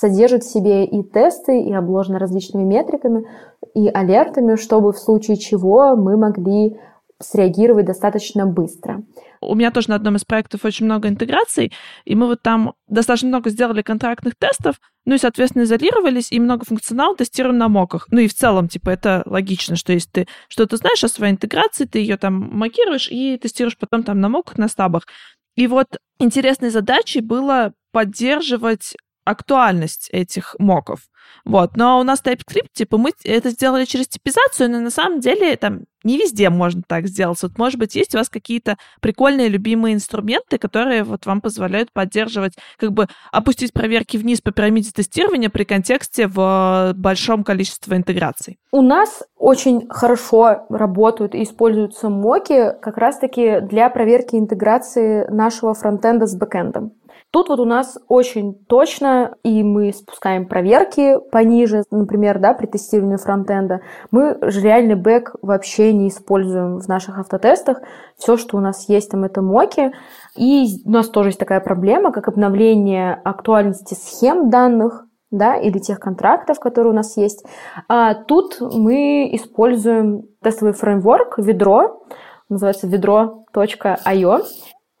содержит 0.00 0.44
в 0.44 0.52
себе 0.52 0.84
и 0.84 1.02
тесты, 1.02 1.60
и 1.60 1.72
обложена 1.72 2.18
различными 2.18 2.64
метриками, 2.64 3.26
и 3.74 3.88
алертами, 3.88 4.56
чтобы 4.56 4.92
в 4.92 4.98
случае 4.98 5.36
чего 5.36 5.96
мы 5.96 6.16
могли 6.16 6.78
среагировать 7.20 7.86
достаточно 7.86 8.46
быстро. 8.46 9.02
У 9.40 9.54
меня 9.54 9.70
тоже 9.70 9.90
на 9.90 9.96
одном 9.96 10.16
из 10.16 10.24
проектов 10.24 10.64
очень 10.64 10.86
много 10.86 11.08
интеграций, 11.08 11.72
и 12.04 12.14
мы 12.14 12.26
вот 12.26 12.42
там 12.42 12.74
достаточно 12.88 13.28
много 13.28 13.50
сделали 13.50 13.82
контрактных 13.82 14.34
тестов, 14.36 14.76
ну 15.04 15.14
и, 15.14 15.18
соответственно, 15.18 15.62
изолировались, 15.62 16.32
и 16.32 16.40
много 16.40 16.64
функционала 16.64 17.16
тестируем 17.16 17.58
на 17.58 17.68
моках. 17.68 18.06
Ну 18.10 18.20
и 18.20 18.28
в 18.28 18.34
целом, 18.34 18.68
типа, 18.68 18.90
это 18.90 19.22
логично, 19.26 19.76
что 19.76 19.92
если 19.92 20.10
ты 20.10 20.28
что-то 20.48 20.76
знаешь 20.76 21.04
о 21.04 21.08
своей 21.08 21.32
интеграции, 21.32 21.84
ты 21.84 22.00
ее 22.00 22.16
там 22.16 22.34
макируешь 22.34 23.08
и 23.10 23.38
тестируешь 23.38 23.78
потом 23.78 24.02
там 24.02 24.20
на 24.20 24.28
моках, 24.28 24.58
на 24.58 24.68
стабах. 24.68 25.06
И 25.54 25.66
вот 25.68 25.86
интересной 26.18 26.70
задачей 26.70 27.20
было 27.20 27.72
поддерживать 27.92 28.94
актуальность 29.26 30.08
этих 30.12 30.56
моков. 30.58 31.00
Вот. 31.44 31.76
Но 31.76 32.00
у 32.00 32.02
нас 32.02 32.22
TypeScript, 32.22 32.70
типа, 32.72 32.98
мы 32.98 33.10
это 33.24 33.50
сделали 33.50 33.84
через 33.84 34.08
типизацию, 34.08 34.70
но 34.70 34.80
на 34.80 34.90
самом 34.90 35.20
деле 35.20 35.56
там 35.56 35.82
не 36.04 36.18
везде 36.18 36.50
можно 36.50 36.82
так 36.86 37.08
сделать. 37.08 37.42
Вот, 37.42 37.58
может 37.58 37.80
быть, 37.80 37.96
есть 37.96 38.14
у 38.14 38.18
вас 38.18 38.28
какие-то 38.28 38.76
прикольные 39.00 39.48
любимые 39.48 39.94
инструменты, 39.94 40.56
которые 40.56 41.02
вот 41.02 41.26
вам 41.26 41.40
позволяют 41.40 41.92
поддерживать, 41.92 42.54
как 42.78 42.92
бы 42.92 43.08
опустить 43.32 43.72
проверки 43.72 44.16
вниз 44.16 44.40
по 44.40 44.52
пирамиде 44.52 44.92
тестирования 44.92 45.50
при 45.50 45.64
контексте 45.64 46.28
в 46.28 46.94
большом 46.96 47.42
количестве 47.42 47.96
интеграций? 47.96 48.58
У 48.70 48.82
нас 48.82 49.24
очень 49.36 49.88
хорошо 49.88 50.66
работают 50.68 51.34
и 51.34 51.42
используются 51.42 52.08
моки 52.08 52.72
как 52.80 52.98
раз-таки 52.98 53.60
для 53.60 53.90
проверки 53.90 54.36
интеграции 54.36 55.28
нашего 55.28 55.74
фронтенда 55.74 56.26
с 56.26 56.36
бэкэндом. 56.36 56.92
Тут 57.32 57.48
вот 57.48 57.60
у 57.60 57.64
нас 57.64 57.98
очень 58.08 58.54
точно, 58.66 59.36
и 59.42 59.62
мы 59.62 59.92
спускаем 59.92 60.48
проверки 60.48 61.18
пониже, 61.30 61.82
например, 61.90 62.38
да, 62.38 62.54
при 62.54 62.66
тестировании 62.66 63.16
фронтенда. 63.16 63.80
Мы 64.10 64.38
же 64.50 64.60
реальный 64.60 64.94
бэк 64.94 65.36
вообще 65.42 65.92
не 65.92 66.08
используем 66.08 66.78
в 66.78 66.88
наших 66.88 67.18
автотестах. 67.18 67.82
Все, 68.16 68.36
что 68.36 68.56
у 68.56 68.60
нас 68.60 68.88
есть, 68.88 69.10
там 69.10 69.24
это 69.24 69.42
моки. 69.42 69.92
И 70.36 70.66
у 70.84 70.90
нас 70.90 71.08
тоже 71.08 71.30
есть 71.30 71.38
такая 71.38 71.60
проблема, 71.60 72.12
как 72.12 72.28
обновление 72.28 73.20
актуальности 73.24 73.94
схем 73.94 74.48
данных, 74.48 75.04
да, 75.30 75.56
или 75.56 75.78
тех 75.78 75.98
контрактов, 75.98 76.60
которые 76.60 76.92
у 76.92 76.96
нас 76.96 77.16
есть. 77.16 77.44
А 77.88 78.14
тут 78.14 78.58
мы 78.60 79.28
используем 79.32 80.22
тестовый 80.42 80.72
фреймворк, 80.72 81.38
ведро, 81.38 82.02
называется 82.48 82.86
ведро.io 82.86 84.42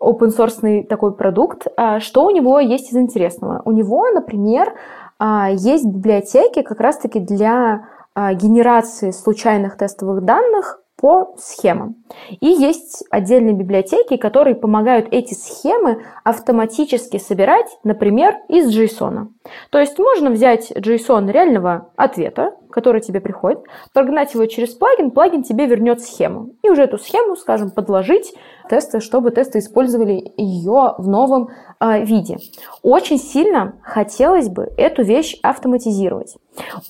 open 0.06 0.28
source 0.28 0.84
такой 0.84 1.14
продукт. 1.14 1.66
А 1.76 2.00
что 2.00 2.24
у 2.24 2.30
него 2.30 2.60
есть 2.60 2.92
из 2.92 2.96
интересного? 2.96 3.62
У 3.64 3.72
него, 3.72 4.08
например, 4.10 4.74
а, 5.18 5.50
есть 5.50 5.86
библиотеки 5.86 6.62
как 6.62 6.80
раз-таки 6.80 7.20
для 7.20 7.88
а, 8.14 8.34
генерации 8.34 9.10
случайных 9.10 9.76
тестовых 9.76 10.24
данных 10.24 10.80
по 10.98 11.34
схемам. 11.36 11.96
И 12.40 12.46
есть 12.46 13.04
отдельные 13.10 13.54
библиотеки, 13.54 14.16
которые 14.16 14.54
помогают 14.54 15.08
эти 15.10 15.34
схемы 15.34 16.02
автоматически 16.24 17.18
собирать, 17.18 17.66
например, 17.84 18.36
из 18.48 18.74
JSON. 18.74 19.28
То 19.70 19.78
есть 19.78 19.98
можно 19.98 20.30
взять 20.30 20.72
JSON 20.72 21.30
реального 21.30 21.90
ответа, 21.96 22.54
который 22.76 23.00
тебе 23.00 23.22
приходит, 23.22 23.60
прогнать 23.94 24.34
его 24.34 24.44
через 24.44 24.74
плагин, 24.74 25.10
плагин 25.10 25.42
тебе 25.42 25.64
вернет 25.64 26.02
схему. 26.02 26.50
И 26.62 26.68
уже 26.68 26.82
эту 26.82 26.98
схему, 26.98 27.34
скажем, 27.34 27.70
подложить 27.70 28.34
тесты, 28.68 29.00
чтобы 29.00 29.30
тесты 29.30 29.60
использовали 29.60 30.34
ее 30.36 30.94
в 30.98 31.08
новом 31.08 31.48
э, 31.80 32.04
виде. 32.04 32.36
Очень 32.82 33.18
сильно 33.18 33.76
хотелось 33.82 34.50
бы 34.50 34.70
эту 34.76 35.02
вещь 35.04 35.36
автоматизировать. 35.42 36.36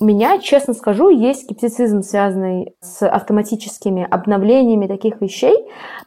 У 0.01 0.03
меня, 0.03 0.39
честно 0.39 0.73
скажу, 0.73 1.07
есть 1.07 1.43
скептицизм, 1.45 2.01
связанный 2.01 2.75
с 2.81 3.07
автоматическими 3.07 4.05
обновлениями 4.11 4.87
таких 4.87 5.21
вещей, 5.21 5.55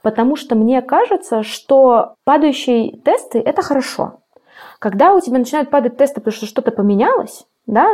потому 0.03 0.37
что 0.37 0.57
мне 0.57 0.83
кажется, 0.83 1.43
что 1.43 2.17
падающие 2.25 2.99
тесты– 2.99 3.39
это 3.45 3.63
хорошо. 3.63 4.21
Когда 4.79 5.15
у 5.15 5.21
тебя 5.21 5.39
начинают 5.39 5.71
падать 5.71 5.97
тесты, 5.97 6.21
потому 6.21 6.33
что 6.33 6.45
что-то 6.45 6.71
поменялось, 6.71 7.47
да, 7.67 7.89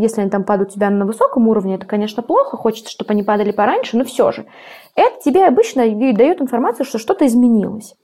если 0.00 0.20
они 0.20 0.30
там 0.30 0.44
падают 0.44 0.70
у 0.70 0.74
тебя 0.74 0.90
на 0.90 1.04
высоком 1.04 1.48
уровне, 1.48 1.74
это, 1.74 1.86
конечно, 1.86 2.22
плохо, 2.22 2.56
хочется, 2.56 2.90
чтобы 2.90 3.12
они 3.12 3.22
падали 3.22 3.50
пораньше, 3.50 3.96
но 3.96 4.04
все 4.04 4.32
же. 4.32 4.46
Это 4.94 5.20
тебе 5.24 5.46
обычно 5.46 5.88
дает 6.12 6.40
информацию, 6.40 6.86
что 6.86 6.98
что-то 6.98 7.26
изменилось. 7.26 7.94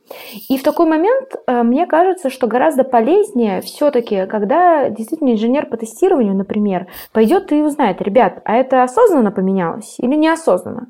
И 0.49 0.59
в 0.59 0.63
такой 0.63 0.87
момент 0.87 1.31
э, 1.47 1.63
мне 1.63 1.87
кажется, 1.87 2.31
что 2.31 2.47
гораздо 2.47 2.85
полезнее 2.85 3.61
все-таки, 3.61 4.27
когда 4.27 4.89
действительно 4.89 5.33
инженер 5.33 5.67
по 5.67 5.77
тестированию, 5.77 6.35
например, 6.35 6.89
пойдет 7.13 7.53
и 7.53 7.63
узнает, 7.63 8.01
ребят, 8.03 8.41
а 8.45 8.57
это 8.57 8.83
осознанно 8.83 9.31
поменялось 9.31 9.97
или 9.99 10.15
неосознанно? 10.15 10.89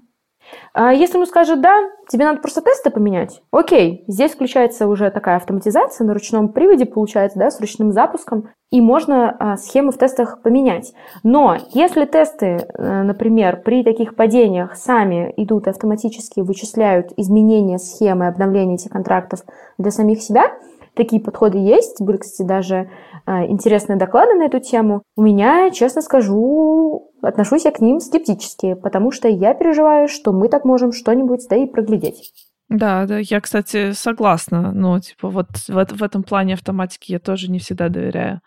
А 0.73 0.93
если 0.93 1.17
ему 1.17 1.27
скажут 1.27 1.61
«да», 1.61 1.91
тебе 2.09 2.25
надо 2.25 2.41
просто 2.41 2.61
тесты 2.61 2.91
поменять, 2.91 3.43
окей, 3.51 4.05
здесь 4.09 4.33
включается 4.33 4.87
уже 4.89 5.11
такая 5.11 5.37
автоматизация 5.37 6.07
на 6.07 6.15
ручном 6.15 6.49
приводе, 6.49 6.87
получается, 6.87 7.39
да, 7.39 7.51
с 7.51 7.61
ручным 7.61 7.93
запуском, 7.93 8.51
и 8.71 8.81
можно 8.81 9.37
а, 9.39 9.57
схемы 9.57 9.93
в 9.93 9.99
тестах 9.99 10.43
поменять. 10.43 10.95
Но 11.23 11.57
если 11.71 12.07
тесты, 12.07 12.67
э, 12.67 13.03
например, 13.03 13.63
при 13.65 13.85
таких 13.85 14.17
падениях 14.17 14.75
сами 14.75 15.33
идут 15.37 15.69
автоматически 15.69 16.41
вычисляют 16.41 17.13
изменения 17.17 17.79
схемы, 17.79 18.27
обновления 18.27 18.75
этих 18.75 18.91
контрактов 18.91 19.41
для 19.79 19.93
самих 19.93 20.23
себя– 20.23 20.53
Такие 20.95 21.21
подходы 21.21 21.59
есть. 21.59 22.01
Были, 22.01 22.19
кстати, 22.19 22.47
даже 22.47 22.91
э, 23.27 23.47
интересные 23.47 23.99
доклады 23.99 24.35
на 24.35 24.45
эту 24.45 24.61
тему. 24.61 25.03
У 25.17 25.23
меня, 25.23 25.71
честно 25.71 26.03
скажу, 26.03 27.13
отношусь 27.21 27.65
я 27.65 27.73
к 27.73 27.81
ним 27.81 28.01
скептически, 28.01 28.75
потому 28.75 29.11
что 29.11 29.29
я 29.29 29.55
переживаю, 29.55 30.09
что 30.09 30.33
мы 30.33 30.49
так 30.49 30.65
можем 30.65 30.93
что-нибудь 30.93 31.47
да 31.49 31.57
и 31.57 31.67
проглядеть. 31.67 32.33
Да, 32.69 33.07
да, 33.07 33.19
я, 33.19 33.41
кстати, 33.41 33.93
согласна. 33.93 34.73
Ну, 34.73 34.99
типа, 35.01 35.29
вот 35.29 35.49
в, 35.69 35.97
в 35.97 36.03
этом 36.03 36.23
плане 36.23 36.55
автоматики 36.55 37.13
я 37.13 37.19
тоже 37.19 37.51
не 37.51 37.59
всегда 37.59 37.89
доверяю. 37.89 38.41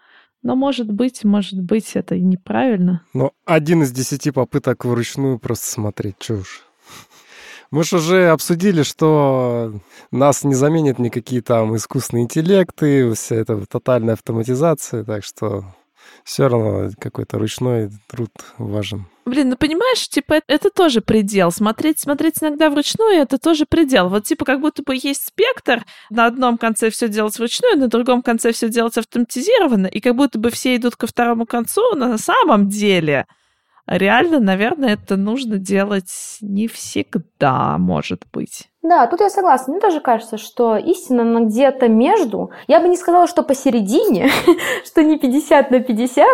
Но 0.43 0.55
может 0.55 0.91
быть, 0.91 1.23
может 1.23 1.61
быть, 1.61 1.95
это 1.95 2.15
и 2.15 2.21
неправильно. 2.21 3.01
Но 3.13 3.31
один 3.45 3.83
из 3.83 3.91
десяти 3.91 4.31
попыток 4.31 4.85
вручную 4.85 5.39
просто 5.39 5.67
смотреть, 5.67 6.19
чушь. 6.19 6.63
Мы 7.71 7.83
же 7.83 7.97
уже 7.97 8.29
обсудили, 8.29 8.83
что 8.83 9.73
нас 10.11 10.43
не 10.43 10.55
заменят 10.55 10.99
никакие 10.99 11.41
там 11.41 11.75
искусственные 11.75 12.23
интеллекты, 12.23 13.13
вся 13.13 13.35
эта 13.35 13.65
тотальная 13.65 14.13
автоматизация, 14.13 15.03
так 15.03 15.23
что 15.23 15.65
все 16.23 16.47
равно 16.47 16.91
какой-то 16.99 17.37
ручной 17.37 17.89
труд 18.07 18.31
важен. 18.57 19.07
Блин, 19.25 19.49
ну 19.49 19.57
понимаешь, 19.57 20.07
типа 20.07 20.41
это 20.47 20.69
тоже 20.69 21.01
предел. 21.01 21.51
Смотреть, 21.51 21.99
смотреть 21.99 22.41
иногда 22.41 22.69
вручную, 22.69 23.21
это 23.21 23.37
тоже 23.37 23.65
предел. 23.65 24.09
Вот 24.09 24.23
типа 24.23 24.45
как 24.45 24.61
будто 24.61 24.83
бы 24.83 24.95
есть 24.95 25.27
спектр, 25.27 25.85
на 26.09 26.25
одном 26.25 26.57
конце 26.57 26.89
все 26.89 27.09
делать 27.09 27.37
вручную, 27.37 27.77
на 27.77 27.87
другом 27.87 28.21
конце 28.21 28.51
все 28.51 28.69
делать 28.69 28.97
автоматизированно, 28.97 29.87
и 29.87 29.99
как 29.99 30.15
будто 30.15 30.39
бы 30.39 30.49
все 30.49 30.75
идут 30.75 30.95
ко 30.95 31.07
второму 31.07 31.45
концу, 31.45 31.95
но 31.95 32.07
на 32.07 32.17
самом 32.17 32.69
деле 32.69 33.25
реально, 33.87 34.39
наверное, 34.39 34.93
это 34.93 35.17
нужно 35.17 35.57
делать 35.57 36.37
не 36.41 36.67
всегда, 36.67 37.77
может 37.77 38.25
быть. 38.31 38.69
Да, 38.87 39.05
тут 39.07 39.19
я 39.19 39.29
согласна. 39.29 39.73
Мне 39.73 39.81
тоже 39.81 39.99
кажется, 39.99 40.37
что 40.37 40.77
истина 40.77 41.23
она 41.23 41.41
где-то 41.41 41.89
между. 41.89 42.51
Я 42.67 42.79
бы 42.79 42.87
не 42.87 42.95
сказала, 42.95 43.27
что 43.27 43.43
посередине, 43.43 44.29
что 44.85 45.03
не 45.03 45.17
50 45.17 45.71
на 45.71 45.79
50. 45.81 46.27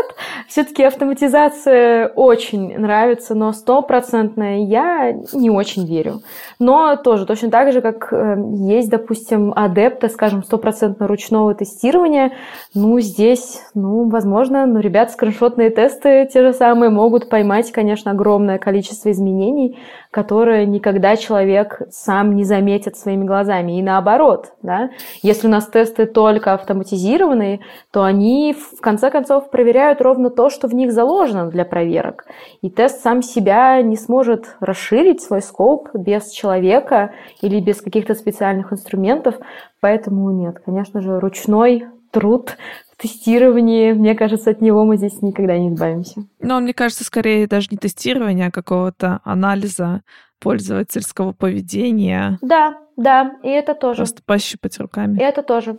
Все-таки 0.47 0.84
автоматизация 0.84 2.10
очень 2.10 2.78
нравится, 2.78 3.34
но 3.34 3.54
стопроцентная 3.54 4.60
я 4.60 5.14
не 5.34 5.49
очень 5.49 5.88
верю. 5.88 6.22
Но 6.60 6.95
тоже 6.95 7.26
точно 7.26 7.49
так 7.49 7.74
же, 7.74 7.82
как 7.82 8.14
э, 8.14 8.36
есть, 8.68 8.89
допустим, 8.89 9.51
адепты, 9.56 10.08
скажем, 10.10 10.43
стопроцентно 10.43 11.08
ручного 11.08 11.56
тестирования, 11.56 12.34
ну, 12.76 12.99
здесь, 12.99 13.64
ну, 13.74 14.08
возможно, 14.10 14.68
ну, 14.68 14.80
ребят, 14.80 15.10
скриншотные 15.12 15.72
тесты 15.72 16.30
те 16.32 16.43
же 16.43 16.54
самые 16.54 16.91
могут 16.91 17.30
поймать, 17.30 17.72
конечно, 17.72 18.12
огромное 18.12 18.60
количество 18.60 19.12
изменений, 19.12 19.80
которые 20.12 20.68
никогда 20.68 21.16
человек 21.16 21.82
сам 21.89 22.36
не 22.36 22.43
заметит 22.44 22.98
своими 22.98 23.26
глазами. 23.26 23.80
И 23.80 23.82
наоборот, 23.82 24.54
да, 24.62 24.89
если 25.22 25.48
у 25.48 25.50
нас 25.50 25.68
тесты 25.68 26.06
только 26.06 26.54
автоматизированные, 26.54 27.62
то 27.91 28.04
они 28.04 28.54
в 28.54 28.82
конце 28.82 29.10
концов 29.10 29.50
проверяют 29.50 30.02
ровно 30.02 30.30
то, 30.30 30.50
что 30.50 30.68
в 30.68 30.74
них 30.74 30.91
заложено 30.91 31.50
для 31.50 31.66
проверок. 31.66 32.26
И 32.62 32.70
тест 32.70 33.02
сам 33.02 33.22
себя 33.22 33.82
не 33.82 33.96
сможет 33.96 34.56
расширить 34.60 35.22
свой 35.22 35.41
скоп 35.41 35.89
без 35.94 36.30
человека 36.32 37.14
или 37.41 37.60
без 37.60 37.82
каких-то 37.82 38.16
специальных 38.16 38.72
инструментов. 38.72 39.36
Поэтому 39.80 40.32
нет, 40.32 40.60
конечно 40.64 41.02
же, 41.02 41.20
ручной 41.20 41.86
труд 42.12 42.58
в 43.04 43.06
тестировании, 43.06 43.91
мне 43.91 44.16
кажется, 44.16 44.51
от 44.51 44.62
него 44.62 44.86
мы 44.86 44.95
здесь 44.95 45.22
никогда 45.22 45.58
не 45.58 45.74
избавимся. 45.74 46.26
Но 46.39 46.62
мне 46.62 46.74
кажется, 46.74 47.04
скорее 47.04 47.47
даже 47.47 47.68
не 47.70 47.78
тестирование, 47.78 48.47
а 48.47 48.51
какого-то 48.51 49.20
анализа 49.26 50.04
пользовательского 50.39 51.34
поведения. 51.34 52.38
Да, 52.41 52.78
да, 52.95 53.34
и 53.43 53.49
это 53.49 53.74
тоже. 53.74 53.97
Просто 53.97 54.24
пощупать 54.26 54.80
руками. 54.80 55.18
И 55.20 55.22
это 55.22 55.43
тоже. 55.43 55.78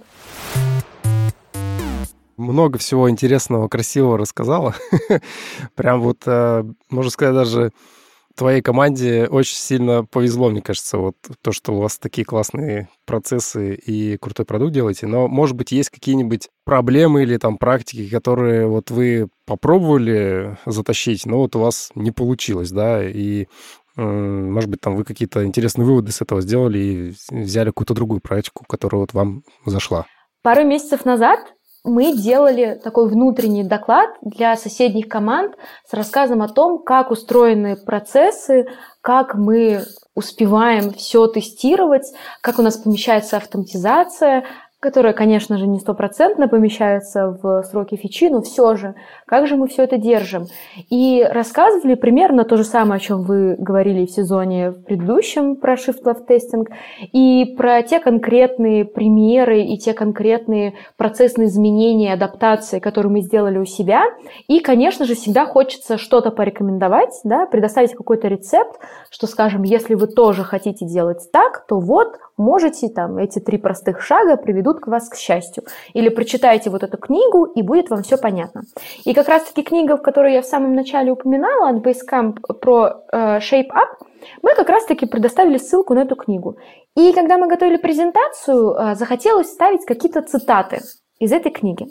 Много 2.36 2.78
всего 2.78 3.08
интересного, 3.08 3.68
красивого 3.68 4.18
рассказала. 4.18 4.74
Прям 5.74 6.02
вот, 6.02 6.24
э, 6.26 6.64
можно 6.90 7.10
сказать, 7.10 7.34
даже 7.34 7.70
твоей 8.36 8.62
команде 8.62 9.26
очень 9.26 9.56
сильно 9.56 10.04
повезло, 10.04 10.50
мне 10.50 10.62
кажется, 10.62 10.98
вот 10.98 11.16
то, 11.42 11.52
что 11.52 11.72
у 11.72 11.80
вас 11.80 11.98
такие 11.98 12.24
классные 12.24 12.88
процессы 13.06 13.74
и 13.74 14.16
крутой 14.18 14.46
продукт 14.46 14.72
делаете. 14.72 15.06
Но, 15.06 15.28
может 15.28 15.56
быть, 15.56 15.72
есть 15.72 15.90
какие-нибудь 15.90 16.48
проблемы 16.64 17.22
или 17.22 17.36
там 17.36 17.58
практики, 17.58 18.08
которые 18.08 18.66
вот 18.66 18.90
вы 18.90 19.28
попробовали 19.46 20.56
затащить, 20.66 21.26
но 21.26 21.38
вот 21.38 21.56
у 21.56 21.60
вас 21.60 21.90
не 21.94 22.10
получилось, 22.10 22.70
да, 22.70 23.02
и 23.06 23.46
может 23.96 24.68
быть, 24.68 24.80
там 24.80 24.96
вы 24.96 25.04
какие-то 25.04 25.44
интересные 25.44 25.86
выводы 25.86 26.10
с 26.10 26.20
этого 26.20 26.40
сделали 26.40 26.78
и 26.78 27.14
взяли 27.30 27.68
какую-то 27.68 27.94
другую 27.94 28.20
практику, 28.20 28.64
которая 28.68 29.00
вот 29.00 29.12
вам 29.12 29.44
зашла? 29.66 30.06
Пару 30.42 30.64
месяцев 30.64 31.04
назад 31.04 31.53
мы 31.84 32.16
делали 32.16 32.80
такой 32.82 33.08
внутренний 33.08 33.62
доклад 33.62 34.10
для 34.22 34.56
соседних 34.56 35.06
команд 35.06 35.54
с 35.86 35.92
рассказом 35.92 36.40
о 36.42 36.48
том, 36.48 36.82
как 36.82 37.10
устроены 37.10 37.76
процессы, 37.76 38.66
как 39.02 39.34
мы 39.34 39.84
успеваем 40.14 40.92
все 40.92 41.26
тестировать, 41.26 42.10
как 42.40 42.58
у 42.58 42.62
нас 42.62 42.78
помещается 42.78 43.36
автоматизация, 43.36 44.44
которая, 44.84 45.14
конечно 45.14 45.56
же, 45.56 45.66
не 45.66 45.78
стопроцентно 45.78 46.46
помещается 46.46 47.38
в 47.42 47.62
сроки 47.62 47.96
фичи, 47.96 48.28
но 48.28 48.42
все 48.42 48.76
же, 48.76 48.94
как 49.24 49.46
же 49.46 49.56
мы 49.56 49.66
все 49.66 49.84
это 49.84 49.96
держим? 49.96 50.44
И 50.90 51.26
рассказывали 51.26 51.94
примерно 51.94 52.44
то 52.44 52.58
же 52.58 52.64
самое, 52.64 52.98
о 52.98 53.00
чем 53.00 53.22
вы 53.22 53.56
говорили 53.58 54.04
в 54.04 54.10
сезоне 54.10 54.72
в 54.72 54.84
предыдущем 54.84 55.56
про 55.56 55.76
Shift 55.76 56.02
Left 56.04 56.26
Testing, 56.28 56.66
и 57.14 57.54
про 57.56 57.82
те 57.82 57.98
конкретные 57.98 58.84
примеры 58.84 59.62
и 59.62 59.78
те 59.78 59.94
конкретные 59.94 60.74
процессные 60.98 61.48
изменения, 61.48 62.12
адаптации, 62.12 62.78
которые 62.78 63.10
мы 63.10 63.20
сделали 63.22 63.56
у 63.56 63.64
себя. 63.64 64.02
И, 64.48 64.60
конечно 64.60 65.06
же, 65.06 65.14
всегда 65.14 65.46
хочется 65.46 65.96
что-то 65.96 66.30
порекомендовать, 66.30 67.18
да, 67.24 67.46
предоставить 67.46 67.94
какой-то 67.94 68.28
рецепт, 68.28 68.78
что, 69.10 69.26
скажем, 69.26 69.62
если 69.62 69.94
вы 69.94 70.08
тоже 70.08 70.44
хотите 70.44 70.84
делать 70.84 71.26
так, 71.32 71.64
то 71.66 71.80
вот 71.80 72.18
можете 72.36 72.88
там 72.90 73.16
эти 73.16 73.38
три 73.38 73.56
простых 73.56 74.02
шага 74.02 74.36
приведут 74.36 74.73
к 74.80 74.86
вас 74.86 75.08
к 75.08 75.16
счастью. 75.16 75.64
Или 75.92 76.08
прочитайте 76.08 76.70
вот 76.70 76.82
эту 76.82 76.96
книгу, 76.98 77.44
и 77.44 77.62
будет 77.62 77.90
вам 77.90 78.02
все 78.02 78.16
понятно. 78.16 78.62
И 79.04 79.14
как 79.14 79.28
раз-таки 79.28 79.62
книга, 79.62 79.96
в 79.96 80.02
которую 80.02 80.32
я 80.32 80.42
в 80.42 80.46
самом 80.46 80.74
начале 80.74 81.12
упоминала 81.12 81.70
от 81.70 81.76
Basecamp 81.76 82.38
про 82.60 83.04
э, 83.12 83.38
Shape 83.38 83.68
Up, 83.68 84.06
мы 84.42 84.54
как 84.54 84.68
раз-таки 84.68 85.06
предоставили 85.06 85.58
ссылку 85.58 85.94
на 85.94 86.00
эту 86.00 86.16
книгу. 86.16 86.56
И 86.96 87.12
когда 87.12 87.38
мы 87.38 87.48
готовили 87.48 87.76
презентацию, 87.76 88.74
э, 88.74 88.94
захотелось 88.94 89.48
вставить 89.48 89.84
какие-то 89.84 90.22
цитаты 90.22 90.80
из 91.18 91.32
этой 91.32 91.50
книги. 91.50 91.86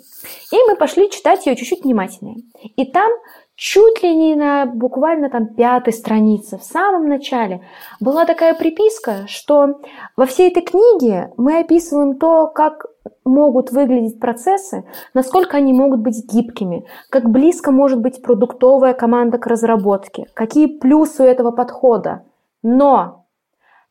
И 0.52 0.58
мы 0.68 0.76
пошли 0.76 1.10
читать 1.10 1.46
ее 1.46 1.56
чуть-чуть 1.56 1.84
внимательнее. 1.84 2.38
И 2.76 2.86
там 2.86 3.12
чуть 3.56 4.02
ли 4.04 4.16
не 4.16 4.36
на 4.36 4.66
буквально 4.66 5.30
там 5.30 5.48
пятой 5.48 5.94
странице, 5.94 6.58
в 6.58 6.64
самом 6.64 7.08
начале, 7.08 7.62
была 8.00 8.26
такая 8.26 8.54
приписка, 8.54 9.28
что 9.28 9.82
во 10.18 10.26
всей 10.26 10.50
этой 10.50 10.64
книге 10.64 11.32
мы 11.38 11.60
описываем 11.60 12.18
то, 12.18 12.48
как 12.48 12.86
могут 13.26 13.72
выглядеть 13.72 14.20
процессы, 14.20 14.86
насколько 15.14 15.58
они 15.58 15.74
могут 15.74 16.02
быть 16.02 16.26
гибкими, 16.32 16.86
как 17.10 17.30
близко 17.30 17.72
может 17.72 18.02
быть 18.02 18.22
продуктовая 18.22 18.94
команда 18.94 19.38
к 19.38 19.48
разработке, 19.48 20.28
какие 20.34 20.68
плюсы 20.68 21.24
у 21.24 21.26
этого 21.26 21.52
подхода. 21.52 22.24
Но 22.64 23.26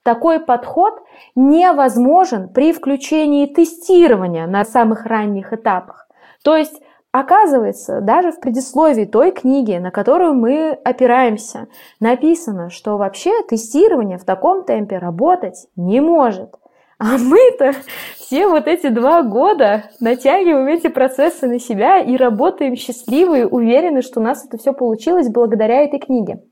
такой 0.02 0.40
подход 0.40 0.94
невозможен 1.34 2.48
при 2.48 2.72
включении 2.72 3.46
тестирования 3.46 4.46
на 4.46 4.64
самых 4.64 5.06
ранних 5.06 5.52
этапах. 5.52 6.08
То 6.42 6.56
есть 6.56 6.82
Оказывается, 7.12 8.00
даже 8.00 8.32
в 8.32 8.40
предисловии 8.40 9.04
той 9.04 9.32
книги, 9.32 9.76
на 9.76 9.90
которую 9.90 10.32
мы 10.32 10.70
опираемся, 10.82 11.68
написано, 12.00 12.70
что 12.70 12.96
вообще 12.96 13.42
тестирование 13.42 14.16
в 14.16 14.24
таком 14.24 14.64
темпе 14.64 14.96
работать 14.96 15.66
не 15.76 16.00
может. 16.00 16.54
А 16.98 17.18
мы-то 17.18 17.74
все 18.16 18.46
вот 18.48 18.66
эти 18.66 18.88
два 18.88 19.22
года 19.22 19.90
натягиваем 20.00 20.68
эти 20.68 20.88
процессы 20.88 21.46
на 21.46 21.58
себя 21.58 21.98
и 21.98 22.16
работаем 22.16 22.76
счастливы, 22.76 23.44
уверены, 23.44 24.00
что 24.00 24.20
у 24.20 24.22
нас 24.22 24.46
это 24.46 24.56
все 24.56 24.72
получилось 24.72 25.28
благодаря 25.28 25.82
этой 25.82 25.98
книге. 25.98 26.42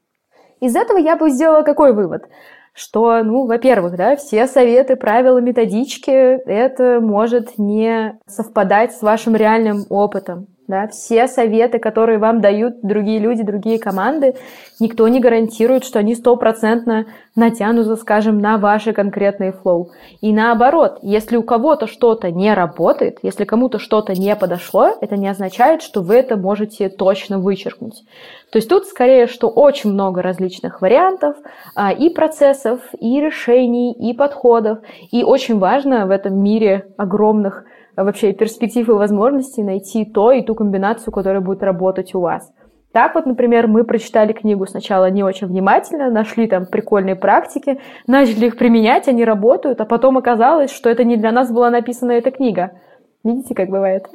Из 0.60 0.76
этого 0.76 0.98
я 0.98 1.16
бы 1.16 1.30
сделала 1.30 1.62
какой 1.62 1.94
вывод? 1.94 2.28
Что, 2.72 3.22
ну, 3.22 3.46
во-первых, 3.46 3.96
да, 3.96 4.16
все 4.16 4.46
советы, 4.46 4.96
правила, 4.96 5.38
методички, 5.38 6.10
это 6.10 7.00
может 7.00 7.58
не 7.58 8.18
совпадать 8.26 8.94
с 8.94 9.02
вашим 9.02 9.36
реальным 9.36 9.84
опытом. 9.90 10.46
Да, 10.70 10.86
все 10.86 11.26
советы, 11.26 11.80
которые 11.80 12.18
вам 12.18 12.40
дают 12.40 12.80
другие 12.82 13.18
люди, 13.18 13.42
другие 13.42 13.80
команды, 13.80 14.36
никто 14.78 15.08
не 15.08 15.18
гарантирует, 15.18 15.82
что 15.82 15.98
они 15.98 16.14
стопроцентно 16.14 17.06
натянутся, 17.34 17.96
скажем, 17.96 18.38
на 18.38 18.56
ваши 18.56 18.92
конкретные 18.92 19.50
флоу. 19.50 19.90
И 20.20 20.32
наоборот, 20.32 21.00
если 21.02 21.36
у 21.36 21.42
кого-то 21.42 21.88
что-то 21.88 22.30
не 22.30 22.54
работает, 22.54 23.18
если 23.24 23.44
кому-то 23.44 23.80
что-то 23.80 24.12
не 24.12 24.36
подошло, 24.36 24.92
это 25.00 25.16
не 25.16 25.26
означает, 25.26 25.82
что 25.82 26.02
вы 26.02 26.14
это 26.14 26.36
можете 26.36 26.88
точно 26.88 27.40
вычеркнуть. 27.40 28.04
То 28.52 28.58
есть 28.58 28.68
тут 28.68 28.86
скорее, 28.86 29.26
что 29.26 29.48
очень 29.48 29.90
много 29.90 30.22
различных 30.22 30.80
вариантов 30.80 31.34
а, 31.74 31.90
и 31.92 32.10
процессов, 32.10 32.78
и 32.96 33.20
решений, 33.20 33.92
и 33.92 34.14
подходов. 34.14 34.78
И 35.10 35.24
очень 35.24 35.58
важно 35.58 36.06
в 36.06 36.10
этом 36.12 36.40
мире 36.40 36.86
огромных 36.96 37.64
вообще 37.96 38.32
перспектив 38.32 38.88
и 38.88 38.92
возможностей 38.92 39.62
найти 39.62 40.04
то 40.04 40.32
и 40.32 40.42
ту 40.42 40.54
комбинацию, 40.54 41.12
которая 41.12 41.40
будет 41.40 41.62
работать 41.62 42.14
у 42.14 42.20
вас. 42.20 42.52
Так 42.92 43.14
вот, 43.14 43.24
например, 43.24 43.68
мы 43.68 43.84
прочитали 43.84 44.32
книгу 44.32 44.66
сначала 44.66 45.10
не 45.10 45.22
очень 45.22 45.46
внимательно, 45.46 46.10
нашли 46.10 46.48
там 46.48 46.66
прикольные 46.66 47.14
практики, 47.14 47.80
начали 48.08 48.46
их 48.46 48.56
применять, 48.56 49.06
они 49.06 49.24
работают, 49.24 49.80
а 49.80 49.84
потом 49.84 50.18
оказалось, 50.18 50.72
что 50.72 50.90
это 50.90 51.04
не 51.04 51.16
для 51.16 51.30
нас 51.30 51.52
была 51.52 51.70
написана 51.70 52.12
эта 52.12 52.32
книга. 52.32 52.72
Видите, 53.22 53.54
как 53.54 53.68
бывает? 53.68 54.06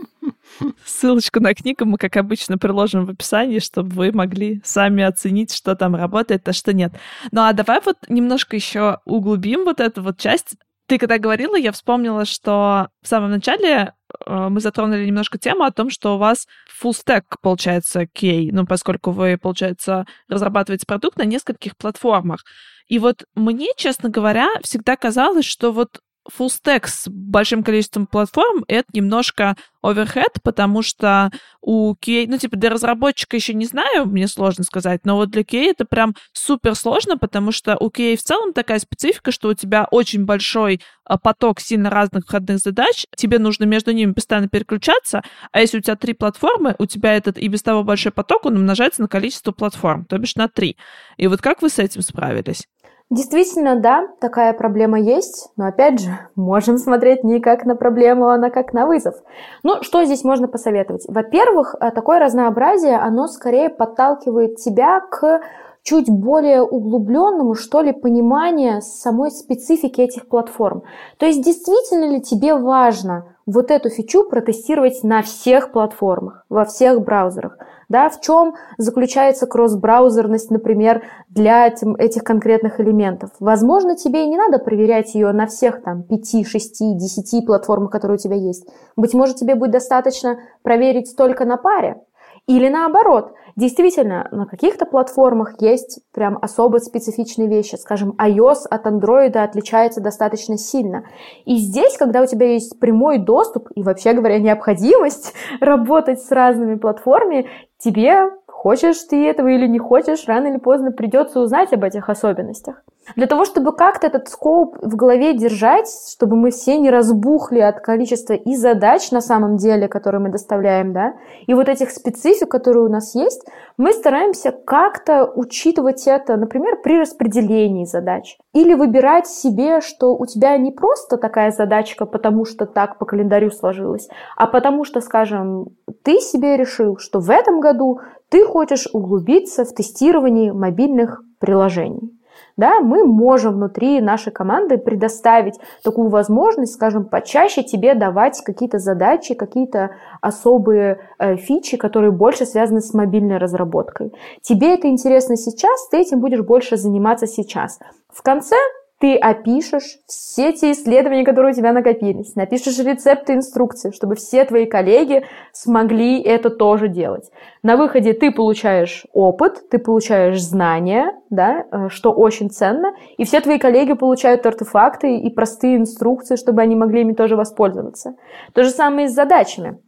Ссылочку 0.83 1.39
на 1.39 1.53
книгу 1.53 1.85
мы, 1.85 1.97
как 1.97 2.17
обычно, 2.17 2.57
приложим 2.57 3.05
в 3.05 3.11
описании, 3.11 3.59
чтобы 3.59 3.89
вы 3.89 4.11
могли 4.11 4.61
сами 4.63 5.03
оценить, 5.03 5.53
что 5.53 5.75
там 5.75 5.95
работает, 5.95 6.47
а 6.49 6.53
что 6.53 6.73
нет. 6.73 6.91
Ну 7.31 7.41
а 7.41 7.53
давай 7.53 7.79
вот 7.85 7.97
немножко 8.09 8.55
еще 8.55 8.97
углубим 9.05 9.63
вот 9.63 9.79
эту 9.79 10.01
вот 10.01 10.17
часть. 10.17 10.55
Ты 10.87 10.99
когда 10.99 11.17
говорила, 11.17 11.55
я 11.55 11.71
вспомнила, 11.71 12.25
что 12.25 12.89
в 13.01 13.07
самом 13.07 13.31
начале 13.31 13.93
э, 14.25 14.49
мы 14.49 14.59
затронули 14.59 15.05
немножко 15.05 15.39
тему 15.39 15.63
о 15.63 15.71
том, 15.71 15.89
что 15.89 16.15
у 16.15 16.17
вас 16.19 16.47
full 16.81 16.91
stack 16.91 17.23
получается 17.41 18.03
QA, 18.03 18.49
ну, 18.51 18.67
поскольку 18.67 19.11
вы, 19.11 19.37
получается, 19.37 20.05
разрабатываете 20.27 20.85
продукт 20.85 21.17
на 21.17 21.23
нескольких 21.23 21.75
платформах. 21.75 22.43
И 22.87 22.99
вот 22.99 23.25
мне, 23.33 23.69
честно 23.77 24.09
говоря, 24.09 24.47
всегда 24.61 24.95
казалось, 24.95 25.45
что 25.45 25.71
вот 25.71 26.01
full 26.31 26.47
stack 26.47 26.87
с 26.87 27.07
большим 27.07 27.63
количеством 27.63 28.07
платформ— 28.07 28.63
это 28.67 28.87
немножко 28.93 29.55
overhead, 29.83 30.37
потому 30.43 30.81
что 30.81 31.31
у 31.61 31.93
QA, 31.93 32.25
ну, 32.27 32.37
типа, 32.37 32.57
для 32.57 32.69
разработчика 32.69 33.35
еще 33.35 33.53
не 33.53 33.65
знаю, 33.65 34.05
мне 34.07 34.27
сложно 34.27 34.63
сказать, 34.63 35.01
но 35.05 35.15
вот 35.15 35.29
для 35.29 35.43
QA 35.43 35.69
это 35.69 35.85
прям 35.85 36.15
супер 36.33 36.75
сложно, 36.75 37.17
потому 37.17 37.51
что 37.51 37.77
у 37.79 37.89
QA 37.89 38.15
в 38.15 38.23
целом 38.23 38.53
такая 38.53 38.79
специфика, 38.79 39.31
что 39.31 39.49
у 39.49 39.53
тебя 39.53 39.87
очень 39.91 40.25
большой 40.25 40.81
а, 41.03 41.17
поток 41.17 41.59
сильно 41.59 41.89
разных 41.89 42.25
входных 42.25 42.57
задач, 42.57 43.05
тебе 43.15 43.37
нужно 43.37 43.65
между 43.65 43.91
ними 43.91 44.13
постоянно 44.13 44.47
переключаться, 44.47 45.21
а 45.51 45.61
если 45.61 45.77
у 45.77 45.81
тебя 45.81 45.95
три 45.95 46.13
платформы, 46.13 46.75
у 46.79 46.85
тебя 46.85 47.13
этот 47.13 47.37
и 47.37 47.47
без 47.47 47.61
того 47.61 47.83
большой 47.83 48.11
поток, 48.11 48.45
он 48.45 48.55
умножается 48.55 49.01
на 49.01 49.07
количество 49.07 49.51
платформ, 49.51 50.05
то 50.05 50.17
бишь 50.17 50.35
на 50.35 50.47
три. 50.47 50.77
И 51.17 51.27
вот 51.27 51.41
как 51.41 51.61
вы 51.61 51.69
с 51.69 51.79
этим 51.79 52.01
справились? 52.01 52.67
Действительно, 53.11 53.79
да, 53.79 54.07
такая 54.19 54.51
проблема 54.53 54.99
есть, 54.99 55.49
но 55.57 55.67
опять 55.67 55.99
же, 55.99 56.09
можем 56.35 56.77
смотреть 56.77 57.23
не 57.23 57.39
как 57.39 57.65
на 57.65 57.75
проблему, 57.75 58.29
а 58.29 58.37
на 58.37 58.49
как 58.49 58.73
на 58.73 58.87
вызов. 58.87 59.15
Ну, 59.63 59.83
что 59.83 60.03
здесь 60.05 60.23
можно 60.23 60.47
посоветовать? 60.47 61.05
Во-первых, 61.07 61.75
э, 61.79 61.91
такое 61.91 62.19
разнообразие, 62.19 62.97
оно 62.97 63.27
скорее 63.27 63.69
подталкивает 63.69 64.55
тебя 64.57 65.01
к 65.01 65.41
чуть 65.83 66.09
более 66.09 66.63
углубленному, 66.63 67.53
что 67.53 67.81
ли, 67.81 67.93
пониманию 67.93 68.81
самой 68.81 69.29
специфики 69.29 70.01
этих 70.01 70.27
платформ. 70.27 70.81
То 71.17 71.27
есть, 71.27 71.43
действительно 71.43 72.05
ли 72.05 72.21
тебе 72.21 72.55
важно 72.55 73.34
вот 73.45 73.71
эту 73.71 73.89
фичу 73.89 74.27
протестировать 74.27 75.03
на 75.03 75.21
всех 75.21 75.71
платформах, 75.71 76.45
во 76.49 76.65
всех 76.65 77.01
браузерах? 77.01 77.57
Да, 77.87 78.09
в 78.09 78.19
чем 78.19 78.55
заключается 78.77 79.45
кросс-браузерность, 79.45 80.49
например, 80.49 81.03
для 81.29 81.67
этим, 81.67 81.95
этих 81.95 82.23
конкретных 82.23 82.79
элементов? 82.79 83.29
Возможно, 83.39 83.95
тебе 83.95 84.23
и 84.23 84.27
не 84.27 84.37
надо 84.37 84.57
проверять 84.57 85.13
ее 85.13 85.31
на 85.31 85.45
всех 85.45 85.83
там 85.83 86.01
5, 86.03 86.47
6, 86.47 86.97
10 86.97 87.45
платформах, 87.45 87.91
которые 87.91 88.15
у 88.15 88.19
тебя 88.19 88.35
есть. 88.35 88.67
Быть 88.95 89.13
может, 89.13 89.37
тебе 89.37 89.53
будет 89.53 89.71
достаточно 89.71 90.39
проверить 90.63 91.15
только 91.15 91.45
на 91.45 91.57
паре. 91.57 92.01
Или 92.47 92.69
наоборот, 92.69 93.33
действительно, 93.55 94.27
на 94.31 94.45
каких-то 94.45 94.85
платформах 94.85 95.59
есть 95.59 96.01
прям 96.13 96.37
особо 96.39 96.77
специфичные 96.77 97.47
вещи. 97.47 97.75
Скажем, 97.75 98.15
iOS 98.21 98.67
от 98.69 98.85
Android 98.85 99.35
отличается 99.35 99.99
достаточно 99.99 100.55
сильно. 100.57 101.05
И 101.45 101.57
здесь, 101.57 101.97
когда 101.97 102.21
у 102.21 102.27
тебя 102.27 102.53
есть 102.53 102.79
прямой 102.79 103.17
доступ 103.17 103.69
и, 103.73 103.81
вообще 103.81 104.13
говоря, 104.13 104.37
необходимость 104.37 105.33
работать 105.59 106.21
с 106.21 106.31
разными 106.31 106.75
платформами, 106.75 107.47
тебе 107.79 108.29
Хочешь 108.65 108.97
ты 109.03 109.27
этого 109.27 109.49
или 109.49 109.67
не 109.67 109.77
хочешь, 109.77 110.25
рано 110.25 110.47
или 110.47 110.57
поздно 110.57 110.91
придется 110.91 111.39
узнать 111.39 111.71
об 111.71 111.83
этих 111.83 112.09
особенностях. 112.09 112.81
Для 113.15 113.27
того, 113.27 113.45
чтобы 113.45 113.71
как-то 113.71 114.07
этот 114.07 114.27
скоп 114.29 114.77
в 114.81 114.95
голове 114.95 115.33
держать, 115.37 115.87
чтобы 116.11 116.35
мы 116.35 116.49
все 116.49 116.79
не 116.79 116.89
разбухли 116.89 117.59
от 117.59 117.79
количества 117.81 118.33
и 118.33 118.55
задач 118.55 119.11
на 119.11 119.21
самом 119.21 119.57
деле, 119.57 119.87
которые 119.87 120.19
мы 120.19 120.29
доставляем, 120.29 120.93
да, 120.93 121.13
и 121.45 121.53
вот 121.53 121.69
этих 121.69 121.91
специфик, 121.91 122.49
которые 122.49 122.83
у 122.83 122.89
нас 122.89 123.13
есть, 123.13 123.45
мы 123.77 123.93
стараемся 123.93 124.51
как-то 124.51 125.25
учитывать 125.25 126.07
это, 126.07 126.35
например, 126.35 126.77
при 126.81 126.99
распределении 126.99 127.85
задач. 127.85 128.37
Или 128.53 128.73
выбирать 128.73 129.27
себе, 129.27 129.81
что 129.81 130.15
у 130.15 130.25
тебя 130.25 130.57
не 130.57 130.71
просто 130.71 131.17
такая 131.17 131.51
задачка, 131.51 132.07
потому 132.07 132.45
что 132.45 132.65
так 132.65 132.97
по 132.97 133.05
календарю 133.05 133.51
сложилось, 133.51 134.09
а 134.35 134.47
потому 134.47 134.85
что, 134.85 135.01
скажем, 135.01 135.67
ты 136.03 136.19
себе 136.19 136.57
решил, 136.57 136.97
что 136.97 137.19
в 137.19 137.29
этом 137.29 137.59
году 137.59 137.99
ты 138.29 138.45
хочешь 138.45 138.87
углубиться 138.93 139.65
в 139.65 139.73
тестировании 139.73 140.51
мобильных 140.51 141.21
приложений. 141.39 142.11
Да, 142.57 142.79
мы 142.79 143.03
можем 143.03 143.55
внутри 143.55 143.99
нашей 143.99 144.31
команды 144.31 144.77
предоставить 144.77 145.55
такую 145.83 146.09
возможность, 146.09 146.73
скажем, 146.73 147.05
почаще 147.05 147.63
тебе 147.63 147.95
давать 147.95 148.41
какие-то 148.43 148.79
задачи, 148.79 149.33
какие-то 149.33 149.91
особые 150.21 150.99
э, 151.19 151.35
фичи, 151.35 151.75
которые 151.75 152.11
больше 152.11 152.45
связаны 152.45 152.79
с 152.79 152.93
мобильной 152.93 153.37
разработкой. 153.37 154.13
Тебе 154.41 154.73
это 154.73 154.87
интересно 154.87 155.35
сейчас, 155.35 155.89
ты 155.89 155.97
этим 155.97 156.21
будешь 156.21 156.41
больше 156.41 156.77
заниматься 156.77 157.27
сейчас. 157.27 157.79
В 158.09 158.21
конце 158.23 158.55
ты 158.99 159.17
опишешь 159.17 159.97
все 160.07 160.53
те 160.53 160.71
исследования, 160.71 161.25
которые 161.25 161.51
у 161.51 161.55
тебя 161.55 161.73
накопились, 161.73 162.35
напишешь 162.35 162.79
рецепты, 162.79 163.33
инструкции, 163.33 163.91
чтобы 163.91 164.15
все 164.15 164.45
твои 164.45 164.65
коллеги 164.65 165.25
смогли 165.51 166.21
это 166.21 166.49
тоже 166.49 166.87
делать. 166.87 167.29
На 167.61 167.75
выходе 167.75 168.13
ты 168.13 168.31
получаешь 168.31 169.05
опыт, 169.13 169.69
ты 169.69 169.79
получаешь 169.79 170.41
знания, 170.41 171.11
да, 171.29 171.65
э, 171.71 171.89
что 171.89 172.11
очень 172.11 172.49
ценно, 172.49 172.93
и 173.17 173.25
все 173.25 173.41
твои 173.41 173.57
коллеги 173.57 173.93
получают 173.93 174.45
артефакты 174.45 175.17
и 175.17 175.29
простые 175.29 175.77
инструкции, 175.77 176.35
чтобы 176.35 176.61
они 176.61 176.75
могли 176.75 177.01
ими 177.01 177.13
тоже 177.13 177.35
воспользоваться. 177.35 178.15
То 178.53 178.63
же 178.63 178.69
самое 178.69 179.07
и 179.07 179.09
с 179.09 179.13
задачами. 179.13 179.79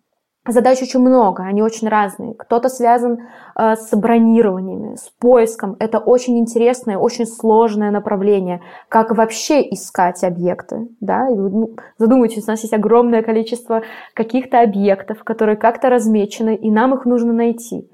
Задач 0.48 0.82
очень 0.82 1.02
много, 1.02 1.43
они 1.43 1.62
очень 1.62 1.89
разные. 1.89 2.34
Кто-то 2.34 2.70
связан 2.70 3.20
э, 3.56 3.76
с 3.76 3.95
бронированиями, 3.95 4.95
с 4.95 5.10
поиском. 5.20 5.76
Это 5.80 6.00
очень 6.00 6.39
интересное, 6.39 6.98
очень 6.98 7.26
сложное 7.26 7.91
направление. 7.91 8.62
Как 8.88 9.12
вообще 9.12 9.62
искать 9.62 10.24
объекты? 10.24 10.88
Да? 11.02 11.30
И, 11.30 11.36
ну, 11.36 11.76
задумайтесь, 11.98 12.48
у 12.48 12.52
нас 12.52 12.62
есть 12.62 12.74
огромное 12.74 13.24
количество 13.24 13.82
каких-то 14.14 14.62
объектов, 14.62 15.24
которые 15.24 15.58
как-то 15.58 15.89
размечены, 15.89 16.56
и 16.56 16.72
нам 16.72 16.93
их 16.93 17.06
нужно 17.06 17.34
найти. 17.34 17.89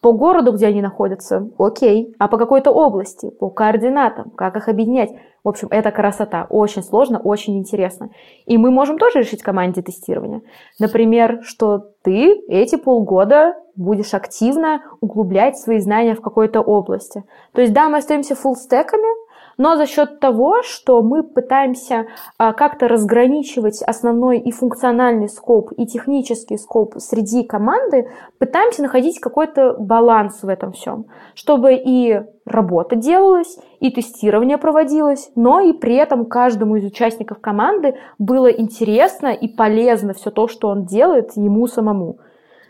По 0.00 0.12
городу, 0.12 0.52
где 0.52 0.68
они 0.68 0.80
находятся, 0.80 1.50
окей. 1.58 2.14
А 2.18 2.28
по 2.28 2.38
какой-то 2.38 2.70
области, 2.70 3.30
по 3.30 3.50
координатам, 3.50 4.30
как 4.30 4.56
их 4.56 4.68
объединять? 4.68 5.10
В 5.44 5.48
общем, 5.48 5.68
это 5.70 5.90
красота. 5.90 6.46
Очень 6.50 6.82
сложно, 6.82 7.18
очень 7.18 7.58
интересно. 7.58 8.10
И 8.46 8.58
мы 8.58 8.70
можем 8.70 8.98
тоже 8.98 9.20
решить 9.20 9.42
команде 9.42 9.82
тестирования. 9.82 10.42
Например, 10.78 11.40
что 11.42 11.92
ты 12.02 12.34
эти 12.48 12.76
полгода 12.76 13.54
будешь 13.76 14.12
активно 14.14 14.82
углублять 15.00 15.56
свои 15.56 15.78
знания 15.78 16.14
в 16.14 16.20
какой-то 16.20 16.60
области. 16.60 17.22
То 17.52 17.60
есть, 17.60 17.72
да, 17.72 17.88
мы 17.88 17.98
остаемся 17.98 18.34
фуллстеками, 18.34 19.27
но 19.58 19.76
за 19.76 19.86
счет 19.86 20.20
того, 20.20 20.62
что 20.62 21.02
мы 21.02 21.24
пытаемся 21.24 22.06
а, 22.38 22.52
как-то 22.52 22.86
разграничивать 22.86 23.82
основной 23.82 24.38
и 24.38 24.52
функциональный 24.52 25.28
скоп, 25.28 25.72
и 25.76 25.84
технический 25.84 26.56
скоп 26.56 26.94
среди 26.98 27.42
команды, 27.42 28.08
пытаемся 28.38 28.82
находить 28.82 29.18
какой-то 29.18 29.74
баланс 29.78 30.42
в 30.42 30.48
этом 30.48 30.72
всем, 30.72 31.06
чтобы 31.34 31.74
и 31.74 32.22
работа 32.46 32.94
делалась, 32.94 33.58
и 33.80 33.90
тестирование 33.90 34.58
проводилось, 34.58 35.30
но 35.34 35.60
и 35.60 35.72
при 35.72 35.96
этом 35.96 36.24
каждому 36.26 36.76
из 36.76 36.84
участников 36.84 37.40
команды 37.40 37.96
было 38.18 38.46
интересно 38.46 39.28
и 39.28 39.48
полезно 39.48 40.14
все 40.14 40.30
то, 40.30 40.46
что 40.46 40.68
он 40.68 40.84
делает 40.84 41.32
ему 41.36 41.66
самому. 41.66 42.18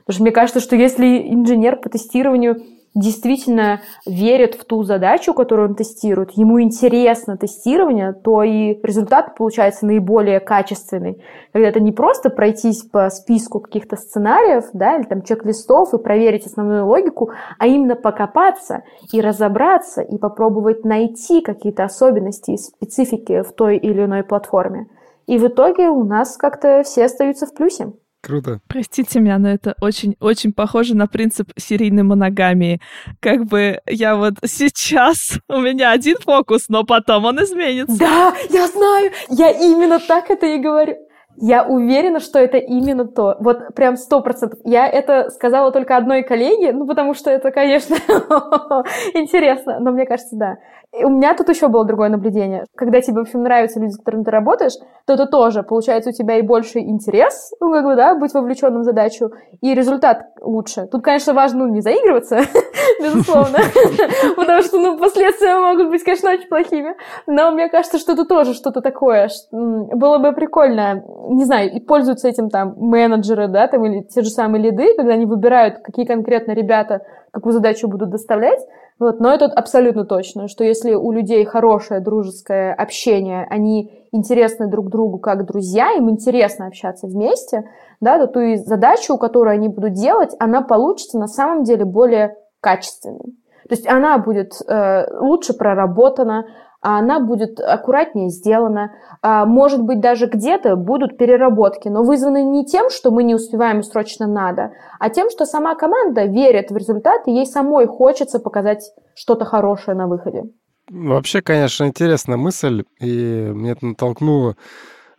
Потому 0.07 0.15
что 0.15 0.23
мне 0.23 0.33
кажется, 0.33 0.61
что 0.61 0.75
если 0.75 1.31
инженер 1.31 1.77
по 1.77 1.91
тестированию 1.91 2.63
действительно 2.95 3.81
верит 4.07 4.55
в 4.55 4.65
ту 4.65 4.83
задачу, 4.83 5.35
которую 5.35 5.71
он 5.71 5.75
тестирует, 5.75 6.33
ему 6.33 6.61
интересно 6.61 7.37
тестирование, 7.37 8.13
то 8.13 8.43
и 8.43 8.79
результат 8.83 9.37
получается 9.37 9.87
наиболее 9.87 10.41
качественный. 10.41 11.23
Когда 11.53 11.69
это 11.69 11.81
не 11.81 11.93
просто 11.93 12.31
пройтись 12.31 12.83
по 12.83 13.09
списку 13.11 13.61
каких-то 13.61 13.97
сценариев, 13.97 14.65
да, 14.73 14.97
или 14.97 15.05
там 15.05 15.23
чек-листов 15.23 15.95
и 15.95 15.99
проверить 15.99 16.47
основную 16.47 16.87
логику, 16.87 17.31
а 17.59 17.67
именно 17.67 17.97
покопаться 17.97 18.83
и 19.13 19.21
разобраться, 19.21 20.03
и 20.03 20.19
попробовать 20.19 20.85
найти 20.85 21.41
какие-то 21.41 21.85
особенности 21.85 22.53
и 22.53 22.57
специфики 22.57 23.43
в 23.43 23.53
той 23.53 23.77
или 23.77 24.05
иной 24.05 24.23
платформе. 24.25 24.89
И 25.27 25.39
в 25.39 25.47
итоге 25.47 25.89
у 25.89 26.05
нас 26.05 26.37
как-то 26.37 26.83
все 26.83 27.05
остаются 27.05 27.47
в 27.47 27.55
плюсе. 27.55 27.93
Круто. 28.29 28.61
Простите 28.69 29.21
меня, 29.21 29.39
но 29.39 29.49
это 29.49 29.75
очень-очень 29.81 30.53
похоже 30.53 30.95
на 30.95 31.07
принцип 31.07 31.51
серийной 31.57 32.03
моногамии. 32.03 32.79
Как 33.21 33.47
бы 33.47 33.81
я 33.87 34.17
вот 34.17 34.35
сейчас, 34.45 35.39
у 35.49 35.61
меня 35.61 35.93
один 35.93 36.17
фокус, 36.19 36.67
но 36.69 36.85
потом 36.85 37.25
он 37.25 37.43
изменится. 37.43 37.99
Да, 37.99 38.35
я 38.51 38.67
знаю, 38.67 39.13
я 39.31 39.51
именно 39.51 39.99
так 39.99 40.31
это 40.31 40.45
и 40.45 40.59
говорю. 40.59 40.97
Я 41.41 41.65
уверена, 41.65 42.21
что 42.21 42.39
это 42.39 42.59
именно 42.59 43.07
то. 43.07 43.37
Вот 43.41 43.75
прям 43.75 43.97
сто 43.97 44.21
процентов. 44.21 44.59
Я 44.65 44.87
это 44.87 45.31
сказала 45.31 45.73
только 45.73 45.97
одной 45.97 46.23
коллеге, 46.23 46.73
ну, 46.73 46.87
потому 46.87 47.15
что 47.15 47.31
это, 47.31 47.51
конечно, 47.51 47.95
интересно, 49.15 49.79
но 49.81 49.93
мне 49.93 50.05
кажется, 50.05 50.37
да. 50.37 50.57
И 50.97 51.05
у 51.05 51.11
меня 51.11 51.35
тут 51.35 51.49
еще 51.51 51.69
было 51.69 51.85
другое 51.85 52.09
наблюдение. 52.09 52.65
Когда 52.75 53.03
тебе, 53.03 53.19
в 53.19 53.21
общем, 53.21 53.43
нравятся 53.43 53.79
люди, 53.79 53.93
с 53.93 53.99
которыми 53.99 54.25
ты 54.25 54.31
работаешь, 54.31 54.73
то 55.07 55.13
это 55.13 55.27
тоже, 55.27 55.63
получается, 55.63 56.11
у 56.11 56.13
тебя 56.15 56.39
и 56.39 56.43
больше 56.43 56.79
интерес, 56.79 57.53
ну, 57.61 57.71
как 57.71 57.85
бы, 57.85 57.95
да, 57.95 58.15
быть 58.15 58.33
вовлеченным 58.33 58.81
в 58.81 58.85
задачу, 58.85 59.31
и 59.61 59.75
результат 59.75 60.23
лучше. 60.41 60.87
Тут, 60.87 61.05
конечно, 61.05 61.35
важно, 61.35 61.67
ну, 61.67 61.75
не 61.75 61.83
заигрываться, 61.83 62.41
безусловно, 63.03 63.59
потому 64.37 64.63
что, 64.63 64.79
ну, 64.79 64.99
последствия 64.99 65.59
могут 65.59 65.91
быть, 65.91 66.03
конечно, 66.03 66.31
очень 66.31 66.49
плохими. 66.49 66.97
Но 67.27 67.51
мне 67.51 67.69
кажется, 67.69 67.99
что 67.99 68.13
это 68.13 68.25
тоже 68.25 68.55
что-то 68.55 68.81
такое. 68.81 69.29
Было 69.51 70.19
бы 70.19 70.33
прикольно, 70.33 71.05
не 71.29 71.45
знаю, 71.45 71.71
и 71.71 71.81
пользуются 71.81 72.29
этим 72.29 72.49
там 72.49 72.75
менеджеры, 72.79 73.49
да, 73.49 73.69
там, 73.69 73.85
или 73.85 74.05
те 74.05 74.23
же 74.23 74.31
самые 74.31 74.63
лиды, 74.63 74.95
когда 74.97 75.13
они 75.13 75.27
выбирают, 75.27 75.81
какие 75.85 76.07
конкретно 76.07 76.53
ребята 76.53 77.03
какую 77.31 77.53
задачу 77.53 77.89
будут 77.89 78.11
доставлять, 78.11 78.61
вот, 78.99 79.21
но 79.21 79.33
это 79.33 79.47
абсолютно 79.47 80.05
точно, 80.05 80.49
что 80.49 80.65
если 80.65 80.95
у 80.95 81.13
людей 81.13 81.45
хорошее 81.45 82.01
дружеское 82.01 82.75
общение, 82.75 83.47
они 83.49 84.07
интересны 84.11 84.69
друг 84.69 84.91
другу 84.91 85.19
как 85.19 85.47
друзья, 85.47 85.93
им 85.93 86.11
интересно 86.11 86.67
общаться 86.67 87.07
вместе, 87.07 87.65
да, 88.01 88.19
то 88.19 88.27
ту 88.27 88.57
задачу, 88.57 89.17
которую 89.17 89.55
они 89.55 89.69
будут 89.69 89.93
делать, 89.93 90.35
она 90.41 90.63
получится 90.63 91.19
на 91.19 91.29
самом 91.29 91.63
деле 91.63 91.85
более 91.85 92.37
качественной. 92.61 93.37
То 93.69 93.75
есть 93.75 93.87
она 93.87 94.19
будет 94.19 94.55
э, 94.67 95.19
лучше 95.21 95.53
проработана, 95.53 96.47
а 96.81 96.99
она 96.99 97.21
будет 97.21 97.61
аккуратнее 97.61 98.31
сделана. 98.31 98.93
А, 99.23 99.45
может 99.47 99.83
быть, 99.83 100.01
даже 100.01 100.27
где-то 100.27 100.77
будут 100.77 101.19
переработки, 101.19 101.89
но 101.89 102.05
вызваны 102.05 102.45
не 102.45 102.65
тем, 102.65 102.91
что 102.91 103.11
мы 103.11 103.25
не 103.25 103.35
успеваем 103.35 103.83
срочно 103.83 104.27
надо, 104.27 104.73
а 104.99 105.11
тем, 105.11 105.31
что 105.31 105.45
сама 105.45 105.75
команда 105.75 106.25
верит 106.25 106.71
в 106.71 106.77
результат, 106.77 107.27
и 107.27 107.33
ей 107.33 107.47
самой 107.47 107.87
хочется 107.87 108.39
показать 108.39 108.93
что-то 109.15 109.45
хорошее 109.45 109.97
на 109.97 110.07
выходе. 110.07 110.45
Вообще, 110.91 111.43
конечно, 111.43 111.85
интересная 111.85 112.37
мысль, 112.37 112.85
и 113.01 113.51
мне 113.53 113.73
это 113.73 113.85
натолкнуло 113.85 114.57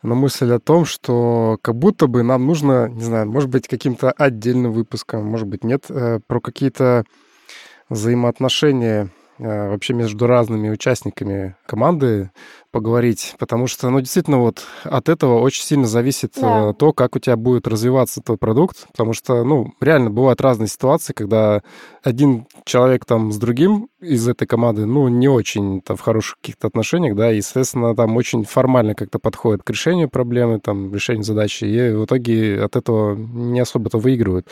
на 0.02 0.16
мысль 0.16 0.52
о 0.54 0.60
том, 0.60 0.86
что 0.86 1.58
как 1.62 1.76
будто 1.76 2.08
бы 2.08 2.24
нам 2.24 2.48
нужно, 2.48 2.88
не 2.88 3.04
знаю, 3.04 3.30
может 3.30 3.50
быть, 3.50 3.68
каким-то 3.68 4.12
отдельным 4.12 4.72
выпуском, 4.72 5.26
может 5.26 5.48
быть, 5.48 5.64
нет, 5.64 5.86
э, 5.90 6.20
про 6.26 6.40
какие-то 6.40 7.04
взаимоотношения 7.90 9.10
вообще 9.40 9.94
между 9.94 10.28
разными 10.28 10.70
участниками 10.70 11.56
команды 11.66 12.32
поговорить, 12.72 13.36
потому 13.40 13.68
что, 13.68 13.90
ну, 13.90 14.00
действительно, 14.00 14.40
вот 14.40 14.64
от 14.84 15.10
этого 15.10 15.40
очень 15.40 15.64
сильно 15.64 15.88
зависит 15.88 16.34
да. 16.36 16.70
Э, 16.70 16.74
то, 16.74 16.94
как 16.94 17.16
у 17.16 17.20
тебя 17.20 17.36
будет 17.36 17.68
развиваться 17.68 18.22
твой 18.22 18.38
продукт, 18.38 18.88
потому 18.92 19.14
что, 19.14 19.44
ну, 19.44 19.74
реально 19.82 20.12
бывают 20.12 20.40
разные 20.42 20.68
ситуации, 20.68 21.14
когда 21.14 21.64
один 22.04 22.46
человек 22.66 23.06
там 23.06 23.32
с 23.32 23.38
другим 23.38 23.90
из 24.00 24.28
этой 24.28 24.46
команды, 24.46 24.86
ну, 24.86 25.08
не 25.08 25.28
очень 25.28 25.82
там 25.82 25.98
в 25.98 26.02
хороших 26.02 26.38
каких-то 26.42 26.68
отношениях, 26.68 27.16
да, 27.16 27.32
и, 27.32 27.42
соответственно, 27.42 27.96
там 27.96 28.16
очень 28.18 28.44
формально 28.46 28.94
как-то 28.94 29.18
подходит 29.18 29.64
к 29.64 29.70
решению 29.72 30.10
проблемы, 30.10 30.60
там, 30.60 30.94
решению 30.94 31.24
задачи, 31.24 31.66
и 31.66 31.92
в 31.92 32.06
итоге 32.06 32.62
от 32.62 32.76
этого 32.76 33.16
не 33.16 33.60
особо-то 33.60 33.98
выигрывают. 33.98 34.48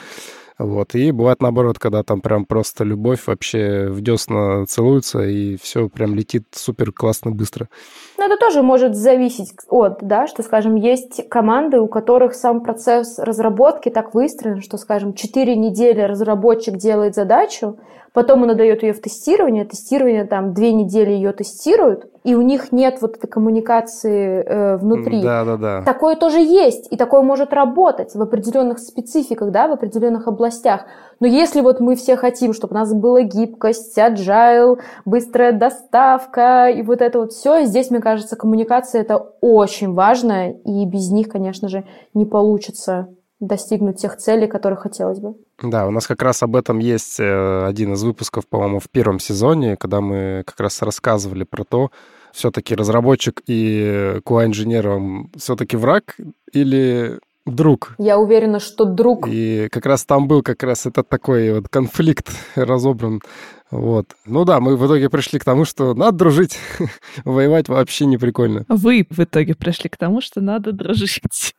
Вот. 0.60 0.96
И 0.96 1.12
бывает 1.12 1.42
наоборот, 1.42 1.78
когда 1.78 2.04
там 2.04 2.22
прям 2.22 2.46
просто 2.46 2.84
любовь 2.84 3.28
вообще 3.28 3.88
в 3.90 4.02
десна 4.02 4.66
целуется, 4.66 5.22
и 5.22 5.56
все 5.58 5.88
прям 5.88 6.16
летит 6.16 6.46
супер 6.52 6.92
классно 6.92 7.32
быстро. 7.32 7.70
Но 8.18 8.26
это 8.26 8.38
тоже 8.38 8.64
может 8.64 8.96
зависеть 8.96 9.52
от, 9.70 10.00
да, 10.02 10.26
что, 10.26 10.42
скажем, 10.42 10.76
есть 10.76 11.30
команды, 11.30 11.80
у 11.80 11.88
которых 11.88 12.34
сам 12.34 12.62
процесс 12.62 13.20
разработки 13.20 13.90
так 13.90 14.16
выстроен, 14.16 14.62
что, 14.62 14.78
скажем, 14.78 15.14
4 15.14 15.56
недели 15.56 16.02
разработчик 16.02 16.78
делает 16.78 17.14
задачу, 17.14 17.78
потом 18.18 18.42
он 18.42 18.50
отдает 18.50 18.82
ее 18.82 18.94
в 18.94 19.00
тестирование, 19.00 19.64
тестирование 19.64 20.26
там 20.26 20.56
две 20.56 20.74
недели 20.74 21.12
ее 21.12 21.34
тестируют, 21.34 22.10
и 22.24 22.34
у 22.34 22.42
них 22.42 22.72
нет 22.72 22.98
вот 23.00 23.16
этой 23.16 23.28
коммуникации 23.28 24.44
э, 24.44 24.78
внутри. 24.78 25.22
Да, 25.22 25.46
да, 25.46 25.58
да. 25.58 25.82
Такое 25.84 26.16
тоже 26.16 26.40
есть, 26.40 26.92
и 26.92 26.98
такое 26.98 27.22
может 27.22 27.54
работать 27.54 28.16
в 28.16 28.20
определенных 28.20 28.80
спецификах, 28.80 29.52
да, 29.52 29.68
в 29.68 29.74
определенных 29.74 30.28
областях. 30.28 30.86
Но 31.20 31.28
если 31.28 31.62
вот 31.62 31.80
мы 31.80 31.96
все 31.96 32.16
хотим, 32.16 32.54
чтобы 32.54 32.74
у 32.74 32.80
нас 32.80 32.92
была 32.92 33.22
гибкость, 33.22 33.96
agile, 34.00 34.80
быстрая 35.06 35.52
доставка 35.52 36.70
и 36.70 36.82
вот 36.82 37.04
это 37.04 37.20
вот 37.20 37.34
все, 37.34 37.66
здесь, 37.66 37.92
мне 37.92 38.00
кажется, 38.00 38.36
коммуникация 38.36 39.02
это 39.02 39.18
очень 39.42 39.94
важно, 39.94 40.54
и 40.54 40.88
без 40.88 41.12
них, 41.12 41.30
конечно 41.30 41.70
же, 41.70 41.86
не 42.16 42.26
получится 42.26 43.10
достигнуть 43.40 44.02
тех 44.02 44.18
целей, 44.18 44.48
которые 44.48 44.78
хотелось 44.78 45.20
бы. 45.20 45.36
Да, 45.62 45.88
у 45.88 45.92
нас 45.92 46.08
как 46.08 46.22
раз 46.24 46.42
об 46.44 46.56
этом 46.56 46.80
есть 46.80 47.20
э, 47.20 47.66
один 47.66 47.94
из 47.94 48.04
выпусков, 48.04 48.48
по-моему, 48.48 48.80
в 48.80 48.90
первом 48.90 49.20
сезоне, 49.20 49.78
когда 49.78 50.02
мы 50.02 50.44
как 50.46 50.60
раз 50.60 50.82
рассказывали 50.82 51.44
про 51.44 51.64
то, 51.64 51.92
все-таки 52.32 52.76
разработчик 52.76 53.42
и 53.48 54.20
QA-инженер 54.26 55.30
все-таки 55.38 55.78
враг 55.78 56.18
или 56.52 57.20
друг. 57.48 57.96
Я 57.98 58.18
уверена, 58.18 58.60
что 58.60 58.86
друг. 58.86 59.28
И 59.28 59.68
как 59.72 59.86
раз 59.86 60.06
там 60.06 60.28
был 60.28 60.42
как 60.42 60.64
раз 60.64 60.86
этот 60.86 61.10
такой 61.10 61.54
вот 61.54 61.70
конфликт 61.70 62.30
разобран. 62.56 63.22
Вот. 63.70 64.06
Ну 64.26 64.46
да, 64.46 64.60
мы 64.60 64.78
в 64.78 64.86
итоге 64.86 65.10
пришли 65.10 65.40
к 65.40 65.44
тому, 65.46 65.66
что 65.66 65.94
надо 65.94 66.18
дружить. 66.18 66.58
Воевать 67.26 67.68
вообще 67.68 68.06
не 68.06 68.18
прикольно. 68.18 68.66
Вы 68.70 69.06
в 69.10 69.20
итоге 69.20 69.56
пришли 69.56 69.90
к 69.90 69.98
тому, 69.98 70.22
что 70.22 70.40
надо 70.40 70.72
дружить. 70.72 71.22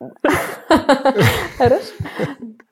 Хорошо. 1.59 1.93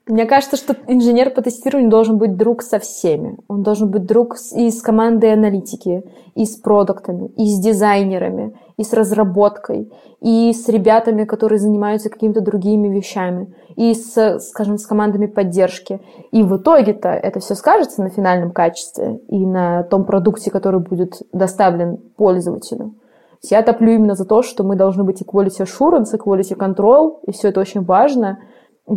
Мне 0.08 0.24
кажется, 0.24 0.56
что 0.56 0.76
инженер 0.86 1.30
по 1.30 1.42
тестированию 1.42 1.90
должен 1.90 2.16
быть 2.16 2.36
друг 2.36 2.62
со 2.62 2.78
всеми. 2.78 3.38
Он 3.48 3.64
должен 3.64 3.90
быть 3.90 4.06
друг 4.06 4.36
и 4.54 4.70
с 4.70 4.80
командой 4.80 5.32
аналитики, 5.32 6.04
и 6.36 6.44
с 6.44 6.56
продуктами, 6.56 7.26
и 7.36 7.46
с 7.46 7.58
дизайнерами, 7.58 8.56
и 8.76 8.84
с 8.84 8.92
разработкой, 8.92 9.92
и 10.20 10.52
с 10.52 10.68
ребятами, 10.68 11.24
которые 11.24 11.58
занимаются 11.58 12.08
какими-то 12.08 12.40
другими 12.40 12.86
вещами, 12.86 13.52
и 13.74 13.94
с, 13.94 14.38
скажем, 14.38 14.78
с 14.78 14.86
командами 14.86 15.26
поддержки. 15.26 16.00
И 16.30 16.44
в 16.44 16.56
итоге-то 16.56 17.08
это 17.08 17.40
все 17.40 17.56
скажется 17.56 18.00
на 18.00 18.08
финальном 18.08 18.52
качестве 18.52 19.20
и 19.28 19.44
на 19.44 19.82
том 19.82 20.04
продукте, 20.04 20.52
который 20.52 20.78
будет 20.78 21.20
доставлен 21.32 21.96
пользователю. 22.16 22.94
Я 23.42 23.62
топлю 23.62 23.94
именно 23.94 24.14
за 24.14 24.24
то, 24.24 24.42
что 24.42 24.62
мы 24.62 24.76
должны 24.76 25.02
быть 25.02 25.20
equality 25.20 25.66
assurance, 25.66 26.14
equality 26.14 26.56
control, 26.56 27.18
и 27.26 27.32
все 27.32 27.48
это 27.48 27.58
очень 27.58 27.82
важно– 27.82 28.38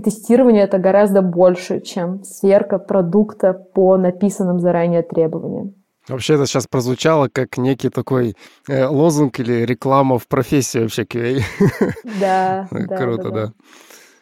тестирование 0.03 0.63
это 0.63 0.77
гораздо 0.77 1.21
больше, 1.21 1.81
чем 1.81 2.23
сверка 2.23 2.77
продукта 2.77 3.53
по 3.53 3.97
написанным 3.97 4.59
заранее 4.59 5.01
требованиям. 5.01 5.73
Вообще 6.07 6.35
это 6.35 6.47
сейчас 6.47 6.67
прозвучало 6.67 7.27
как 7.31 7.57
некий 7.57 7.89
такой 7.89 8.35
э, 8.67 8.85
лозунг 8.85 9.39
или 9.39 9.65
реклама 9.65 10.17
в 10.17 10.27
профессии 10.27 10.79
вообще 10.79 11.03
QA. 11.03 11.41
Да, 12.19 12.67
Круто, 12.69 13.29
да. 13.29 13.53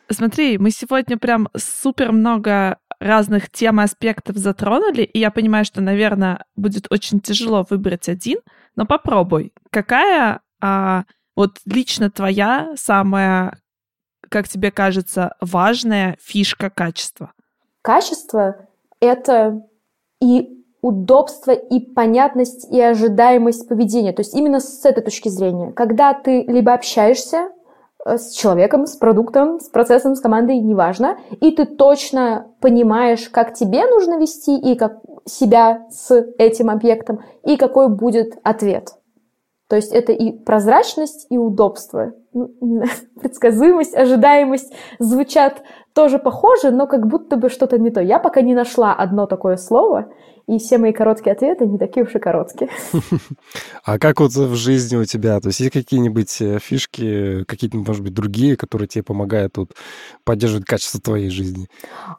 Смотри, 0.09 0.57
мы 0.57 0.71
сегодня 0.71 1.17
прям 1.17 1.49
супер 1.55 2.11
много 2.11 2.77
разных 2.99 3.49
тем 3.49 3.79
и 3.79 3.83
аспектов 3.83 4.37
затронули, 4.37 5.03
и 5.03 5.19
я 5.19 5.31
понимаю, 5.31 5.65
что, 5.65 5.81
наверное, 5.81 6.45
будет 6.55 6.87
очень 6.89 7.19
тяжело 7.19 7.65
выбрать 7.69 8.09
один, 8.09 8.39
но 8.75 8.85
попробуй. 8.85 9.53
Какая 9.69 10.41
а, 10.61 11.03
вот 11.35 11.59
лично 11.65 12.09
твоя 12.09 12.73
самая, 12.75 13.59
как 14.29 14.47
тебе 14.47 14.71
кажется, 14.71 15.35
важная 15.41 16.17
фишка 16.21 16.69
качества? 16.69 17.31
Качество— 17.81 18.57
это 18.99 19.65
и 20.21 20.57
удобство, 20.81 21.51
и 21.51 21.79
понятность, 21.79 22.71
и 22.71 22.79
ожидаемость 22.79 23.67
поведения. 23.67 24.13
То 24.13 24.21
есть 24.21 24.35
именно 24.35 24.59
с 24.59 24.85
этой 24.85 25.03
точки 25.03 25.29
зрения. 25.29 25.71
Когда 25.71 26.13
ты 26.13 26.43
либо 26.43 26.73
общаешься 26.73 27.49
э, 28.05 28.17
с 28.17 28.31
человеком, 28.31 28.85
с 28.85 28.95
продуктом, 28.95 29.59
с 29.59 29.69
процессом, 29.69 30.15
с 30.15 30.21
командой, 30.21 30.59
неважно, 30.59 31.17
и 31.41 31.51
ты 31.51 31.65
точно 31.65 32.47
понимаешь, 32.61 33.29
как 33.29 33.53
тебе 33.53 33.85
нужно 33.85 34.19
вести 34.19 34.57
и 34.57 34.75
как 34.75 34.99
себя 35.25 35.87
с 35.89 36.13
этим 36.37 36.69
объектом, 36.69 37.21
и 37.43 37.57
какой 37.57 37.89
будет 37.89 38.37
ответ. 38.43 38.93
То 39.67 39.75
есть 39.75 39.91
это 39.91 40.13
и 40.13 40.31
прозрачность, 40.31 41.27
и 41.29 41.37
удобство. 41.37 42.13
Ну, 42.37 42.83
предсказуемость, 43.21 43.95
ожидаемость 43.95 44.73
звучат 44.99 45.63
тоже 45.97 46.19
похоже, 46.19 46.69
но 46.69 46.85
как 46.85 47.07
будто 47.07 47.37
бы 47.37 47.49
что-то 47.49 47.79
не 47.79 47.89
то. 47.89 48.01
Я 48.01 48.19
пока 48.19 48.41
не 48.41 48.53
нашла 48.53 48.93
одно 48.93 49.25
такое 49.25 49.57
слово, 49.57 50.05
и 50.47 50.59
все 50.59 50.77
мои 50.77 50.93
короткие 50.93 51.33
ответы 51.33 51.65
не 51.65 51.79
такие 51.79 52.05
уж 52.05 52.13
и 52.13 52.19
короткие. 52.19 52.69
А 53.83 53.97
как 53.97 54.19
вот 54.19 54.31
в 54.31 54.55
жизни 54.55 54.95
у 54.97 55.05
тебя? 55.05 55.39
То 55.39 55.47
есть 55.47 55.59
есть 55.59 55.73
какие-нибудь 55.73 56.41
э, 56.41 56.59
фишки, 56.59 57.45
какие-то, 57.45 57.77
может 57.77 58.03
быть, 58.03 58.13
другие, 58.13 58.57
которые 58.57 58.87
тебе 58.87 59.03
помогают 59.03 59.57
вот, 59.57 59.71
поддерживать 60.23 60.65
качество 60.65 60.99
твоей 61.01 61.29
жизни? 61.29 61.67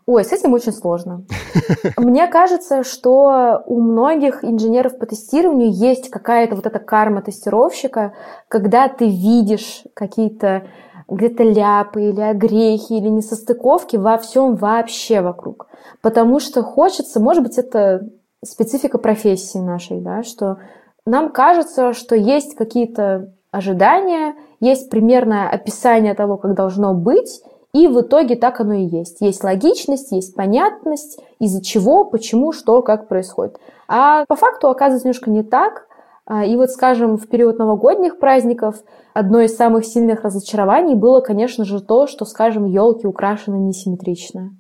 Ой, 0.07 0.25
с 0.25 0.33
этим 0.33 0.55
очень 0.55 0.73
сложно. 0.73 1.25
Мне 1.97 2.27
кажется, 2.27 2.83
что 2.83 3.63
у 3.67 3.81
многих 3.81 4.43
инженеров 4.45 4.99
по 4.99 5.07
тестированию 5.07 5.71
есть 5.71 6.11
какая-то 6.11 6.57
вот 6.57 6.67
эта 6.67 6.81
карма 6.81 7.23
тестировщика, 7.23 8.15
когда 8.49 8.89
ты 8.89 9.05
видишь 9.05 9.85
какие-то 9.95 10.67
где-то 11.09 11.43
ляпы 11.43 12.03
или 12.03 12.21
огрехи 12.21 12.93
или 12.93 13.09
несостыковки 13.09 13.97
во 13.97 14.19
всем 14.19 14.57
вообще 14.57 15.21
вокруг. 15.21 15.67
Потому 16.03 16.39
что 16.39 16.63
хочется, 16.63 17.21
может 17.21 17.43
быть, 17.43 17.59
это 17.59 18.09
специфика 18.45 18.99
профессии 18.99 19.59
нашей, 19.59 20.01
да, 20.01 20.23
что 20.23 20.59
нам 21.07 21.31
кажется, 21.31 21.93
что 21.95 22.15
есть 22.15 22.55
какие-то 22.55 23.33
ожидания, 23.51 24.35
есть 24.61 24.91
примерное 24.91 25.49
описание 25.49 26.15
того, 26.15 26.37
как 26.37 26.55
должно 26.55 26.95
быть, 26.95 27.43
и 27.73 27.87
в 27.87 28.01
итоге 28.01 28.37
так 28.37 28.61
оно 28.61 28.75
и 28.75 28.85
есть. 28.85 29.21
Есть 29.21 29.45
логичность, 29.45 30.13
есть 30.13 30.35
понятность, 30.35 31.21
из-за 31.39 31.63
чего, 31.63 32.05
почему, 32.05 32.53
что, 32.53 32.83
как 32.83 33.09
происходит. 33.09 33.59
А 33.89 34.25
по 34.27 34.37
факту 34.37 34.69
оказывается 34.69 35.07
немножко 35.07 35.31
не 35.31 35.43
так. 35.43 35.87
А, 36.31 36.45
и 36.45 36.57
вот, 36.57 36.71
скажем, 36.71 37.17
в 37.17 37.27
период 37.27 37.59
новогодних 37.59 38.19
праздников 38.19 38.77
одно 39.15 39.41
из 39.41 39.57
самых 39.57 39.87
сильных 39.87 40.25
разочарований 40.25 40.95
было, 40.95 41.21
конечно 41.21 41.65
же, 41.65 41.81
то, 41.81 42.07
что, 42.07 42.27
скажем, 42.27 42.67
елки 42.67 43.07
украшены 43.07 43.57
несимметрично. 43.57 44.51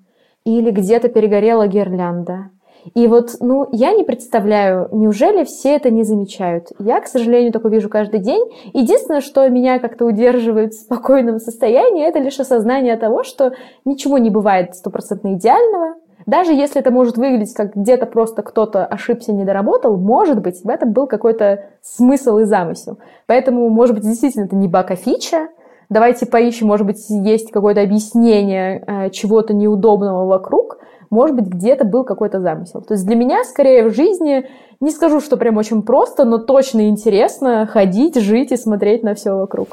Или 0.44 0.70
где-то 0.70 1.10
перегорела 1.10 1.66
гирлянда. 1.66 2.50
И 2.94 3.06
вот, 3.06 3.32
ну, 3.40 3.68
я 3.70 3.92
не 3.92 4.02
представляю, 4.02 4.88
неужели 4.92 5.44
все 5.44 5.76
это 5.76 5.90
не 5.90 6.04
замечают? 6.04 6.68
Я, 6.78 7.02
к 7.02 7.06
сожалению, 7.06 7.52
только 7.52 7.68
вижу 7.68 7.90
каждый 7.90 8.20
день. 8.20 8.42
Единственное, 8.72 9.20
что 9.20 9.46
меня 9.50 9.78
как-то 9.78 10.06
удерживает 10.06 10.72
в 10.72 10.80
спокойном 10.80 11.38
состоянии, 11.38 12.06
это 12.06 12.18
лишь 12.18 12.40
осознание 12.40 12.96
того, 12.96 13.24
что 13.24 13.52
ничего 13.84 14.16
не 14.16 14.30
бывает 14.30 14.74
стопроцентно 14.74 15.34
идеального, 15.34 15.96
даже 16.28 16.52
если 16.52 16.82
это 16.82 16.90
может 16.90 17.16
выглядеть 17.16 17.54
как 17.54 17.74
где-то 17.74 18.04
просто 18.04 18.42
кто-то 18.42 18.84
ошибся, 18.84 19.32
не 19.32 19.46
доработал, 19.46 19.96
может 19.96 20.42
быть, 20.42 20.62
в 20.62 20.68
этом 20.68 20.92
был 20.92 21.06
какой-то 21.06 21.70
смысл 21.80 22.36
и 22.36 22.44
замысел. 22.44 22.98
Поэтому, 23.24 23.70
может 23.70 23.94
быть, 23.94 24.04
действительно 24.04 24.44
это 24.44 24.54
не 24.54 24.68
баг, 24.68 24.90
а 24.90 24.96
фича. 24.96 25.48
Давайте 25.88 26.26
поищем, 26.26 26.66
может 26.66 26.86
быть, 26.86 27.02
есть 27.08 27.50
какое-то 27.50 27.80
объяснение 27.80 28.84
э, 28.86 29.08
чего-то 29.08 29.54
неудобного 29.54 30.26
вокруг. 30.26 30.76
Может 31.08 31.34
быть, 31.34 31.46
где-то 31.46 31.86
был 31.86 32.04
какой-то 32.04 32.40
замысел. 32.40 32.82
То 32.82 32.92
есть 32.92 33.06
для 33.06 33.16
меня, 33.16 33.42
скорее, 33.44 33.88
в 33.88 33.94
жизни, 33.94 34.44
не 34.80 34.90
скажу, 34.90 35.22
что 35.22 35.38
прям 35.38 35.56
очень 35.56 35.80
просто, 35.80 36.26
но 36.26 36.36
точно 36.36 36.90
интересно 36.90 37.64
ходить, 37.64 38.20
жить 38.20 38.52
и 38.52 38.58
смотреть 38.58 39.02
на 39.02 39.14
все 39.14 39.32
вокруг. 39.32 39.68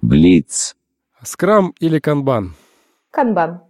Блиц. 0.00 0.76
Скрам 1.20 1.74
или 1.80 1.98
канбан? 1.98 2.54
Канбан. 3.10 3.65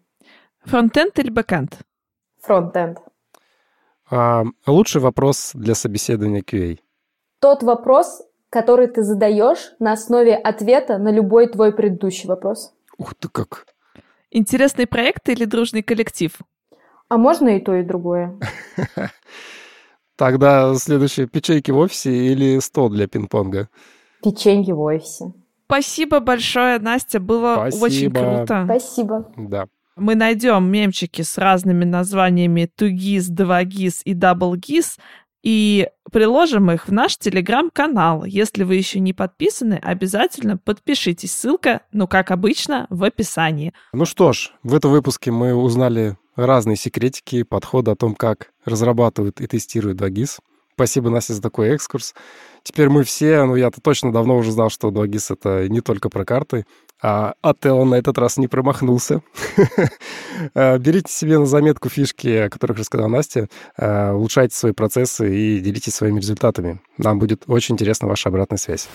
Фронтенд 0.66 1.18
или 1.20 1.30
бэкенд? 1.30 1.78
Фронтенд. 2.42 2.98
А, 4.10 4.44
лучший 4.66 5.00
вопрос 5.00 5.52
для 5.54 5.74
собеседования 5.74 6.42
QA? 6.42 6.78
Тот 7.40 7.62
вопрос, 7.62 8.22
который 8.50 8.88
ты 8.88 9.02
задаешь 9.02 9.72
на 9.78 9.92
основе 9.92 10.34
ответа 10.34 10.98
на 10.98 11.12
любой 11.12 11.46
твой 11.48 11.72
предыдущий 11.72 12.28
вопрос. 12.28 12.74
Ух 12.98 13.14
ты 13.14 13.28
как! 13.28 13.66
Интересный 14.32 14.86
проект 14.88 15.28
или 15.28 15.44
дружный 15.44 15.82
коллектив? 15.82 16.36
А 17.08 17.16
можно 17.16 17.48
и 17.56 17.60
то, 17.60 17.74
и 17.74 17.84
другое. 17.84 18.36
Тогда 20.16 20.74
следующее 20.74 21.28
печеньки 21.28 21.70
в 21.70 21.78
офисе 21.78 22.10
или 22.10 22.58
стол 22.58 22.90
для 22.90 23.06
пинг-понга? 23.06 23.68
Печеньки 24.20 24.72
в 24.72 24.80
офисе. 24.80 25.32
Спасибо 25.66 26.20
большое, 26.20 26.78
Настя, 26.80 27.20
было 27.20 27.54
Спасибо. 27.68 27.84
очень 27.84 28.12
круто. 28.12 28.62
Спасибо. 28.64 29.32
Да. 29.36 29.66
Мы 29.96 30.14
найдем 30.14 30.70
мемчики 30.70 31.22
с 31.22 31.38
разными 31.38 31.84
названиями 31.84 32.70
2GIS, 32.78 33.30
2GIS 33.30 34.02
и 34.04 34.12
DoubleGIS 34.12 34.98
и 35.42 35.88
приложим 36.12 36.70
их 36.70 36.86
в 36.86 36.92
наш 36.92 37.16
телеграм-канал. 37.16 38.24
Если 38.24 38.64
вы 38.64 38.74
еще 38.74 39.00
не 39.00 39.14
подписаны, 39.14 39.80
обязательно 39.82 40.58
подпишитесь. 40.58 41.34
Ссылка, 41.34 41.80
ну, 41.92 42.06
как 42.06 42.30
обычно, 42.30 42.86
в 42.90 43.04
описании. 43.04 43.72
Ну 43.94 44.04
что 44.04 44.32
ж, 44.32 44.52
в 44.62 44.74
этом 44.74 44.90
выпуске 44.90 45.30
мы 45.30 45.54
узнали 45.54 46.18
разные 46.34 46.76
секретики, 46.76 47.42
подходы 47.42 47.92
о 47.92 47.96
том, 47.96 48.14
как 48.14 48.50
разрабатывают 48.66 49.40
и 49.40 49.46
тестируют 49.46 49.98
2GIS. 49.98 50.40
Спасибо, 50.76 51.08
Настя, 51.08 51.32
за 51.32 51.40
такой 51.40 51.68
экскурс. 51.70 52.14
Теперь 52.62 52.90
мы 52.90 53.02
все, 53.02 53.44
ну 53.44 53.56
я-то 53.56 53.80
точно 53.80 54.12
давно 54.12 54.36
уже 54.36 54.52
знал, 54.52 54.68
что 54.68 54.88
2GIS— 54.88 55.26
это 55.30 55.70
не 55.70 55.80
только 55.80 56.10
про 56.10 56.26
карты, 56.26 56.66
а 57.02 57.32
Ателло 57.40 57.84
на 57.84 57.94
этот 57.94 58.18
раз 58.18 58.36
не 58.36 58.46
промахнулся. 58.46 59.22
Э, 60.54 60.76
берите 60.78 61.10
себе 61.10 61.38
на 61.38 61.46
заметку 61.46 61.88
фишки, 61.88 62.28
о 62.28 62.50
которых 62.50 62.76
рассказала 62.76 63.08
Настя, 63.08 63.48
э, 63.78 64.10
улучшайте 64.12 64.54
свои 64.54 64.72
процессы 64.72 65.34
и 65.34 65.60
делитесь 65.60 65.94
своими 65.94 66.20
результатами. 66.20 66.78
Нам 66.98 67.18
будет 67.18 67.44
очень 67.46 67.76
интересна 67.76 68.06
ваша 68.06 68.28
обратная 68.28 68.58
связь. 68.58 68.86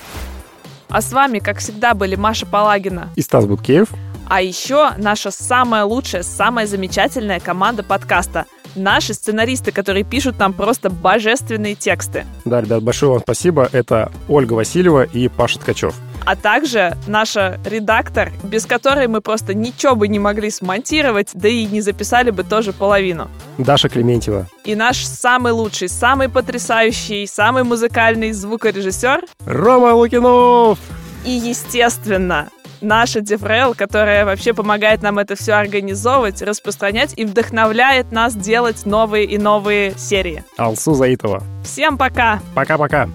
А 0.87 1.01
с 1.01 1.11
вами, 1.11 1.39
как 1.39 1.57
всегда, 1.57 1.95
были 1.95 2.15
Маша 2.15 2.45
Палагина 2.45 3.09
и 3.15 3.23
Стас 3.23 3.47
Буткеев. 3.47 3.89
А 4.29 4.39
еще 4.39 4.91
наша 4.97 5.31
самая 5.31 5.85
лучшая, 5.85 6.21
самая 6.21 6.67
замечательная 6.67 7.39
команда 7.39 7.81
подкаста— 7.81 8.45
наши 8.75 9.13
сценаристы, 9.13 9.71
которые 9.71 10.03
пишут 10.03 10.39
нам 10.39 10.53
просто 10.53 10.89
божественные 10.89 11.75
тексты. 11.75 12.25
Да, 12.45 12.61
ребят, 12.61 12.83
большое 12.83 13.13
вам 13.13 13.21
спасибо. 13.21 13.69
Это 13.71 14.11
Ольга 14.27 14.53
Васильева 14.53 15.03
и 15.03 15.27
Паша 15.27 15.59
Ткачев. 15.59 15.95
А 16.23 16.35
также 16.35 16.95
наша 17.07 17.59
редактор, 17.65 18.31
без 18.43 18.65
которой 18.65 19.07
мы 19.07 19.21
просто 19.21 19.53
ничего 19.53 19.95
бы 19.95 20.07
не 20.07 20.19
могли 20.19 20.51
смонтировать, 20.51 21.29
да 21.33 21.47
и 21.47 21.65
не 21.65 21.81
записали 21.81 22.29
бы 22.29 22.43
тоже 22.43 22.73
половину. 22.73 23.29
Даша 23.57 23.89
Клементьева. 23.89 24.47
И 24.63 24.75
наш 24.75 25.03
самый 25.03 25.51
лучший, 25.51 25.89
самый 25.89 26.29
потрясающий, 26.29 27.25
самый 27.25 27.63
музыкальный 27.63 28.31
звукорежиссер 28.33 29.25
Рома 29.45 29.93
Лукинов! 29.95 30.77
И, 31.25 31.31
естественно, 31.31 32.49
наша 32.81 33.21
Деврел, 33.21 33.73
которая 33.73 34.25
вообще 34.25 34.53
помогает 34.53 35.01
нам 35.01 35.19
это 35.19 35.35
все 35.35 35.53
организовывать, 35.53 36.41
распространять 36.41 37.13
и 37.17 37.25
вдохновляет 37.25 38.11
нас 38.11 38.35
делать 38.35 38.85
новые 38.85 39.25
и 39.25 39.37
новые 39.37 39.97
серии. 39.97 40.43
Алсу 40.57 40.93
Заитова. 40.93 41.43
Всем 41.63 41.97
пока! 41.97 42.41
Пока-пока! 42.53 43.09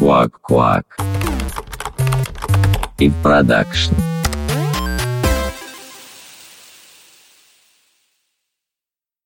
Quack. 0.00 0.84
И 2.98 3.10
продакшн. 3.22 3.94